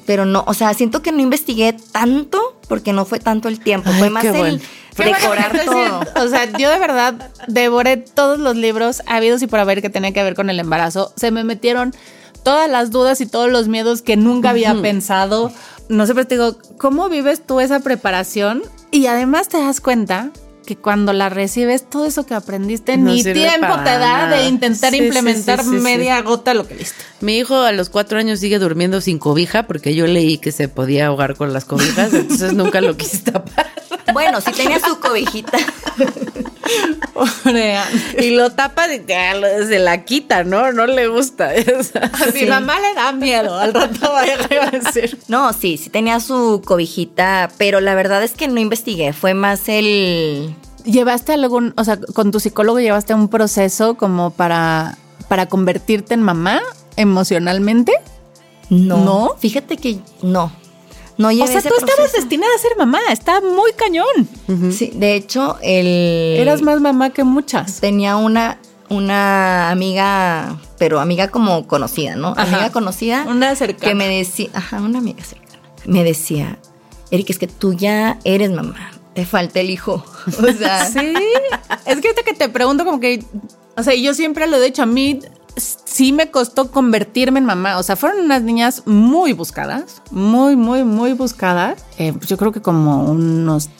pero 0.07 0.25
no, 0.25 0.45
o 0.47 0.55
sea, 0.55 0.73
siento 0.75 1.03
que 1.03 1.13
no 1.13 1.21
investigué 1.21 1.77
tanto 1.93 2.59
porque 2.69 2.93
no 2.93 3.05
fue 3.05 3.21
tanto 3.21 3.49
el 3.49 3.61
tiempo, 3.61 3.91
Ay, 3.93 3.99
fue 3.99 4.11
más 4.11 4.25
el 4.25 4.33
bueno. 4.33 4.59
Qué 4.97 5.03
bueno 5.03 5.19
decorar 5.19 5.65
todo. 5.65 5.75
siento. 5.75 6.25
O 6.25 6.29
sea, 6.29 6.59
yo 6.59 6.71
de 6.71 6.79
verdad 6.79 7.31
devoré 7.49 7.99
todos 7.99 8.39
los 8.39 8.57
libros 8.57 9.03
habidos 9.07 9.43
y 9.43 9.47
por 9.47 9.61
haber 9.61 9.83
que 9.83 9.91
tenía 9.91 10.13
que 10.13 10.23
ver 10.23 10.35
con 10.35 10.49
el 10.49 10.59
embarazo. 10.59 11.13
Se 11.17 11.31
me 11.31 11.45
metieron 11.45 11.95
todas 12.43 12.71
las 12.71 12.91
dudas 12.91 13.21
y 13.21 13.27
todos 13.27 13.51
los 13.51 13.69
miedos 13.69 14.03
que 14.03 14.17
nunca 14.17 14.51
había 14.51 14.81
pensado. 14.81 15.53
No 15.89 16.07
sé, 16.07 16.15
pero 16.15 16.27
te 16.27 16.37
digo, 16.37 16.57
¿cómo 16.79 17.09
vives 17.09 17.45
tú 17.45 17.61
esa 17.61 17.81
preparación? 17.81 18.63
Y 18.91 19.07
además 19.07 19.49
te 19.49 19.59
das 19.59 19.81
cuenta 19.81 20.31
que 20.67 20.77
cuando 20.77 21.13
la 21.13 21.29
recibes, 21.29 21.89
todo 21.89 22.07
eso 22.07 22.27
que 22.27 22.35
aprendiste, 22.35 22.97
No 22.97 23.13
ni 23.13 23.23
tiempo 23.23 23.69
te 23.85 23.91
da 23.91 23.99
nada. 24.27 24.37
de 24.37 24.49
intentar 24.49 24.91
Sí, 24.91 24.99
implementar 24.99 25.61
sí, 25.63 25.71
sí, 25.71 25.77
sí. 25.77 25.83
media 25.83 26.21
gota 26.23 26.55
lo 26.55 26.67
que 26.67 26.75
viste. 26.75 26.97
Mi 27.21 27.39
hijo 27.39 27.55
a 27.63 27.71
los 27.73 27.89
cuatro 27.89 28.19
años 28.19 28.41
sigue 28.41 28.59
durmiendo 28.59 29.01
sin 29.01 29.19
cobija 29.19 29.69
porque 29.69 29.95
yo 29.95 30.07
leí 30.09 30.39
que 30.39 30.51
se 30.51 30.69
podía 30.69 31.07
ahogar 31.07 31.37
con 31.37 31.53
las 31.53 31.65
cobijas, 31.67 32.13
entonces 32.13 32.53
nunca 32.55 32.81
lo 32.81 32.97
quise 32.97 33.19
tapar. 33.19 33.71
Bueno, 34.13 34.41
sí 34.41 34.53
tenía 34.53 34.81
su 34.81 34.99
cobijita. 35.01 35.59
Y 38.19 38.31
lo 38.31 38.51
tapa 38.51 38.93
y 38.93 38.99
se 39.07 39.79
la 39.79 40.05
quita, 40.05 40.45
¿no? 40.45 40.73
No 40.73 40.87
le 40.87 41.09
gusta. 41.09 41.51
A 41.95 42.33
mi 42.35 42.47
mamá 42.47 42.79
le 42.81 42.95
da 42.95 43.13
miedo. 43.13 43.59
Al 43.59 43.75
rato 43.75 44.13
vaya 44.13 44.37
a 44.63 44.71
decir. 44.71 45.19
No, 45.29 45.53
sí, 45.53 45.77
sí 45.77 45.91
tenía 45.91 46.21
su 46.21 46.63
cobijita, 46.65 47.51
pero 47.59 47.81
la 47.81 47.95
verdad 47.95 48.23
es 48.23 48.33
que 48.33 48.49
no 48.49 48.61
investigué, 48.61 49.13
fue 49.13 49.35
más 49.35 49.69
el... 49.69 50.55
¿Llevaste 50.85 51.33
algún, 51.33 51.75
o 51.77 51.85
sea, 51.85 51.99
con 51.99 52.31
tu 52.31 52.39
psicólogo 52.39 52.79
llevaste 52.79 53.13
un 53.13 53.29
proceso 53.29 53.97
como 53.97 54.31
para, 54.31 54.97
para 55.29 55.47
convertirte 55.47 56.15
en 56.15 56.23
mamá 56.23 56.61
emocionalmente? 56.97 57.93
No, 58.71 58.99
¿No? 58.99 59.35
fíjate 59.39 59.77
que 59.77 59.99
no, 60.23 60.53
no 61.19 61.29
O 61.29 61.31
llevé 61.31 61.47
sea, 61.49 61.59
ese 61.59 61.69
tú 61.69 61.75
estabas 61.75 61.97
proceso. 61.97 62.17
destinada 62.21 62.53
a 62.55 62.59
ser 62.59 62.77
mamá, 62.77 62.99
está 63.11 63.41
muy 63.41 63.73
cañón. 63.73 64.73
Sí, 64.73 64.91
de 64.95 65.15
hecho, 65.15 65.59
el... 65.63 65.87
Eras 66.39 66.63
más 66.63 66.81
mamá 66.81 67.11
que 67.11 67.25
muchas. 67.25 67.81
Tenía 67.81 68.17
una, 68.17 68.59
una 68.89 69.71
amiga, 69.71 70.59
pero 70.79 71.01
amiga 71.01 71.29
como 71.29 71.67
conocida, 71.67 72.17
¿no? 72.17 72.29
Ajá. 72.29 72.43
Amiga 72.43 72.71
conocida. 72.71 73.25
Una 73.29 73.55
cercana. 73.57 73.89
Que 73.89 73.95
me 73.95 74.09
decía, 74.09 74.51
ajá, 74.55 74.81
una 74.81 74.99
amiga 74.99 75.25
cercana. 75.25 75.59
Me 75.87 76.05
decía, 76.05 76.59
Erika, 77.11 77.33
es 77.33 77.39
que 77.39 77.47
tú 77.47 77.73
ya 77.75 78.19
eres 78.25 78.51
mamá, 78.51 78.91
te 79.15 79.25
falta 79.25 79.61
el 79.61 79.71
hijo. 79.71 80.05
O 80.27 80.53
sea, 80.53 80.85
Sí, 80.87 81.15
es 81.87 82.01
que 82.01 82.09
ahorita 82.09 82.23
que 82.25 82.35
te 82.35 82.49
pregunto 82.49 82.85
como 82.85 82.99
que, 83.01 83.25
o 83.77 83.83
sea, 83.83 83.95
yo 83.95 84.13
siempre 84.13 84.47
lo 84.49 84.57
he 84.57 84.61
dicho, 84.65 84.83
a 84.83 84.87
mí 84.87 85.21
sí 85.57 86.13
me 86.13 86.31
costó 86.31 86.71
convertirme 86.71 87.39
en 87.39 87.47
mamá, 87.47 87.79
o 87.79 87.83
sea, 87.83 87.97
fueron 87.97 88.25
unas 88.25 88.43
niñas 88.43 88.83
muy 88.87 89.33
buscadas, 89.33 90.03
muy, 90.11 90.57
muy, 90.57 90.85
muy 90.85 91.13
buscadas, 91.13 91.85
Eh, 91.99 92.13
pues 92.13 92.29
yo 92.29 92.37
creo 92.37 92.53
que 92.53 92.61
como 92.61 93.05
unos 93.05 93.71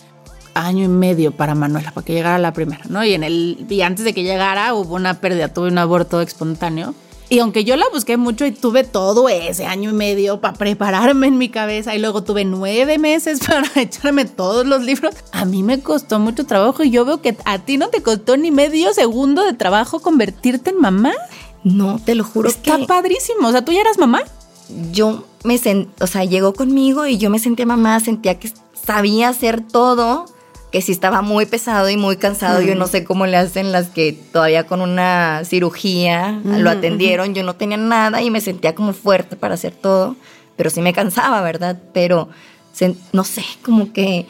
año 0.55 0.85
y 0.85 0.89
medio 0.89 1.33
para 1.33 1.55
Manuela, 1.55 1.93
para 1.93 2.05
que 2.05 2.15
llegara 2.15 2.39
la 2.39 2.53
primera, 2.53 2.85
¿no? 2.89 3.05
Y 3.05 3.13
en 3.13 3.23
el 3.23 3.67
y 3.69 3.83
antes 3.83 4.05
de 4.05 4.15
que 4.15 4.23
llegara 4.23 4.73
hubo 4.75 4.95
una 4.95 5.21
pérdida, 5.21 5.53
tuve 5.53 5.69
un 5.69 5.79
aborto 5.79 6.21
espontáneo. 6.21 6.95
Y 7.29 7.41
aunque 7.41 7.65
yo 7.65 7.77
la 7.77 7.87
busqué 7.93 8.17
mucho 8.17 8.47
y 8.47 8.53
tuve 8.53 8.85
todo 8.85 9.29
ese 9.29 9.67
año 9.67 9.91
y 9.91 9.93
medio 9.93 10.41
para 10.41 10.57
prepararme 10.57 11.27
en 11.27 11.39
mi 11.39 11.49
cabeza 11.49 11.93
y 11.97 11.99
luego 11.99 12.23
tuve 12.23 12.45
nueve 12.45 12.99
meses 12.99 13.41
para 13.47 13.69
echarme 13.75 14.27
todos 14.27 14.65
los 14.65 14.83
libros, 14.83 15.15
a 15.33 15.45
mí 15.45 15.65
me 15.65 15.81
costó 15.81 16.21
mucho 16.21 16.47
trabajo 16.47 16.85
y 16.85 16.91
yo 16.91 17.05
veo 17.05 17.21
que 17.21 17.37
a 17.45 17.59
ti 17.59 17.79
no 17.79 17.89
te 17.89 18.01
costó 18.01 18.37
ni 18.37 18.53
medio 18.53 18.95
segundo 18.95 19.45
de 19.45 19.55
trabajo 19.55 20.01
convertirte 20.01 20.71
en 20.71 20.81
mamá. 20.81 21.13
No, 21.67 21.99
te 21.99 22.15
lo 22.15 22.23
juro 22.23 22.49
Está 22.49 22.79
que 22.79 22.87
padrísimo. 22.87 23.49
O 23.49 23.51
sea, 23.51 23.65
tú 23.65 23.73
ya 23.73 23.81
eras 23.81 23.99
mamá. 23.99 24.23
yo 24.93 25.25
me 25.43 25.59
sent, 25.59 25.89
o 26.01 26.07
sea, 26.07 26.25
llegó 26.25 26.55
conmigo 26.55 27.07
y 27.07 27.19
yo 27.19 27.29
me 27.29 27.41
sentía 27.41 27.67
mamá, 27.67 27.99
sentía 27.99 28.39
que 28.39 28.53
sabía 28.87 29.31
hacer 29.31 29.61
todo, 29.61 30.27
que 30.71 30.81
sí 30.81 30.93
estaba 30.93 31.23
muy 31.23 31.45
pesado 31.45 31.91
y 31.91 31.97
muy 31.97 32.19
cansado. 32.19 32.61
Yo 32.63 32.77
no 32.77 32.87
sé 32.87 33.03
cómo 33.03 33.27
le 33.27 33.37
hacen 33.37 33.73
las 33.73 33.89
que 33.89 34.13
todavía 34.13 34.69
con 34.69 34.81
una 34.81 35.43
cirugía 35.45 36.41
lo 36.45 36.71
atendieron. 36.71 37.35
Yo 37.35 37.43
no 37.43 37.57
tenía 37.57 37.79
nada 37.79 38.23
y 38.23 38.31
me 38.31 38.41
sentía 38.41 38.77
como 38.77 38.93
fuerte 38.93 39.35
para 39.35 39.55
hacer 39.55 39.73
todo, 39.73 40.15
pero 40.57 40.71
sí 40.71 40.81
me 40.83 40.93
cansaba, 40.93 41.43
¿verdad? 41.43 41.81
Pero 41.93 42.29
no 43.13 43.25
sé, 43.25 43.45
como 43.65 43.93
que 43.93 44.27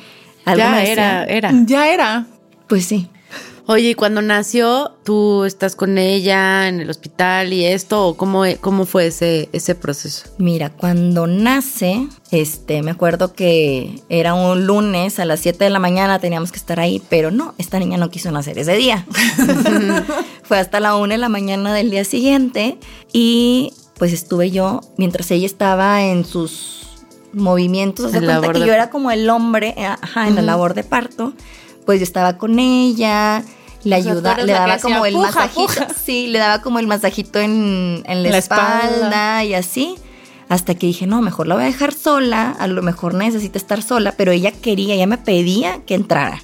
algo 0.47 0.59
ya 0.59 0.71
me 0.71 0.81
decía, 0.81 0.93
era, 0.93 1.25
era. 1.25 1.53
Ya 1.67 1.93
era. 1.93 2.27
Pues 2.67 2.87
sí. 2.87 3.11
Oye, 3.69 3.91
y 3.91 3.95
cuando 3.95 4.23
nació, 4.23 4.93
tú 5.05 5.45
estás 5.45 5.75
con 5.75 5.99
ella 5.99 6.69
en 6.69 6.79
el 6.81 6.89
hospital 6.89 7.53
y 7.53 7.65
esto, 7.65 8.07
¿o 8.07 8.17
cómo, 8.17 8.45
cómo 8.61 8.87
fue 8.87 9.09
ese, 9.09 9.49
ese 9.53 9.75
proceso? 9.75 10.29
Mira, 10.39 10.71
cuando 10.71 11.27
nace, 11.27 12.07
este, 12.31 12.83
me 12.83 12.93
acuerdo 12.93 13.33
que 13.33 14.03
era 14.09 14.35
un 14.35 14.67
lunes 14.69 15.19
a 15.19 15.25
las 15.25 15.41
7 15.41 15.65
de 15.65 15.71
la 15.71 15.81
mañana, 15.81 16.21
teníamos 16.21 16.53
que 16.53 16.59
estar 16.59 16.79
ahí, 16.79 17.03
pero 17.09 17.33
no, 17.33 17.57
esta 17.59 17.81
niña 17.81 17.97
no 17.99 18.09
quiso 18.09 18.31
nacer 18.31 18.57
ese 18.57 18.77
día. 18.77 19.05
Fue 20.45 20.61
hasta 20.61 20.79
la 20.79 20.95
1 20.95 21.15
de 21.15 21.19
la 21.19 21.29
mañana 21.29 21.75
del 21.75 21.91
día 21.91 22.05
siguiente 22.05 22.79
y 23.13 23.73
pues 23.99 24.13
estuve 24.13 24.53
yo, 24.53 24.81
mientras 24.97 25.29
ella 25.33 25.47
estaba 25.47 26.05
en 26.05 26.25
sus 26.25 26.87
movimientos, 27.33 28.13
se 28.13 28.19
En 28.19 28.25
cuenta 28.27 28.53
que 28.53 28.61
de- 28.61 28.67
yo 28.67 28.73
era 28.73 28.91
como 28.91 29.11
el 29.11 29.29
hombre, 29.29 29.75
eh, 29.77 29.87
ajá, 29.87 30.29
en 30.29 30.37
la 30.37 30.43
labor 30.43 30.75
de 30.75 30.85
parto, 30.85 31.33
pues 31.87 32.01
yo 32.01 32.05
estaba 32.05 32.37
con 32.37 32.59
ella, 32.59 33.43
le 33.85 33.97
O 33.97 34.03
sea, 34.03 34.13
tú 34.13 34.19
ayuda, 34.19 34.33
eres 34.33 34.45
le 34.47 34.53
daba 34.53 34.75
hacía 34.75 34.83
como 34.83 35.07
el 35.07 35.15
puja, 35.15 35.27
masajito. 35.29 35.67
puja. 35.67 35.87
Sí, 36.05 36.27
le 36.27 36.39
daba 36.41 36.61
como 36.61 36.79
el 36.81 36.87
masajito 36.87 37.39
en, 37.41 38.03
en 38.07 38.23
la, 38.23 38.31
La 38.31 38.39
espalda, 38.39 38.81
espalda. 38.85 39.45
y 39.45 39.55
así. 39.55 39.95
Hasta 40.49 40.75
que 40.77 40.87
dije, 40.87 41.07
no, 41.09 41.23
mejor 41.23 41.49
la 41.49 41.57
voy 41.57 41.65
a 41.65 41.67
dejar 41.67 41.93
sola, 41.93 42.51
a 42.59 42.67
lo 42.69 42.81
mejor 42.83 43.15
necesita 43.15 43.59
estar 43.59 43.83
sola, 43.83 44.13
pero 44.17 44.31
ella 44.31 44.53
quería, 44.53 44.95
ella 44.95 45.07
me 45.09 45.19
pedía 45.19 45.81
que 45.87 45.95
entrara. 45.95 46.41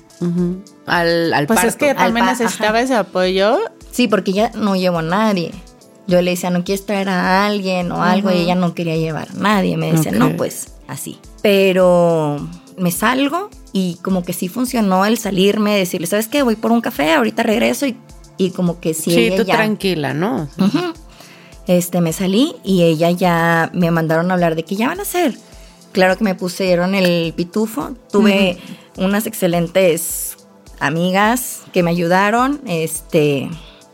Al, 0.87 1.33
al 1.35 1.47
Pues 1.47 1.59
parto. 1.59 1.69
es 1.69 1.77
que 1.77 1.91
Al 1.91 1.97
también 1.97 2.27
necesitaba 2.27 2.71
ajá. 2.79 2.81
ese 2.81 2.95
apoyo. 2.97 3.59
Sí, 3.93 4.09
porque 4.09 4.31
ella 4.33 4.51
no 4.55 4.75
llevó 4.77 4.99
a 4.99 5.03
nadie. 5.03 5.53
Yo 6.09 6.21
le 6.21 6.33
decía, 6.33 6.51
no 6.51 6.65
quieres 6.65 6.85
traer 6.85 7.09
a 7.09 7.47
alguien 7.47 7.93
o 7.93 8.03
algo, 8.03 8.31
y 8.33 8.39
ella 8.39 8.55
no 8.57 8.75
quería 8.75 8.97
llevar 8.97 9.29
a 9.31 9.35
nadie. 9.41 9.77
Me 9.77 9.93
decía, 9.93 10.11
no, 10.13 10.37
pues 10.37 10.75
así. 10.89 11.19
Pero 11.43 12.49
me 12.77 12.91
salgo 12.91 13.51
y 13.73 13.97
como 14.03 14.23
que 14.23 14.33
sí 14.33 14.49
funcionó 14.49 15.05
el 15.07 15.19
salirme, 15.19 15.77
decirle, 15.77 16.07
¿sabes 16.07 16.29
qué? 16.29 16.43
Voy 16.43 16.57
por 16.57 16.73
un 16.73 16.81
café, 16.81 17.13
ahorita 17.13 17.43
regreso 17.43 17.87
y, 17.87 17.97
y 18.37 18.51
como 18.51 18.81
que 18.81 18.95
sí, 18.95 19.11
sí, 19.11 19.21
ella 19.25 19.37
tú 19.37 19.43
ya. 19.45 19.55
tranquila, 19.55 20.15
¿no? 20.15 20.49
Este, 21.67 22.01
me 22.01 22.13
salí 22.13 22.57
y 22.65 22.83
ella 22.83 23.11
ya 23.11 23.71
me 23.73 23.91
mandaron 23.91 24.31
a 24.31 24.35
hablar 24.35 24.57
de 24.57 24.65
que 24.65 24.77
ya 24.77 24.89
van 24.89 24.99
a 24.99 25.03
hacer. 25.03 25.35
Claro 25.93 26.17
que 26.17 26.25
me 26.25 26.35
pusieron 26.35 26.95
el 26.95 27.33
pitufo. 27.35 27.95
Tuve 28.11 28.59
unas 28.97 29.27
excelentes 29.27 30.37
amigas 30.81 31.61
que 31.73 31.83
me 31.83 31.91
ayudaron. 31.91 32.61
Este, 32.67 33.49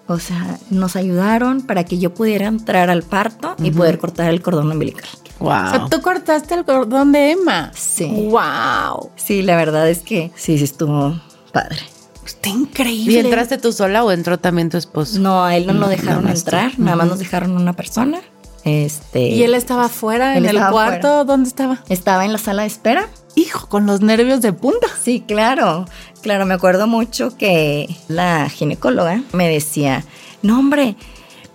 o 0.09 0.18
sea, 0.18 0.59
nos 0.71 0.97
ayudaron 0.97 1.62
para 1.62 1.85
que 1.85 1.99
yo 1.99 2.14
pudiera 2.14 2.47
entrar 2.47 2.90
al 2.90 3.03
parto 3.03 3.55
y 3.62 3.71
poder 3.71 3.99
cortar 3.99 4.31
el 4.31 4.40
cordón 4.42 4.73
umbilical. 4.73 5.09
Wow. 5.38 5.51
O 5.51 5.71
sea, 5.71 5.87
tú 5.90 6.01
cortaste 6.01 6.55
el 6.55 6.64
cordón 6.64 7.12
de 7.12 7.33
Emma. 7.33 7.71
Sí. 7.75 8.29
Wow. 8.31 9.11
Sí, 9.16 9.42
la 9.42 9.57
verdad 9.57 9.88
es 9.88 10.01
que 10.01 10.33
sí, 10.35 10.59
sí 10.59 10.64
estuvo 10.64 11.21
padre. 11.53 11.79
Está 12.27 12.49
increíble. 12.51 13.12
¿Y 13.12 13.18
entraste 13.18 13.57
tú 13.59 13.73
sola 13.73 14.05
o 14.05 14.11
entró 14.11 14.38
también 14.38 14.68
tu 14.68 14.77
esposo? 14.77 15.18
No, 15.21 15.44
a 15.44 15.57
él 15.57 15.66
no 15.66 15.73
lo 15.75 15.81
No, 15.81 15.88
dejaron 15.88 16.16
nada 16.16 16.29
más 16.29 16.44
tú. 16.44 16.51
entrar, 16.51 16.79
nada 16.79 16.97
más 16.97 17.07
nos 17.07 17.18
dejaron 17.18 17.57
una 17.57 17.73
persona. 17.75 18.21
Este, 18.64 19.29
¿Y 19.29 19.42
él 19.44 19.55
estaba 19.55 19.87
afuera 19.87 20.37
Él 20.37 20.44
en 20.44 20.57
el 20.57 20.66
cuarto? 20.71 21.25
¿Dónde 21.25 21.49
estaba? 21.49 21.79
estaba 21.88 22.25
en 22.25 22.33
la 22.33 22.38
sala 22.38 22.62
de 22.62 22.68
espera. 22.68 23.09
Hijo, 23.38 23.68
con 23.68 23.87
los 23.87 24.01
nervios 24.01 24.40
de 24.40 24.53
punta. 24.53 24.88
Sí, 25.03 25.22
claro, 25.27 25.85
claro, 26.22 26.44
me 26.46 26.55
acuerdo 26.55 26.87
mucho 26.87 27.37
que 27.37 27.88
la 28.09 28.48
ginecóloga 28.48 29.22
me 29.33 29.48
decía, 29.48 30.05
no 30.42 30.59
hombre, 30.59 30.96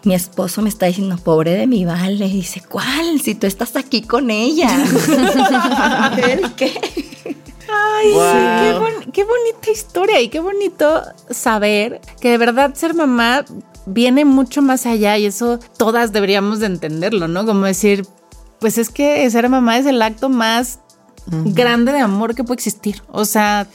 mi 0.04 0.14
esposo 0.16 0.62
me 0.62 0.70
está 0.70 0.86
diciendo, 0.86 1.18
pobre 1.18 1.52
de 1.56 1.68
mi 1.68 1.86
vale, 1.86 2.26
y 2.26 2.32
dice, 2.34 2.62
¿cuál? 2.68 3.20
Si 3.22 3.36
tú 3.36 3.48
estás 3.48 3.76
aquí 3.76 4.02
con 4.02 4.30
ella. 4.32 4.70
¿El 6.18 6.54
qué? 6.56 6.72
Ay, 7.70 8.12
Wow. 8.12 8.22
sí, 8.32 8.38
qué, 8.60 8.74
bon- 8.80 9.12
qué 9.14 9.24
bonita 9.24 9.72
historia 9.72 10.22
y 10.22 10.30
qué 10.30 10.40
bonito 10.40 11.02
saber 11.30 12.02
que 12.20 12.30
de 12.32 12.38
verdad 12.38 12.74
ser 12.76 12.94
mamá 12.94 13.46
viene 13.86 14.26
mucho 14.26 14.62
más 14.62 14.86
allá 14.86 15.18
y 15.18 15.26
eso 15.26 15.60
todas 15.78 16.12
deberíamos 16.12 16.60
de 16.60 16.68
entenderlo, 16.68 17.28
¿no? 17.28 17.46
Como 17.46 17.66
decir, 17.66 18.06
pues 18.60 18.78
es 18.78 18.90
que 18.90 19.30
ser 19.30 19.48
mamá 19.50 19.78
es 19.78 19.86
el 19.86 20.02
acto 20.02 20.30
más 20.30 20.80
grande 21.28 21.92
de 21.92 22.00
amor 22.00 22.36
que 22.36 22.44
puede 22.44 22.56
existir. 22.56 23.02
O 23.08 23.26
sea, 23.26 23.68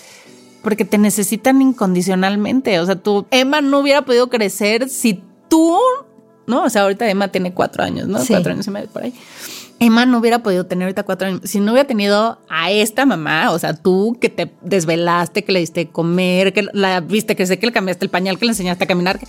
porque 0.62 0.84
te 0.84 0.98
necesitan 0.98 1.62
incondicionalmente. 1.62 2.78
O 2.80 2.86
sea, 2.86 2.96
tú, 2.96 3.26
Emma 3.30 3.60
no 3.60 3.80
hubiera 3.80 4.02
podido 4.02 4.28
crecer 4.28 4.88
si 4.88 5.22
tú, 5.48 5.78
¿no? 6.46 6.64
O 6.64 6.70
sea, 6.70 6.82
ahorita 6.82 7.08
Emma 7.08 7.28
tiene 7.28 7.54
cuatro 7.54 7.82
años, 7.82 8.08
¿no? 8.08 8.18
Sí. 8.18 8.32
Cuatro 8.32 8.52
años 8.52 8.66
y 8.66 8.70
medio 8.70 8.88
por 8.88 9.02
ahí. 9.04 9.14
Emma 9.80 10.06
no 10.06 10.18
hubiera 10.18 10.42
podido 10.42 10.66
tener 10.66 10.86
ahorita 10.86 11.04
cuatro 11.04 11.28
años 11.28 11.40
si 11.44 11.60
no 11.60 11.72
hubiera 11.72 11.86
tenido 11.86 12.40
a 12.48 12.72
esta 12.72 13.06
mamá, 13.06 13.52
o 13.52 13.58
sea, 13.58 13.74
tú 13.74 14.16
que 14.20 14.28
te 14.28 14.52
desvelaste, 14.60 15.44
que 15.44 15.52
le 15.52 15.60
diste 15.60 15.84
de 15.84 15.90
comer, 15.90 16.52
que 16.52 16.66
la 16.72 17.00
viste 17.00 17.36
crecer, 17.36 17.60
que 17.60 17.66
le 17.66 17.72
cambiaste 17.72 18.04
el 18.04 18.10
pañal, 18.10 18.38
que 18.38 18.44
le 18.44 18.52
enseñaste 18.52 18.84
a 18.84 18.86
caminar. 18.88 19.20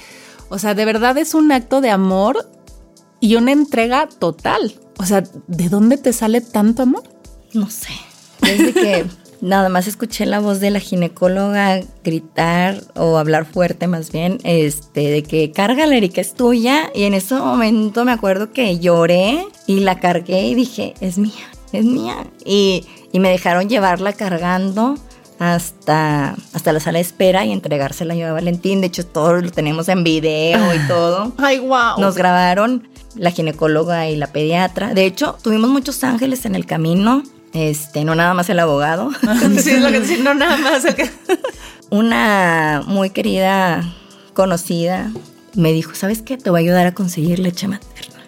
O 0.50 0.58
sea, 0.58 0.74
de 0.74 0.86
verdad 0.86 1.18
es 1.20 1.36
un 1.36 1.52
acto 1.52 1.82
de 1.82 1.92
amor 1.92 2.50
y 3.20 3.36
una 3.36 3.52
entrega 3.52 4.08
total. 4.08 4.74
O 4.98 5.06
sea, 5.06 5.24
¿de 5.48 5.70
dónde 5.70 5.98
te 5.98 6.14
sale 6.14 6.42
tanto 6.42 6.82
amor? 6.82 7.04
No 7.54 7.70
sé, 7.70 7.94
desde 8.42 8.74
que 8.74 9.06
nada 9.42 9.70
más 9.70 9.88
escuché 9.88 10.26
la 10.26 10.40
voz 10.40 10.60
de 10.60 10.70
la 10.70 10.80
ginecóloga 10.80 11.82
gritar 12.04 12.82
o 12.96 13.18
hablar 13.18 13.46
fuerte 13.46 13.88
más 13.88 14.12
bien, 14.12 14.40
este, 14.44 15.10
de 15.10 15.24
que 15.24 15.52
carga 15.52 15.86
la 15.86 15.96
Erika 15.96 16.22
es 16.22 16.34
tuya 16.34 16.92
y 16.94 17.04
en 17.04 17.14
ese 17.14 17.36
momento 17.36 18.06
me 18.06 18.12
acuerdo 18.12 18.52
que 18.52 18.80
lloré 18.80 19.46
y 19.68 19.80
la 19.82 20.00
cargué 20.00 20.48
y 20.48 20.56
dije, 20.56 20.94
es 21.00 21.18
mía, 21.18 21.34
es 21.72 21.86
mía. 21.86 22.28
Y, 22.46 22.86
y 23.12 23.20
me 23.20 23.30
dejaron 23.30 23.70
llevarla 23.70 24.14
cargando 24.14 24.96
hasta, 25.40 26.36
hasta 26.54 26.74
la 26.74 26.80
sala 26.80 26.98
de 26.98 27.04
espera 27.04 27.46
y 27.46 27.52
entregársela 27.52 28.14
yo 28.14 28.28
a 28.28 28.34
Valentín. 28.34 28.82
De 28.82 28.88
hecho, 28.88 29.06
todo 29.06 29.34
lo 29.42 29.50
tenemos 29.52 29.88
en 29.88 30.04
video 30.04 30.74
y 30.74 30.80
todo. 30.88 31.32
Ay, 31.38 31.60
wow. 31.60 31.98
Nos 31.98 32.16
grabaron 32.16 32.88
la 33.16 33.32
ginecóloga 33.32 34.10
y 34.10 34.18
la 34.18 34.28
pediatra. 34.28 34.94
De 34.94 35.06
hecho, 35.06 35.38
tuvimos 35.42 35.70
muchos 35.70 36.04
ángeles 36.04 36.46
en 36.46 36.56
el 36.56 36.66
camino. 36.66 37.24
Este, 37.54 38.06
no 38.06 38.16
nada 38.16 38.34
más 38.34 38.50
el 38.50 38.60
abogado. 38.60 39.12
sí, 39.62 39.72
es 39.72 39.82
lo 39.82 39.90
que 39.90 40.02
decir, 40.02 40.22
no 40.22 40.34
nada 40.34 40.58
más. 40.58 40.86
acá. 40.86 41.10
Una 41.90 42.84
muy 42.86 43.10
querida 43.10 43.84
conocida 44.34 45.12
me 45.56 45.74
dijo, 45.74 45.96
¿sabes 45.96 46.22
qué? 46.22 46.38
Te 46.38 46.50
voy 46.50 46.60
a 46.60 46.64
ayudar 46.64 46.88
a 46.88 46.94
conseguir 46.94 47.40
leche 47.40 47.68
materna. 47.68 48.22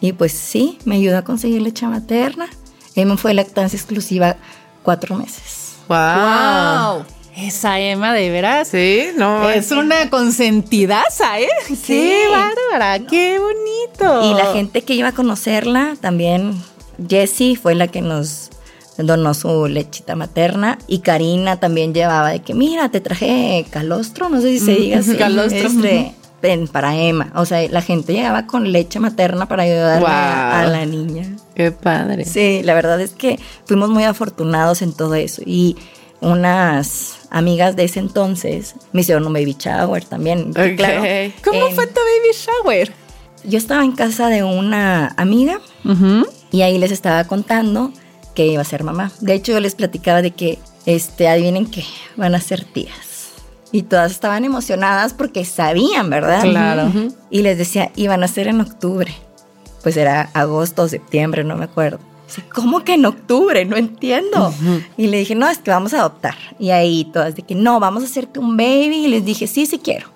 Y 0.00 0.12
pues 0.12 0.32
sí, 0.32 0.78
me 0.84 0.96
ayudó 0.96 1.18
a 1.18 1.22
conseguir 1.22 1.62
leche 1.62 1.86
materna. 1.86 2.48
Emma 2.94 3.16
fue 3.16 3.34
lactancia 3.34 3.76
exclusiva 3.76 4.36
cuatro 4.82 5.16
meses. 5.16 5.76
Wow. 5.88 5.96
Wow. 5.96 7.04
Esa 7.36 7.78
Emma, 7.78 8.14
de 8.14 8.30
veras. 8.30 8.68
Sí, 8.68 9.08
no. 9.16 9.50
Es 9.50 9.70
una 9.70 10.08
consentidaza, 10.08 11.38
¿eh? 11.38 11.48
Qué 11.86 12.24
bárbara, 12.30 13.06
qué 13.06 13.38
bonito. 13.38 14.30
Y 14.30 14.34
la 14.34 14.52
gente 14.54 14.82
que 14.82 14.94
iba 14.94 15.08
a 15.08 15.12
conocerla, 15.12 15.96
también 16.00 16.54
Jessie 17.08 17.56
fue 17.56 17.74
la 17.74 17.88
que 17.88 18.00
nos 18.00 18.50
donó 18.98 19.34
su 19.34 19.66
lechita 19.68 20.16
materna 20.16 20.78
y 20.86 21.00
Karina 21.00 21.58
también 21.60 21.92
llevaba 21.94 22.30
de 22.30 22.40
que, 22.40 22.54
mira, 22.54 22.88
te 22.90 23.00
traje 23.00 23.66
calostro, 23.70 24.28
no 24.28 24.40
sé 24.40 24.58
si 24.58 24.60
se 24.60 24.74
diga 24.74 24.98
así. 25.00 25.16
calostro, 25.16 25.68
este, 25.68 26.14
para 26.72 26.94
Emma. 26.96 27.32
O 27.34 27.44
sea, 27.44 27.68
la 27.68 27.82
gente 27.82 28.12
llegaba 28.12 28.46
con 28.46 28.70
leche 28.70 29.00
materna 29.00 29.46
para 29.48 29.64
ayudarle 29.64 30.06
a- 30.06 30.60
Wow. 30.60 30.60
a 30.60 30.66
la 30.70 30.86
niña. 30.86 31.24
Qué 31.56 31.72
padre. 31.72 32.24
Sí, 32.24 32.60
la 32.62 32.74
verdad 32.74 33.00
es 33.00 33.10
que 33.12 33.38
fuimos 33.64 33.90
muy 33.90 34.04
afortunados 34.04 34.80
en 34.82 34.92
todo 34.92 35.14
eso. 35.16 35.42
Y 35.44 35.76
unas 36.20 37.18
amigas 37.30 37.74
de 37.76 37.84
ese 37.84 37.98
entonces 38.00 38.74
me 38.92 39.00
hicieron 39.00 39.26
un 39.26 39.32
baby 39.32 39.56
shower 39.58 40.04
también. 40.04 40.52
que 40.54 40.72
Ok. 40.72 40.76
Claro, 40.76 41.02
¿Cómo 41.44 41.66
en- 41.68 41.74
fue 41.74 41.86
tu 41.86 41.94
baby 42.00 42.32
shower? 42.34 42.92
Yo 43.44 43.58
estaba 43.58 43.84
en 43.84 43.92
casa 43.92 44.28
de 44.28 44.42
una 44.42 45.14
amiga 45.16 45.60
y 46.50 46.62
ahí 46.62 46.78
les 46.78 46.90
estaba 46.90 47.24
contando 47.24 47.92
que 48.36 48.46
iba 48.46 48.62
a 48.62 48.64
ser 48.64 48.84
mamá. 48.84 49.10
De 49.20 49.34
hecho, 49.34 49.50
yo 49.50 49.60
les 49.60 49.74
platicaba 49.74 50.22
de 50.22 50.30
que, 50.30 50.60
este, 50.84 51.26
adivinen 51.26 51.66
que 51.66 51.84
van 52.16 52.36
a 52.36 52.40
ser 52.40 52.64
tías. 52.64 53.32
Y 53.72 53.82
todas 53.82 54.12
estaban 54.12 54.44
emocionadas 54.44 55.12
porque 55.12 55.44
sabían, 55.44 56.08
¿verdad? 56.08 56.42
Claro. 56.42 56.86
Ujú. 56.86 57.14
Y 57.30 57.42
les 57.42 57.58
decía, 57.58 57.90
iban 57.96 58.22
a 58.22 58.28
ser 58.28 58.46
en 58.46 58.60
octubre. 58.60 59.12
Pues 59.82 59.96
era 59.96 60.30
agosto 60.34 60.82
o 60.82 60.88
septiembre, 60.88 61.42
no 61.42 61.56
me 61.56 61.64
acuerdo. 61.64 61.98
Dice, 62.26 62.42
¿cómo 62.52 62.84
que 62.84 62.94
en 62.94 63.06
octubre? 63.06 63.64
No 63.64 63.76
entiendo. 63.76 64.52
Y 64.96 65.08
le 65.08 65.18
dije, 65.18 65.34
no, 65.34 65.48
es 65.48 65.58
que 65.58 65.70
vamos 65.70 65.94
a 65.94 66.00
adoptar. 66.00 66.36
Y 66.58 66.70
ahí 66.70 67.08
todas 67.12 67.34
de 67.34 67.42
que, 67.42 67.54
no, 67.54 67.80
vamos 67.80 68.02
a 68.02 68.06
hacerte 68.06 68.38
un 68.38 68.56
baby. 68.56 69.06
Y 69.06 69.08
les 69.08 69.24
dije, 69.24 69.46
sí, 69.46 69.66
sí 69.66 69.78
quiero. 69.78 70.08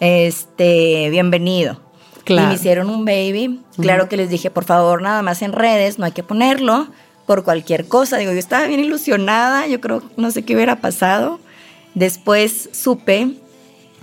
Este, 0.00 1.10
bienvenido. 1.10 1.80
Claro. 2.24 2.48
Y 2.48 2.48
me 2.48 2.54
hicieron 2.54 2.90
un 2.90 3.04
baby. 3.04 3.60
Claro 3.80 4.08
que 4.08 4.16
les 4.16 4.30
dije, 4.30 4.50
por 4.50 4.64
favor, 4.64 5.02
nada 5.02 5.22
más 5.22 5.42
en 5.42 5.52
redes, 5.52 5.98
no 5.98 6.04
hay 6.04 6.12
que 6.12 6.22
ponerlo 6.22 6.88
por 7.26 7.44
cualquier 7.44 7.86
cosa. 7.86 8.16
Digo, 8.18 8.32
yo 8.32 8.38
estaba 8.38 8.66
bien 8.66 8.80
ilusionada, 8.80 9.66
yo 9.66 9.80
creo, 9.80 10.02
no 10.16 10.30
sé 10.30 10.42
qué 10.44 10.54
hubiera 10.54 10.80
pasado. 10.80 11.40
Después 11.94 12.68
supe 12.72 13.32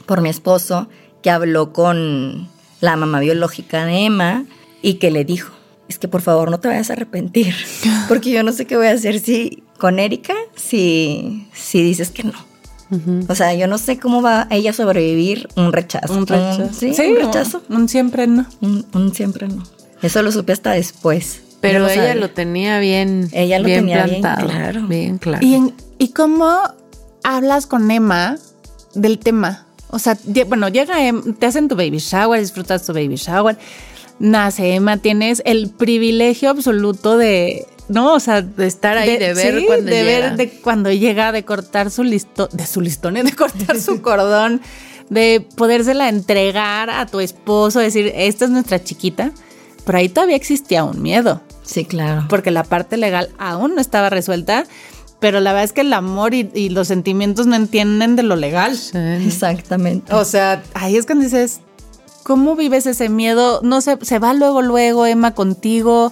por 0.06 0.22
mi 0.22 0.30
esposo 0.30 0.88
que 1.22 1.30
habló 1.30 1.74
con 1.74 2.50
la 2.82 2.96
mamá 2.98 3.20
biológica 3.22 3.86
de 3.86 4.06
Emma 4.06 4.46
y 4.82 4.96
que 4.96 5.10
le 5.10 5.24
dijo, 5.24 5.54
es 5.88 5.98
que 5.98 6.08
por 6.08 6.22
favor 6.22 6.52
no 6.52 6.60
te 6.60 6.68
vayas 6.68 6.90
a 6.90 6.94
arrepentir, 6.94 7.56
porque 8.10 8.32
yo 8.32 8.44
no 8.44 8.52
sé 8.52 8.66
qué 8.66 8.76
voy 8.76 8.88
a 8.88 8.92
hacer 8.92 9.20
si 9.20 9.64
con 9.78 10.00
Erika 10.00 10.34
si, 10.56 11.48
si 11.54 11.82
dices 11.82 12.10
que 12.10 12.24
no. 12.24 12.54
O 13.28 13.34
sea, 13.34 13.56
yo 13.56 13.66
no 13.68 13.80
sé 13.80 13.98
cómo 13.98 14.22
va 14.22 14.48
ella 14.52 14.70
a 14.70 14.74
sobrevivir 14.74 15.48
un 15.56 15.74
rechazo. 15.74 16.14
Un 16.14 16.28
rechazo. 16.28 16.70
sí, 16.74 16.94
un 17.00 17.16
rechazo. 17.16 17.64
Un 17.70 17.90
siempre 17.90 18.28
no. 18.28 18.46
Un, 18.62 18.86
un 18.94 19.14
siempre 19.16 19.48
no. 19.48 19.64
Eso 20.04 20.22
lo 20.22 20.32
supe 20.32 20.54
hasta 20.54 20.74
después. 20.74 21.42
Pero 21.64 21.88
ella 21.90 22.14
lo 22.16 22.30
tenía 22.30 22.78
bien, 22.80 23.30
Ella 23.32 23.58
lo 23.60 23.66
bien 23.66 23.80
tenía 23.80 24.04
bien 24.06 24.22
plantado. 24.22 24.48
claro. 24.48 24.82
Bien 24.88 25.18
claro. 25.18 25.46
¿Y, 25.46 25.56
en- 25.56 25.74
¿Y 25.98 26.10
cómo 26.10 26.60
hablas 27.24 27.66
con 27.68 27.90
Emma 27.90 28.38
del 28.94 29.18
tema? 29.20 29.66
O 29.90 29.98
sea, 30.00 30.18
bueno, 30.48 30.68
llega 30.70 31.06
Em- 31.08 31.34
te 31.36 31.46
hacen 31.46 31.68
tu 31.68 31.76
baby 31.76 31.98
shower, 32.00 32.40
disfrutas 32.42 32.86
tu 32.86 32.94
baby 32.94 33.16
shower, 33.16 33.58
nace 34.20 34.76
Emma, 34.76 34.98
tienes 34.98 35.42
el 35.46 35.70
privilegio 35.70 36.50
absoluto 36.50 37.18
de, 37.18 37.66
¿no? 37.90 38.14
O 38.14 38.20
sea, 38.20 38.42
De 38.42 38.66
estar 38.68 38.98
ahí, 38.98 39.18
de 39.18 39.34
ver 39.34 39.60
sí, 39.60 39.66
cuando 39.66 39.86
de 39.92 40.04
llega. 40.04 40.20
ver 40.30 40.36
de 40.38 40.50
cuando 40.50 40.92
llega, 40.92 41.32
de 41.32 41.46
cortar 41.46 41.92
su 41.92 42.04
listón, 42.04 42.50
de 42.52 42.66
su 42.68 42.82
listón, 42.82 43.14
de 43.24 43.32
cortar 43.34 43.80
su 43.80 44.02
cordón, 44.02 44.62
de 45.10 45.46
podérsela 45.56 46.10
entregar 46.10 46.90
a 46.90 47.06
tu 47.06 47.20
esposo, 47.20 47.80
decir, 47.80 48.12
esta 48.16 48.46
es 48.46 48.52
nuestra 48.52 48.84
chiquita, 48.84 49.32
pero 49.86 49.98
ahí 50.00 50.10
todavía 50.10 50.36
existía 50.38 50.84
un 50.86 51.02
miedo, 51.02 51.42
Sí, 51.64 51.86
claro. 51.86 52.26
porque 52.30 52.52
la 52.52 52.64
parte 52.64 52.98
legal 52.98 53.30
aún 53.38 53.76
no 53.76 53.82
estaba 53.82 54.10
resuelta, 54.10 54.66
pero 55.20 55.40
la 55.40 55.54
verdad 55.54 55.64
es 55.64 55.74
que 55.74 55.82
el 55.82 55.94
amor 55.94 56.34
y, 56.34 56.50
y 56.54 56.70
los 56.70 56.90
sentimientos 56.90 57.48
no 57.48 57.56
entienden 57.56 58.16
de 58.16 58.24
lo 58.24 58.36
legal. 58.36 58.78
Exactamente. 59.26 60.14
O 60.14 60.26
sea, 60.26 60.62
ahí 60.74 60.98
es 60.98 61.06
cuando 61.06 61.24
dices, 61.24 61.62
¿cómo 62.24 62.56
vives 62.56 62.86
ese 62.86 63.10
miedo? 63.10 63.62
No 63.64 63.82
sé, 63.82 63.98
se 64.02 64.20
va 64.20 64.34
luego, 64.34 64.62
luego, 64.62 65.06
Emma, 65.06 65.34
contigo. 65.34 66.12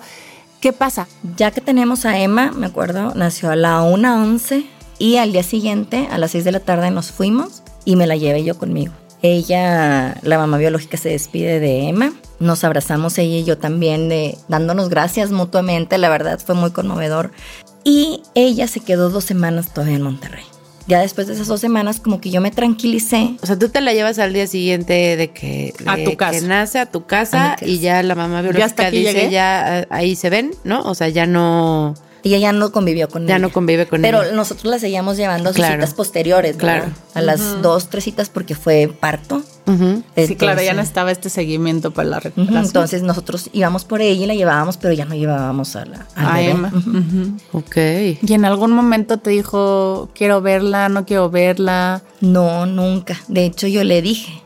¿Qué 0.62 0.74
pasa? 0.74 1.08
Ya 1.36 1.52
que 1.52 1.60
tenemos 1.60 2.06
a 2.06 2.20
Emma, 2.20 2.52
me 2.52 2.68
acuerdo, 2.68 3.14
nació 3.16 3.50
a 3.50 3.56
la 3.56 3.82
1.11 3.82 4.66
y 5.00 5.18
al 5.18 5.32
día 5.34 5.44
siguiente, 5.44 6.08
a 6.12 6.18
las 6.20 6.32
6 6.32 6.44
de 6.44 6.52
la 6.52 6.60
tarde, 6.60 6.92
nos 6.92 7.12
fuimos 7.12 7.64
y 7.84 7.96
me 7.96 8.06
la 8.06 8.16
llevé 8.16 8.44
yo 8.44 8.58
conmigo. 8.58 8.94
Ella, 9.24 10.18
la 10.24 10.38
mamá 10.38 10.58
biológica, 10.58 10.98
se 10.98 11.10
despide 11.10 11.60
de 11.60 11.88
Emma. 11.88 12.14
Nos 12.40 12.64
abrazamos 12.64 13.18
ella 13.18 13.38
y 13.38 13.44
yo 13.44 13.58
también, 13.58 14.10
de, 14.10 14.38
dándonos 14.48 14.90
gracias 14.90 15.32
mutuamente. 15.32 15.98
La 15.98 16.10
verdad 16.10 16.40
fue 16.44 16.56
muy 16.56 16.72
conmovedor. 16.72 17.32
Y 17.84 18.24
ella 18.36 18.68
se 18.68 18.80
quedó 18.80 19.10
dos 19.10 19.24
semanas 19.24 19.74
todavía 19.74 19.96
en 19.96 20.02
Monterrey. 20.02 20.44
Ya 20.88 21.00
después 21.00 21.28
de 21.28 21.34
esas 21.34 21.48
dos 21.48 21.62
semanas, 21.62 22.00
como 22.00 22.20
que 22.20 22.32
yo 22.32 22.42
me 22.42 22.52
tranquilicé. 22.52 23.36
O 23.42 23.46
sea, 23.46 23.58
tú 23.58 23.70
te 23.70 23.82
la 23.82 23.94
llevas 23.94 24.18
al 24.18 24.34
día 24.34 24.48
siguiente 24.48 25.16
de 25.16 25.30
que, 25.30 25.74
A 25.86 25.98
tu 25.98 26.18
casa. 26.18 26.40
que 26.40 26.48
nace 26.48 26.80
a 26.80 26.86
tu 26.88 27.06
casa 27.06 27.56
y 27.62 27.80
ya 27.80 28.02
la 28.02 28.16
mamá 28.16 28.42
biológica 28.42 28.88
aquí 28.88 29.00
dice 29.00 29.14
llegué? 29.14 29.32
ya 29.32 29.82
eh, 29.82 29.88
ahí 29.90 30.16
se 30.16 30.30
ven, 30.30 30.52
¿no? 30.64 30.82
O 30.82 30.96
sea, 30.96 31.10
ya 31.10 31.28
no 31.28 31.94
Ella 32.24 32.38
ya 32.38 32.52
no 32.52 32.72
convivió 32.72 33.10
con 33.10 33.26
ya 33.26 33.36
ella. 33.38 33.40
no 33.48 33.52
convive 33.52 33.88
con 33.88 34.02
Pero 34.02 34.22
ella. 34.24 34.34
nosotros 34.34 34.66
la 34.72 34.78
seguíamos 34.80 35.18
llevando 35.18 35.50
a 35.50 35.54
sus 35.54 35.58
Claro. 35.58 35.76
citas 35.82 35.94
posteriores, 35.96 36.58
¿verdad? 36.58 36.80
Claro. 36.84 36.94
A 37.16 37.22
las 37.22 37.62
dos, 37.64 37.90
tres 37.90 38.04
citas 38.04 38.30
porque 38.30 38.54
fue 38.56 38.88
parto. 39.00 39.42
Sí, 40.18 40.36
claro, 40.36 40.62
ya 40.62 40.74
no 40.74 40.82
estaba 40.82 41.12
este 41.12 41.30
seguimiento 41.30 41.92
para 41.92 42.10
la 42.10 42.20
recuperación. 42.20 42.66
Entonces 42.66 43.04
nosotros 43.04 43.50
íbamos 43.54 43.86
por 43.86 44.02
ella 44.02 44.24
y 44.24 44.28
la 44.28 44.36
llevábamos, 44.36 44.76
pero 44.78 44.94
ya 44.94 45.06
no 45.06 45.16
llevábamos 45.16 45.76
a 45.78 45.86
la 45.86 46.08
a. 46.16 46.42
Emma. 46.42 46.72
Ok. 47.54 47.78
Y 48.22 48.34
en 48.34 48.44
algún 48.46 48.72
momento 48.72 49.18
te 49.18 49.30
dijo, 49.30 50.10
quiero 50.14 50.42
verla, 50.42 50.90
no 50.90 51.06
quiero 51.06 51.30
verla. 51.30 52.02
No, 52.20 52.66
nunca. 52.66 53.18
De 53.30 53.46
hecho, 53.46 53.68
yo 53.68 53.84
le 53.84 54.02
dije, 54.02 54.42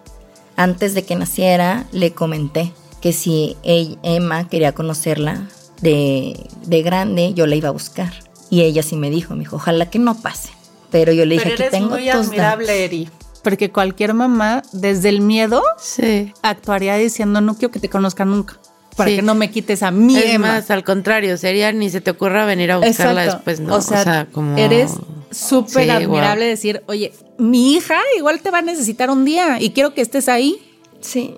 antes 0.57 0.93
de 0.93 1.03
que 1.03 1.15
naciera, 1.15 1.85
le 1.91 2.11
comenté 2.13 2.71
que 3.01 3.11
si 3.13 3.57
ella- 3.63 3.97
Emma 4.03 4.47
quería 4.47 4.73
conocerla 4.73 5.47
de, 5.81 6.47
de 6.65 6.81
grande, 6.81 7.33
yo 7.33 7.47
la 7.47 7.55
iba 7.55 7.69
a 7.69 7.71
buscar. 7.71 8.11
Y 8.49 8.61
ella 8.61 8.83
sí 8.83 8.95
me 8.95 9.09
dijo, 9.09 9.33
me 9.33 9.41
dijo, 9.41 9.55
ojalá 9.57 9.89
que 9.89 9.99
no 9.99 10.15
pase. 10.21 10.49
Pero 10.91 11.11
yo 11.11 11.25
le 11.25 11.35
dije, 11.35 11.53
aquí 11.53 11.63
tengo 11.71 11.97
tus 11.97 12.31
datos". 12.35 12.69
Eri. 12.69 13.09
Porque 13.43 13.71
cualquier 13.71 14.13
mamá, 14.13 14.63
desde 14.71 15.09
el 15.09 15.21
miedo, 15.21 15.61
Sí. 15.79 16.31
actuaría 16.41 16.95
diciendo, 16.95 17.41
no 17.41 17.55
quiero 17.55 17.71
que 17.71 17.79
te 17.79 17.89
conozca 17.89 18.25
nunca. 18.25 18.57
Para 18.95 19.09
Sí. 19.09 19.17
que 19.17 19.21
no 19.21 19.35
me 19.35 19.51
quites 19.51 19.83
a 19.83 19.91
mí, 19.91 20.17
Es 20.17 20.39
más, 20.39 20.71
al 20.71 20.83
contrario, 20.85 21.37
sería 21.37 21.71
ni 21.73 21.89
se 21.89 21.99
te 22.01 22.11
ocurra 22.11 22.45
venir 22.45 22.71
a 22.71 22.77
buscarla 22.77 23.25
Exacto. 23.25 23.49
después, 23.51 23.59
¿no? 23.59 23.75
O 23.75 23.81
sea, 23.81 24.27
como 24.31 24.57
eres 24.57 24.93
súper 25.31 25.83
Sí, 25.83 25.89
admirable 25.89 26.45
decir, 26.45 26.81
oye, 26.87 27.11
mi 27.37 27.73
hija 27.73 27.97
igual 28.17 28.39
te 28.41 28.51
va 28.51 28.59
a 28.59 28.61
necesitar 28.61 29.09
un 29.09 29.25
día 29.25 29.59
y 29.61 29.71
quiero 29.71 29.93
que 29.93 30.01
estés 30.01 30.29
ahí. 30.29 30.57
Sí. 31.01 31.35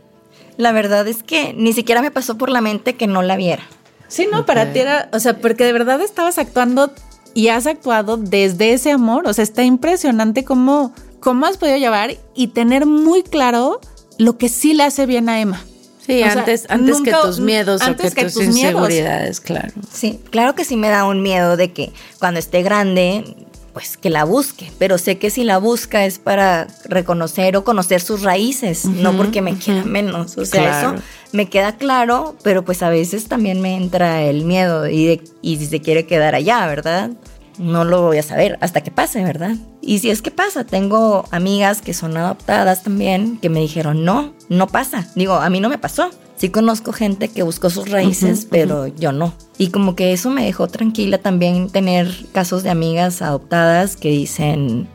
La 0.56 0.72
verdad 0.72 1.08
es 1.08 1.24
que 1.24 1.54
ni 1.54 1.74
siquiera 1.74 2.02
me 2.04 2.12
pasó 2.12 2.38
por 2.38 2.50
la 2.50 2.62
mente 2.62 2.96
que 2.96 3.08
no 3.08 3.22
la 3.24 3.36
viera. 3.36 3.64
Sí, 4.08 4.28
no, 4.32 4.46
para 4.46 4.72
ti 4.74 4.80
era, 4.80 5.10
o 5.12 5.20
sea, 5.20 5.38
porque 5.38 5.64
de 5.66 5.74
verdad 5.74 6.02
estabas 6.02 6.38
actuando 6.38 6.92
y 7.34 7.50
has 7.50 7.68
actuado 7.68 8.18
desde 8.18 8.74
ese 8.74 8.92
amor. 8.92 9.28
O 9.28 9.34
sea, 9.34 9.44
está 9.44 9.64
impresionante 9.64 10.44
cómo, 10.44 10.94
cómo 11.20 11.46
has 11.46 11.58
podido 11.58 11.78
llevar 11.78 12.16
y 12.36 12.48
tener 12.48 12.86
muy 12.86 13.24
claro 13.24 13.80
lo 14.18 14.38
que 14.38 14.50
sí 14.50 14.74
le 14.74 14.84
hace 14.84 15.06
bien 15.06 15.30
a 15.30 15.40
Emma. 15.42 15.62
Sí, 16.06 16.22
O 16.24 16.32
sea, 16.32 16.40
antes, 16.40 16.66
antes 16.70 16.98
nunca- 17.00 17.12
que 17.22 17.28
tus 17.28 17.40
miedos 17.42 17.82
antes 17.82 18.14
o 18.14 18.16
que, 18.16 18.22
que 18.22 18.24
tus, 18.28 18.34
tus 18.36 18.48
miedos. 18.48 18.74
inseguridades, 18.90 19.42
claro. 19.42 19.74
Sí, 19.94 20.20
claro 20.32 20.56
que 20.56 20.64
sí 20.64 20.78
me 20.78 20.88
da 20.88 21.04
un 21.04 21.22
miedo 21.22 21.58
de 21.58 21.74
que 21.74 21.92
cuando 22.18 22.40
esté 22.40 22.64
grande, 22.64 23.36
pues 23.78 23.96
que 23.96 24.10
la 24.10 24.24
busque, 24.24 24.72
pero 24.80 24.98
sé 24.98 25.20
que 25.20 25.30
si 25.30 25.44
la 25.44 25.60
busca 25.60 26.04
es 26.06 26.18
para 26.18 26.66
reconocer 26.86 27.56
o 27.58 27.64
conocer 27.64 28.02
sus 28.02 28.24
raíces, 28.24 28.86
no 28.86 29.16
porque 29.16 29.44
me 29.44 29.56
quiera 29.56 29.84
menos. 29.86 30.36
O 30.36 30.46
sea, 30.46 30.64
Claro. 30.82 30.98
eso 30.98 31.04
me 31.32 31.48
queda 31.48 31.78
claro, 31.78 32.36
pero 32.42 32.66
pues 32.66 32.82
a 32.82 32.90
veces 32.90 33.28
también 33.28 33.62
me 33.62 33.76
entra 33.76 34.24
el 34.24 34.46
miedo 34.46 34.88
y, 34.90 35.06
de- 35.06 35.22
y 35.44 35.58
si 35.58 35.68
se 35.68 35.80
quiere 35.80 36.08
quedar 36.08 36.34
allá, 36.34 36.66
¿verdad? 36.66 37.12
No 37.60 37.84
lo 37.86 38.02
voy 38.02 38.18
a 38.18 38.24
saber 38.24 38.58
hasta 38.62 38.82
que 38.82 38.90
pase, 38.90 39.24
¿verdad? 39.24 39.56
Y 39.80 40.00
si 40.00 40.10
es 40.10 40.24
que 40.24 40.32
pasa, 40.32 40.64
tengo 40.64 41.26
amigas 41.30 41.84
que 41.84 41.94
son 41.94 42.18
adoptadas 42.18 42.82
también 42.82 43.38
que 43.40 43.50
me 43.52 43.60
dijeron, 43.60 44.04
no, 44.04 44.34
no 44.50 44.66
pasa. 44.66 45.06
Digo, 45.14 45.36
a 45.36 45.52
mí 45.52 45.60
no 45.60 45.70
me 45.70 45.78
pasó. 45.78 46.10
Sí 46.38 46.50
conozco 46.50 46.94
gente 46.94 47.30
que 47.30 47.44
buscó 47.44 47.70
sus 47.70 47.90
raíces, 47.90 48.48
pero 48.50 48.88
yo 48.88 49.12
no. 49.12 49.34
Y 49.58 49.70
como 49.70 49.96
que 49.96 50.14
eso 50.14 50.30
me 50.30 50.46
dejó 50.46 50.68
tranquila 50.68 51.18
también 51.18 51.70
tener 51.70 52.08
casos 52.32 52.62
de 52.64 52.70
amigas 52.70 53.22
adoptadas 53.24 53.96
que 53.96 54.10
dicen, 54.10 54.88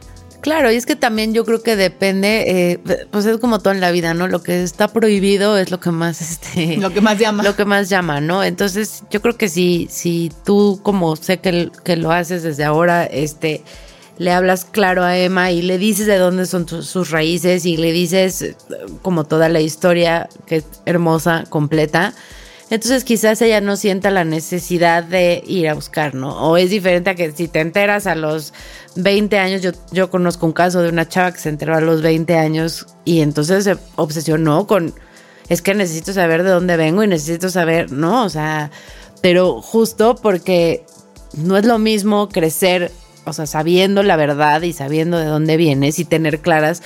Claro, 0.43 0.73
y 0.73 0.75
es 0.75 0.87
que 0.87 0.97
también 0.97 1.35
yo 1.35 1.45
creo 1.45 1.63
que 1.63 1.77
depende, 1.77 2.73
eh, 2.73 3.07
pues 3.13 3.27
es 3.27 3.39
como 3.39 3.61
todo 3.61 3.73
en 3.73 3.81
la 3.81 3.93
vida, 3.93 4.13
¿no? 4.13 4.27
Lo 4.27 4.43
que 4.43 4.65
está 4.65 4.89
prohibido 4.89 5.57
es 5.57 5.71
lo 5.71 5.79
que 5.79 5.93
más, 5.93 6.21
este, 6.31 6.79
Lo 6.79 6.91
que 6.91 7.01
más 7.01 7.17
llama. 7.17 7.45
lo 7.45 7.55
que 7.55 7.65
más 7.65 7.89
llama, 7.89 8.21
¿no? 8.21 8.43
Entonces, 8.43 9.05
yo 9.09 9.23
creo 9.23 9.37
que 9.37 9.49
si, 9.49 9.87
si 9.89 10.33
tú, 10.45 10.81
como 10.83 11.15
sé 11.15 11.39
que, 11.39 11.71
que 11.85 11.97
lo 11.97 12.11
haces 12.11 12.43
desde 12.43 12.65
ahora, 12.65 13.05
este, 13.05 13.63
le 14.19 14.33
hablas 14.33 14.65
claro 14.65 15.03
a 15.03 15.17
Emma 15.17 15.51
y 15.51 15.63
le 15.63 15.79
dices 15.79 16.07
de 16.07 16.19
dónde 16.19 16.47
son 16.47 16.69
sus 16.69 17.11
raíces 17.11 17.65
y 17.67 17.77
le 17.77 17.93
dices 17.93 18.43
eh, 18.43 18.57
como 19.03 19.25
toda 19.25 19.49
la 19.49 19.61
historia, 19.61 20.29
que 20.47 20.57
es 20.57 20.65
hermosa, 20.87 21.45
completa. 21.49 22.15
Entonces 22.71 23.05
quizás 23.05 23.43
ella 23.43 23.61
no 23.61 23.77
sienta 23.77 24.11
la 24.11 24.25
necesidad 24.25 25.05
de 25.05 25.43
ir 25.47 25.69
a 25.69 25.75
buscar, 25.75 26.15
¿no? 26.15 26.49
O 26.49 26.57
es 26.57 26.71
diferente 26.71 27.11
a 27.11 27.15
que 27.15 27.31
si 27.33 27.47
te 27.47 27.61
enteras 27.61 28.07
a 28.07 28.15
los 28.15 28.55
20 28.97 29.39
años, 29.39 29.61
yo, 29.61 29.73
yo 29.91 30.09
conozco 30.09 30.47
un 30.47 30.53
caso 30.53 30.81
de 30.81 30.89
una 30.89 31.07
chava 31.07 31.33
que 31.33 31.39
se 31.39 31.51
enteró 31.51 31.77
a 31.77 31.83
los 31.83 32.01
20 32.01 32.35
años 32.39 32.87
y 33.05 33.21
entonces 33.21 33.65
se 33.65 33.77
obsesionó 33.97 34.67
con, 34.67 34.95
es 35.51 35.61
que 35.61 35.75
necesito 35.75 36.15
saber 36.15 36.45
de 36.45 36.51
dónde 36.51 36.79
vengo 36.79 37.03
y 37.03 37.09
necesito 37.09 37.51
saber, 37.51 37.93
¿no? 37.93 38.25
O 38.25 38.31
sea, 38.31 38.71
pero 39.21 39.61
justo 39.61 40.15
porque 40.15 40.87
no 41.35 41.57
es 41.57 41.67
lo 41.67 41.79
mismo 41.79 42.29
crecer, 42.29 42.91
o 43.25 43.33
sea, 43.33 43.47
sabiendo 43.47 44.03
la 44.03 44.17
verdad 44.17 44.63
y 44.63 44.73
sabiendo 44.73 45.19
de 45.19 45.27
dónde 45.27 45.57
vienes 45.57 45.99
y 45.99 46.05
tener 46.05 46.41
claras 46.41 46.83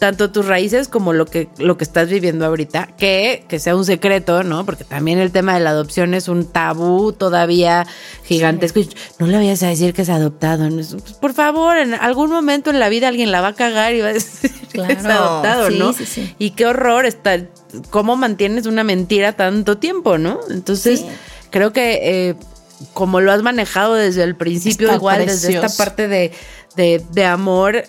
tanto 0.00 0.32
tus 0.32 0.46
raíces 0.46 0.88
como 0.88 1.12
lo 1.12 1.26
que, 1.26 1.48
lo 1.58 1.76
que 1.76 1.84
estás 1.84 2.08
viviendo 2.08 2.46
ahorita, 2.46 2.88
que, 2.96 3.44
que 3.48 3.58
sea 3.58 3.76
un 3.76 3.84
secreto, 3.84 4.42
¿no? 4.42 4.64
Porque 4.64 4.82
también 4.82 5.18
el 5.18 5.30
tema 5.30 5.52
de 5.54 5.60
la 5.60 5.70
adopción 5.70 6.14
es 6.14 6.26
un 6.26 6.46
tabú 6.46 7.12
todavía 7.12 7.86
gigantesco. 8.24 8.80
No 9.18 9.26
le 9.26 9.36
vayas 9.36 9.62
a 9.62 9.68
decir 9.68 9.92
que 9.92 10.02
es 10.02 10.08
adoptado. 10.08 10.68
Pues, 10.70 10.96
por 11.20 11.34
favor, 11.34 11.76
en 11.76 11.92
algún 11.92 12.30
momento 12.30 12.70
en 12.70 12.80
la 12.80 12.88
vida 12.88 13.08
alguien 13.08 13.30
la 13.30 13.42
va 13.42 13.48
a 13.48 13.54
cagar 13.54 13.94
y 13.94 14.00
va 14.00 14.08
a 14.08 14.12
decir 14.14 14.50
que 14.72 14.80
es 14.80 14.98
Claro, 14.98 15.24
adoptado, 15.24 15.70
sí, 15.70 15.78
¿no? 15.78 15.92
sí, 15.92 16.06
sí. 16.06 16.34
Y 16.38 16.52
qué 16.52 16.64
horror 16.64 17.04
está, 17.04 17.38
cómo 17.90 18.16
mantienes 18.16 18.64
una 18.64 18.84
mentira 18.84 19.34
tanto 19.34 19.76
tiempo, 19.76 20.16
¿no? 20.16 20.40
Entonces, 20.48 21.04
creo 21.50 21.74
que 21.74 21.98
eh, 22.30 22.36
como 22.92 23.20
lo 23.20 23.32
has 23.32 23.42
manejado 23.42 23.94
desde 23.94 24.22
el 24.22 24.36
principio, 24.36 24.86
Está 24.88 24.96
igual 24.96 25.26
desde 25.26 25.54
esta 25.54 25.68
parte 25.76 26.08
de, 26.08 26.32
de, 26.76 27.04
de 27.12 27.24
amor 27.24 27.82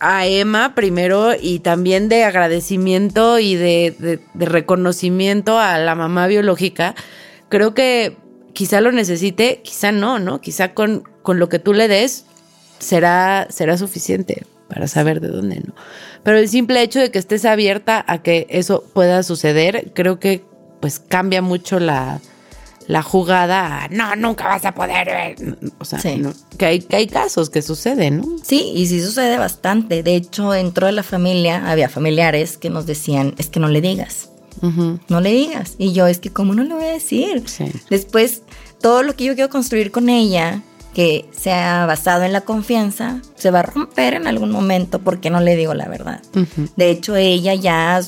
a 0.00 0.26
Emma 0.26 0.74
primero 0.74 1.32
y 1.40 1.60
también 1.60 2.08
de 2.08 2.24
agradecimiento 2.24 3.38
y 3.38 3.54
de, 3.54 3.94
de- 3.98 4.20
de 4.34 4.46
reconocimiento 4.46 5.58
a 5.58 5.78
la 5.78 5.94
mamá 5.94 6.26
biológica, 6.26 6.94
creo 7.48 7.74
que 7.74 8.16
quizá 8.52 8.80
lo 8.80 8.92
necesite, 8.92 9.60
quizá 9.62 9.92
no, 9.92 10.18
¿no? 10.18 10.40
Quizá 10.40 10.74
con, 10.74 11.04
con 11.22 11.38
lo 11.38 11.48
que 11.48 11.58
tú 11.58 11.72
le 11.74 11.88
des 11.88 12.26
será, 12.78 13.46
será 13.50 13.78
suficiente 13.78 14.44
para 14.68 14.88
saber 14.88 15.20
de 15.20 15.28
dónde, 15.28 15.60
¿no? 15.64 15.74
Pero 16.22 16.38
el 16.38 16.48
simple 16.48 16.82
hecho 16.82 16.98
de 17.00 17.10
que 17.10 17.18
estés 17.18 17.44
abierta 17.44 18.04
a 18.06 18.18
que 18.22 18.46
eso 18.50 18.82
pueda 18.94 19.22
suceder, 19.22 19.92
creo 19.94 20.18
que 20.18 20.44
pues 20.80 20.98
cambia 20.98 21.40
mucho 21.42 21.78
la, 21.80 22.20
la 22.86 23.02
jugada 23.02 23.88
no, 23.90 24.14
nunca 24.16 24.46
vas 24.46 24.64
a 24.64 24.72
poder 24.74 25.06
ver. 25.06 25.58
O 25.78 25.84
sea, 25.84 25.98
Sí. 25.98 26.16
¿no? 26.16 26.32
que, 26.58 26.66
hay, 26.66 26.78
que 26.80 26.96
hay 26.96 27.06
casos 27.06 27.50
que 27.50 27.62
suceden, 27.62 28.18
¿no? 28.18 28.26
Sí, 28.42 28.72
y 28.74 28.86
sí 28.86 29.00
sucede 29.02 29.38
bastante. 29.38 30.02
De 30.02 30.16
hecho, 30.16 30.50
dentro 30.50 30.86
de 30.86 30.92
la 30.92 31.02
familia 31.02 31.70
había 31.70 31.88
familiares 31.88 32.58
que 32.58 32.70
nos 32.70 32.86
decían, 32.86 33.34
es 33.38 33.48
que 33.48 33.60
no 33.60 33.68
le 33.68 33.80
digas, 33.80 34.28
no 35.08 35.20
le 35.20 35.30
digas. 35.30 35.74
Y 35.78 35.92
yo, 35.92 36.06
es 36.06 36.18
que, 36.18 36.30
¿cómo 36.30 36.54
no 36.54 36.62
le 36.64 36.74
voy 36.74 36.84
a 36.84 36.88
decir? 36.92 37.42
Sí. 37.46 37.66
Después, 37.90 38.42
todo 38.80 39.02
lo 39.02 39.14
que 39.14 39.24
yo 39.24 39.34
quiero 39.34 39.50
construir 39.50 39.90
con 39.90 40.08
ella, 40.08 40.62
que 40.94 41.26
sea 41.36 41.86
basado 41.86 42.22
en 42.22 42.32
la 42.32 42.42
confianza, 42.42 43.20
se 43.34 43.50
va 43.50 43.60
a 43.60 43.62
romper 43.64 44.14
en 44.14 44.26
algún 44.26 44.50
momento 44.50 45.00
porque 45.00 45.28
no 45.28 45.40
le 45.40 45.56
digo 45.56 45.74
la 45.74 45.88
verdad. 45.88 46.22
De 46.76 46.90
hecho, 46.90 47.16
ella 47.16 47.54
ya 47.54 48.00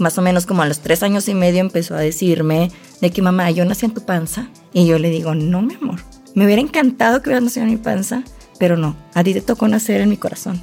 más 0.00 0.18
o 0.18 0.22
menos 0.22 0.46
como 0.46 0.62
a 0.62 0.66
los 0.66 0.80
tres 0.80 1.02
años 1.02 1.28
y 1.28 1.34
medio 1.34 1.60
empezó 1.60 1.94
a 1.94 2.00
decirme 2.00 2.70
de 3.00 3.10
que 3.10 3.22
mamá, 3.22 3.50
yo 3.50 3.64
nací 3.64 3.86
en 3.86 3.94
tu 3.94 4.04
panza. 4.04 4.48
Y 4.72 4.86
yo 4.86 4.98
le 4.98 5.10
digo, 5.10 5.34
no, 5.34 5.62
mi 5.62 5.74
amor, 5.74 6.00
me 6.34 6.44
hubiera 6.44 6.60
encantado 6.62 7.22
que 7.22 7.28
hubieras 7.30 7.44
nacido 7.44 7.64
en 7.64 7.70
mi 7.72 7.76
panza, 7.76 8.22
pero 8.58 8.76
no, 8.76 8.96
a 9.14 9.22
ti 9.24 9.32
te 9.34 9.40
tocó 9.40 9.68
nacer 9.68 10.00
en 10.00 10.08
mi 10.08 10.16
corazón. 10.16 10.62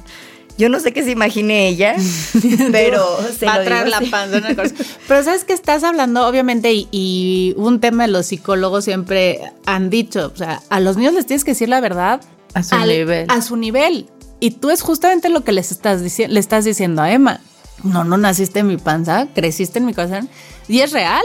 Yo 0.56 0.68
no 0.68 0.80
sé 0.80 0.92
qué 0.92 1.04
se 1.04 1.12
imagine 1.12 1.68
ella, 1.68 1.94
pero 2.72 3.04
se 3.38 3.46
Va 3.46 3.56
lo 3.56 3.60
a 3.60 3.64
traer 3.64 3.84
digo 3.86 4.00
la 4.00 4.10
panza. 4.10 4.38
una 4.38 4.56
cosa. 4.56 4.74
Pero 5.08 5.22
sabes 5.22 5.44
que 5.44 5.52
estás 5.52 5.84
hablando, 5.84 6.26
obviamente, 6.26 6.72
y, 6.72 6.88
y 6.90 7.54
un 7.56 7.78
tema 7.80 8.06
de 8.06 8.12
los 8.12 8.26
psicólogos 8.26 8.84
siempre 8.84 9.40
han 9.66 9.88
dicho, 9.88 10.32
o 10.34 10.36
sea, 10.36 10.60
a 10.68 10.80
los 10.80 10.96
niños 10.96 11.14
les 11.14 11.26
tienes 11.26 11.44
que 11.44 11.52
decir 11.52 11.68
la 11.68 11.80
verdad 11.80 12.20
A 12.54 12.62
su 12.64 12.74
al- 12.74 12.88
nivel. 12.88 13.26
A 13.30 13.40
su 13.40 13.56
nivel. 13.56 14.06
Y 14.40 14.50
tú 14.52 14.70
es 14.70 14.82
justamente 14.82 15.28
lo 15.28 15.44
que 15.44 15.52
les 15.52 15.70
estás 15.72 16.02
dici- 16.02 16.26
le 16.28 16.40
estás 16.40 16.64
diciendo 16.64 17.02
a 17.02 17.12
Emma. 17.12 17.40
No, 17.84 18.04
no 18.04 18.16
naciste 18.16 18.60
en 18.60 18.66
mi 18.66 18.76
panza, 18.76 19.28
creciste 19.34 19.78
en 19.78 19.86
mi 19.86 19.94
corazón. 19.94 20.28
Y 20.68 20.80
es 20.80 20.92
real. 20.92 21.24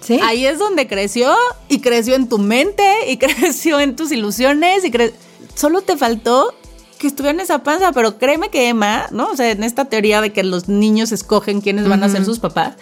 Sí. 0.00 0.18
Ahí 0.22 0.46
es 0.46 0.58
donde 0.58 0.88
creció 0.88 1.32
y 1.68 1.80
creció 1.80 2.14
en 2.16 2.28
tu 2.28 2.38
mente 2.38 3.10
y 3.10 3.16
creció 3.18 3.78
en 3.80 3.94
tus 3.94 4.10
ilusiones 4.10 4.84
y 4.84 4.90
cre- 4.90 5.12
solo 5.54 5.82
te 5.82 5.96
faltó 5.96 6.54
que 6.98 7.06
estuviera 7.06 7.34
en 7.34 7.40
esa 7.40 7.62
panza, 7.62 7.92
pero 7.92 8.18
créeme 8.18 8.48
que 8.48 8.68
Emma, 8.68 9.06
¿no? 9.10 9.28
O 9.30 9.36
sea, 9.36 9.50
en 9.50 9.62
esta 9.64 9.84
teoría 9.86 10.20
de 10.20 10.32
que 10.32 10.42
los 10.44 10.68
niños 10.68 11.12
escogen 11.12 11.60
quiénes 11.60 11.88
van 11.88 12.02
a 12.04 12.08
ser 12.08 12.24
sus 12.24 12.38
papás, 12.38 12.76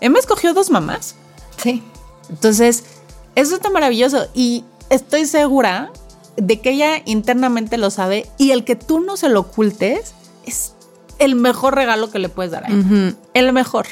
Emma 0.00 0.18
escogió 0.18 0.54
dos 0.54 0.70
mamás. 0.70 1.14
Sí. 1.62 1.82
Entonces, 2.30 2.84
eso 3.34 3.54
está 3.54 3.68
maravilloso 3.70 4.26
y 4.34 4.64
estoy 4.90 5.26
segura 5.26 5.90
de 6.36 6.60
que 6.60 6.70
ella 6.70 7.02
internamente 7.04 7.76
lo 7.78 7.90
sabe 7.90 8.26
y 8.38 8.50
el 8.50 8.64
que 8.64 8.76
tú 8.76 9.00
no 9.00 9.16
se 9.18 9.28
lo 9.28 9.40
ocultes 9.40 10.14
es 10.46 10.72
el 11.18 11.34
mejor 11.34 11.74
regalo 11.74 12.10
que 12.10 12.18
le 12.18 12.28
puedes 12.28 12.52
dar 12.52 12.64
a. 12.66 12.72
Ujú. 12.72 13.14
El 13.34 13.52
mejor. 13.52 13.86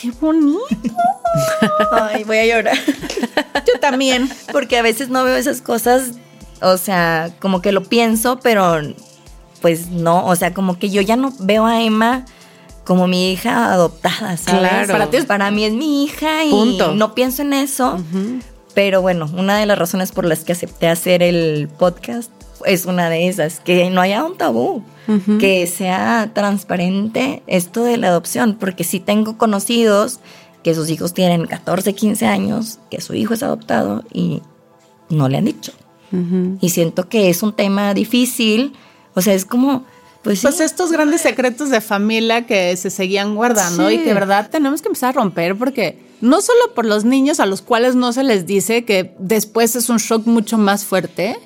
Qué 0.00 0.10
bonito. 0.20 0.58
Ay, 1.92 2.24
voy 2.24 2.38
a 2.38 2.46
llorar. 2.46 2.76
Yo 3.66 3.80
también. 3.80 4.30
Porque 4.52 4.78
a 4.78 4.82
veces 4.82 5.08
no 5.08 5.24
veo 5.24 5.36
esas 5.36 5.62
cosas, 5.62 6.12
o 6.60 6.76
sea, 6.76 7.30
como 7.40 7.62
que 7.62 7.72
lo 7.72 7.82
pienso, 7.82 8.38
pero 8.40 8.80
pues 9.62 9.88
no, 9.88 10.26
o 10.26 10.36
sea, 10.36 10.52
como 10.52 10.78
que 10.78 10.90
yo 10.90 11.00
ya 11.00 11.16
no 11.16 11.32
veo 11.40 11.64
a 11.66 11.82
Emma 11.82 12.24
como 12.84 13.08
mi 13.08 13.32
hija 13.32 13.72
adoptada, 13.72 14.36
¿sabes? 14.36 14.60
Claro. 14.60 14.92
Para 14.92 15.10
ti, 15.10 15.22
para 15.22 15.50
mí 15.50 15.64
es 15.64 15.72
mi 15.72 16.04
hija 16.04 16.44
y 16.44 16.50
Punto. 16.50 16.94
no 16.94 17.14
pienso 17.14 17.42
en 17.42 17.52
eso. 17.52 17.98
Pero 18.74 19.00
bueno, 19.00 19.28
una 19.36 19.56
de 19.58 19.66
las 19.66 19.78
razones 19.78 20.12
por 20.12 20.24
las 20.26 20.44
que 20.44 20.52
acepté 20.52 20.88
hacer 20.88 21.22
el 21.22 21.68
podcast 21.78 22.30
es 22.64 22.86
una 22.86 23.10
de 23.10 23.28
esas, 23.28 23.60
que 23.60 23.90
no 23.90 24.00
haya 24.00 24.24
un 24.24 24.36
tabú, 24.36 24.82
que 25.38 25.66
sea 25.68 26.30
transparente 26.34 27.42
esto 27.46 27.84
de 27.84 27.96
la 27.96 28.08
adopción, 28.08 28.56
porque 28.58 28.82
sí 28.84 28.98
tengo 29.00 29.38
conocidos 29.38 30.18
que 30.64 30.74
sus 30.74 30.90
hijos 30.90 31.14
tienen 31.14 31.46
14, 31.46 31.94
15 31.94 32.26
años, 32.26 32.80
que 32.90 33.00
su 33.00 33.14
hijo 33.14 33.34
es 33.34 33.42
adoptado 33.42 34.02
y 34.12 34.42
no 35.08 35.28
le 35.28 35.38
han 35.38 35.44
dicho. 35.44 35.72
Y 36.60 36.70
siento 36.70 37.08
que 37.08 37.28
es 37.30 37.42
un 37.42 37.52
tema 37.52 37.92
difícil, 37.94 38.72
o 39.14 39.20
sea, 39.20 39.34
es 39.34 39.44
como, 39.44 39.84
pues, 40.22 40.40
sí, 40.40 40.46
Pues 40.46 40.60
estos 40.60 40.90
grandes 40.90 41.20
secretos 41.20 41.68
de 41.70 41.80
familia 41.80 42.46
que 42.46 42.76
se 42.76 42.90
seguían 42.90 43.34
guardando 43.36 43.88
Sí. 43.88 43.94
y 43.96 43.98
que 43.98 44.06
de 44.06 44.14
verdad 44.14 44.48
tenemos 44.50 44.82
que 44.82 44.88
empezar 44.88 45.10
a 45.10 45.12
romper 45.20 45.56
porque 45.56 45.98
no 46.20 46.40
solo 46.40 46.74
por 46.74 46.86
los 46.86 47.04
niños 47.04 47.38
a 47.38 47.46
los 47.46 47.60
cuales 47.62 47.94
no 47.94 48.12
se 48.12 48.24
les 48.24 48.46
dice 48.46 48.84
que 48.84 49.14
después 49.18 49.76
es 49.76 49.88
un 49.90 49.98
shock 49.98 50.26
mucho 50.26 50.56
más 50.58 50.84
fuerte, 50.84 51.36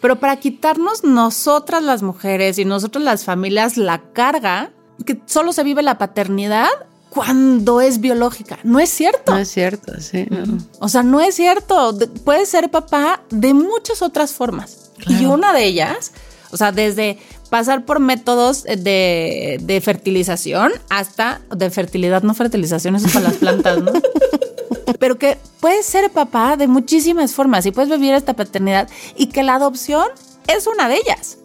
pero 0.00 0.18
para 0.20 0.36
quitarnos 0.36 1.04
nosotras 1.04 1.82
las 1.82 2.02
mujeres 2.02 2.58
y 2.58 2.64
nosotras 2.64 3.04
las 3.04 3.24
familias 3.24 3.76
la 3.76 4.00
carga 4.12 4.72
que 5.06 5.20
solo 5.26 5.52
se 5.52 5.62
vive 5.62 5.82
la 5.82 5.98
paternidad 5.98 6.68
cuando 7.08 7.80
es 7.80 8.00
biológica. 8.00 8.58
No 8.62 8.78
es 8.78 8.88
cierto. 8.90 9.32
No 9.32 9.38
es 9.38 9.48
cierto, 9.50 9.92
sí. 10.00 10.26
no. 10.30 10.58
O 10.78 10.88
sea, 10.88 11.02
no 11.02 11.20
es 11.20 11.34
cierto. 11.34 11.92
De- 11.92 12.06
Puedes 12.06 12.48
ser 12.48 12.70
papá 12.70 13.22
de 13.30 13.52
muchas 13.52 14.00
otras 14.02 14.32
formas. 14.32 14.90
Y 15.08 15.24
una 15.24 15.52
de 15.52 15.64
ellas, 15.64 16.12
o 16.52 16.56
sea, 16.56 16.70
desde 16.72 17.18
pasar 17.48 17.84
por 17.84 17.98
métodos 17.98 18.62
de, 18.62 19.58
de 19.60 19.80
fertilización 19.80 20.70
hasta 20.88 21.40
de 21.54 21.68
fertilidad, 21.70 22.22
no 22.22 22.32
fertilización, 22.34 22.94
eso 22.96 23.06
es 23.08 23.12
para 23.14 23.28
las 23.28 23.36
plantas, 23.38 23.78
¿no? 23.82 23.92
Pero 24.98 25.18
que 25.18 25.38
puedes 25.60 25.86
ser 25.86 26.10
papá 26.10 26.56
de 26.56 26.66
muchísimas 26.66 27.34
formas 27.34 27.66
y 27.66 27.70
puedes 27.70 27.90
vivir 27.90 28.14
esta 28.14 28.34
paternidad 28.34 28.88
y 29.16 29.26
que 29.26 29.42
la 29.42 29.54
adopción 29.54 30.08
es 30.46 30.66
una 30.66 30.88
de 30.88 30.96
ellas. 30.96 31.38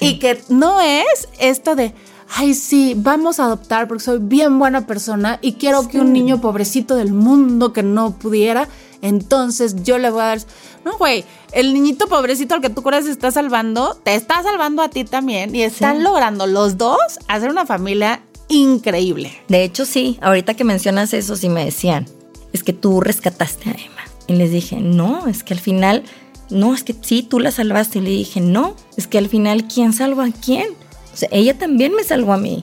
Y 0.00 0.18
que 0.18 0.42
no 0.48 0.80
es 0.80 1.28
esto 1.38 1.74
de, 1.74 1.94
ay, 2.34 2.54
sí, 2.54 2.94
vamos 2.96 3.40
a 3.40 3.44
adoptar 3.44 3.88
porque 3.88 4.04
soy 4.04 4.18
bien 4.20 4.58
buena 4.58 4.86
persona 4.86 5.38
y 5.42 5.54
quiero 5.54 5.88
que 5.88 5.98
un 5.98 6.12
niño 6.12 6.40
pobrecito 6.40 6.94
del 6.94 7.12
mundo 7.12 7.72
que 7.72 7.82
no 7.82 8.12
pudiera, 8.12 8.68
entonces 9.02 9.82
yo 9.82 9.98
le 9.98 10.10
voy 10.10 10.22
a 10.22 10.26
dar... 10.26 10.40
No, 10.84 10.96
güey, 10.96 11.24
el 11.52 11.74
niñito 11.74 12.06
pobrecito 12.06 12.54
al 12.54 12.60
que 12.60 12.70
tú 12.70 12.82
crees 12.82 13.06
está 13.06 13.30
salvando, 13.30 13.94
te 14.02 14.14
está 14.14 14.42
salvando 14.42 14.82
a 14.82 14.88
ti 14.88 15.04
también 15.04 15.54
y 15.54 15.62
están 15.62 16.02
logrando 16.02 16.46
los 16.46 16.78
dos 16.78 16.98
hacer 17.28 17.50
una 17.50 17.66
familia 17.66 18.22
increíble. 18.48 19.32
De 19.48 19.64
hecho, 19.64 19.84
sí, 19.84 20.18
ahorita 20.22 20.54
que 20.54 20.64
mencionas 20.64 21.12
eso, 21.12 21.36
sí 21.36 21.48
me 21.48 21.64
decían, 21.64 22.06
es 22.52 22.62
que 22.62 22.72
tú 22.72 23.00
rescataste 23.00 23.70
a 23.70 23.72
Emma. 23.72 24.02
Y 24.26 24.34
les 24.34 24.50
dije, 24.50 24.76
no, 24.76 25.26
es 25.26 25.42
que 25.42 25.54
al 25.54 25.60
final, 25.60 26.04
no, 26.50 26.74
es 26.74 26.84
que 26.84 26.94
sí, 27.00 27.22
tú 27.22 27.40
la 27.40 27.50
salvaste. 27.50 27.98
Y 27.98 28.02
le 28.02 28.10
dije, 28.10 28.40
no, 28.40 28.76
es 28.96 29.06
que 29.06 29.18
al 29.18 29.28
final, 29.28 29.66
¿quién 29.66 29.92
salva 29.92 30.26
a 30.26 30.32
quién? 30.32 30.68
O 31.12 31.16
sea, 31.16 31.28
ella 31.32 31.58
también 31.58 31.94
me 31.94 32.04
salvó 32.04 32.32
a 32.32 32.38
mí, 32.38 32.62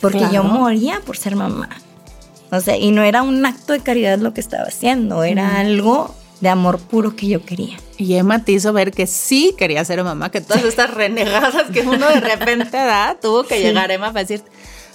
porque 0.00 0.26
yo 0.32 0.42
moría 0.42 1.00
por 1.04 1.16
ser 1.16 1.36
mamá. 1.36 1.68
O 2.50 2.60
sea, 2.60 2.78
y 2.78 2.90
no 2.90 3.02
era 3.02 3.22
un 3.22 3.44
acto 3.44 3.74
de 3.74 3.80
caridad 3.80 4.18
lo 4.18 4.32
que 4.32 4.40
estaba 4.40 4.64
haciendo, 4.64 5.22
era 5.22 5.60
algo 5.60 6.14
de 6.40 6.48
amor 6.48 6.78
puro 6.78 7.14
que 7.14 7.28
yo 7.28 7.44
quería. 7.44 7.76
Y 7.98 8.14
Emma 8.14 8.44
te 8.44 8.52
hizo 8.52 8.72
ver 8.72 8.92
que 8.92 9.06
sí 9.06 9.54
quería 9.58 9.84
ser 9.84 10.02
mamá, 10.04 10.30
que 10.30 10.40
todas 10.40 10.64
estas 10.64 10.94
renegadas 10.94 11.70
que 11.72 11.82
uno 11.82 12.08
de 12.08 12.20
repente 12.20 12.70
da, 12.76 13.18
tuvo 13.20 13.44
que 13.44 13.60
llegar 13.60 13.90
Emma 13.90 14.08
para 14.08 14.24
decir, 14.24 14.42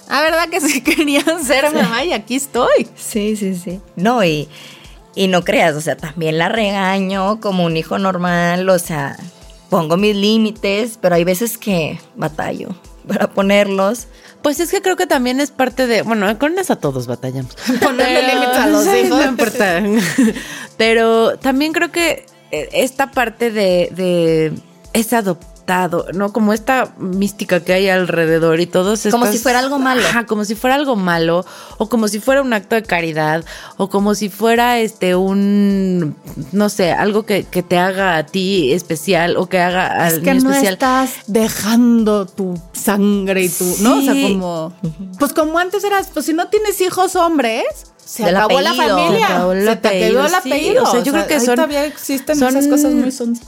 ah, 0.08 0.22
¿verdad 0.22 0.48
que 0.48 0.60
sí 0.60 0.80
querían 0.84 1.44
ser 1.44 1.72
mamá 1.72 2.04
y 2.04 2.12
aquí 2.12 2.36
estoy? 2.36 2.88
Sí, 2.96 3.36
sí, 3.36 3.54
sí. 3.54 3.80
No, 3.96 4.24
y, 4.24 4.48
y 5.14 5.28
no 5.28 5.44
creas, 5.44 5.74
o 5.74 5.80
sea, 5.80 5.96
también 5.96 6.38
la 6.38 6.48
regaño 6.48 7.40
como 7.40 7.64
un 7.64 7.76
hijo 7.76 7.98
normal, 7.98 8.68
o 8.68 8.78
sea, 8.78 9.16
pongo 9.70 9.96
mis 9.96 10.16
límites, 10.16 10.98
pero 11.00 11.14
hay 11.14 11.24
veces 11.24 11.58
que 11.58 11.98
batallo 12.14 12.68
para 13.06 13.30
ponerlos. 13.30 14.06
Pues 14.42 14.60
es 14.60 14.70
que 14.70 14.82
creo 14.82 14.96
que 14.96 15.06
también 15.06 15.40
es 15.40 15.50
parte 15.50 15.86
de, 15.86 16.02
bueno, 16.02 16.38
con 16.38 16.58
eso 16.58 16.76
todos 16.76 17.06
batallamos. 17.06 17.54
Ponerle 17.82 18.34
límites 18.34 18.58
a 18.58 18.66
los 18.66 18.84
sí, 18.84 18.98
hijos. 18.98 19.18
No 19.18 19.24
importa. 19.24 19.82
Pero 20.76 21.38
también 21.38 21.72
creo 21.72 21.90
que 21.90 22.26
eh, 22.50 22.68
esta 22.72 23.10
parte 23.10 23.50
de, 23.50 23.90
de 23.92 24.52
es 24.92 25.12
¿no? 26.12 26.32
Como 26.32 26.52
esta 26.52 26.92
mística 26.98 27.60
que 27.60 27.72
hay 27.72 27.88
alrededor 27.88 28.60
y 28.60 28.66
todos 28.66 29.06
Como 29.10 29.26
si 29.26 29.38
fuera 29.38 29.58
algo 29.60 29.78
malo. 29.78 30.02
Ajá, 30.06 30.26
como 30.26 30.44
si 30.44 30.54
fuera 30.54 30.76
algo 30.76 30.96
malo, 30.96 31.44
o 31.78 31.88
como 31.88 32.08
si 32.08 32.20
fuera 32.20 32.42
un 32.42 32.52
acto 32.52 32.74
de 32.74 32.82
caridad, 32.82 33.44
o 33.76 33.88
como 33.88 34.14
si 34.14 34.28
fuera 34.28 34.78
este 34.80 35.14
un 35.16 36.16
no 36.52 36.68
sé, 36.68 36.92
algo 36.92 37.24
que, 37.24 37.44
que 37.44 37.62
te 37.62 37.78
haga 37.78 38.16
a 38.16 38.26
ti 38.26 38.72
especial, 38.72 39.36
o 39.36 39.48
que 39.48 39.58
haga 39.60 40.04
al 40.06 40.14
Es 40.14 40.18
que 40.20 40.34
no 40.34 40.50
especial. 40.50 40.74
estás 40.74 41.10
dejando 41.26 42.26
tu 42.26 42.60
sangre 42.72 43.44
y 43.44 43.48
tu, 43.48 43.64
¿no? 43.80 43.98
O 43.98 44.02
sea, 44.02 44.12
como, 44.14 44.72
pues 45.18 45.32
como 45.32 45.58
antes 45.58 45.82
eras, 45.84 46.08
pues 46.12 46.26
si 46.26 46.32
no 46.32 46.48
tienes 46.48 46.80
hijos 46.80 47.16
hombres, 47.16 47.64
se 48.04 48.24
acabó 48.26 48.60
la 48.60 48.74
familia, 48.74 49.26
Se 49.28 49.32
acabó 49.32 49.52
el 49.52 49.64
se 49.66 49.76
te 49.76 49.88
quedó 49.90 50.24
el 50.24 50.28
sí, 50.30 50.34
apellido. 50.36 50.82
o 50.82 50.90
sea, 50.90 51.02
yo 51.02 51.12
creo 51.12 51.26
que 51.26 51.40
son- 51.40 51.54
todavía 51.54 51.86
existen 51.86 52.36
son- 52.38 52.48
esas 52.56 52.68
cosas 52.68 52.92
muy 52.92 53.10
son. 53.10 53.38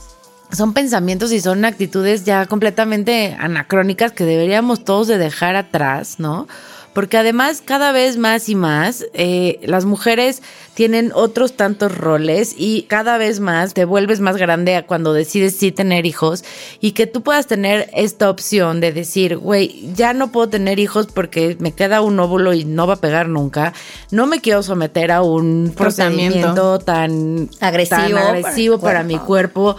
Son 0.51 0.73
pensamientos 0.73 1.31
y 1.31 1.41
son 1.41 1.65
actitudes 1.65 2.23
ya 2.23 2.45
completamente 2.45 3.35
anacrónicas 3.39 4.11
que 4.11 4.23
deberíamos 4.23 4.83
todos 4.83 5.07
de 5.07 5.17
dejar 5.17 5.55
atrás, 5.55 6.19
¿no? 6.19 6.47
Porque 6.93 7.17
además 7.17 7.61
cada 7.63 7.91
vez 7.91 8.17
más 8.17 8.49
y 8.49 8.55
más 8.55 9.05
eh, 9.13 9.59
las 9.61 9.85
mujeres 9.85 10.41
tienen 10.73 11.11
otros 11.13 11.53
tantos 11.53 11.95
roles 11.95 12.55
y 12.57 12.83
cada 12.83 13.19
vez 13.19 13.39
más 13.39 13.75
te 13.75 13.85
vuelves 13.85 14.19
más 14.19 14.37
grande 14.37 14.83
cuando 14.87 15.13
decides 15.13 15.55
sí 15.55 15.71
tener 15.71 16.07
hijos 16.07 16.43
y 16.79 16.93
que 16.93 17.05
tú 17.05 17.21
puedas 17.21 17.45
tener 17.45 17.89
esta 17.93 18.31
opción 18.31 18.79
de 18.79 18.93
decir, 18.93 19.37
güey, 19.37 19.91
ya 19.93 20.13
no 20.13 20.31
puedo 20.31 20.49
tener 20.49 20.79
hijos 20.79 21.05
porque 21.05 21.55
me 21.59 21.71
queda 21.71 22.01
un 22.01 22.19
óvulo 22.19 22.53
y 22.53 22.65
no 22.65 22.87
va 22.87 22.95
a 22.95 23.01
pegar 23.01 23.27
nunca, 23.27 23.73
no 24.09 24.25
me 24.25 24.41
quiero 24.41 24.63
someter 24.63 25.11
a 25.11 25.21
un 25.21 25.73
procedimiento. 25.75 26.79
tan 26.79 27.47
Agresivo 27.59 28.79
tan 28.79 28.81
para 28.81 29.03
mi 29.03 29.19
cuerpo 29.19 29.77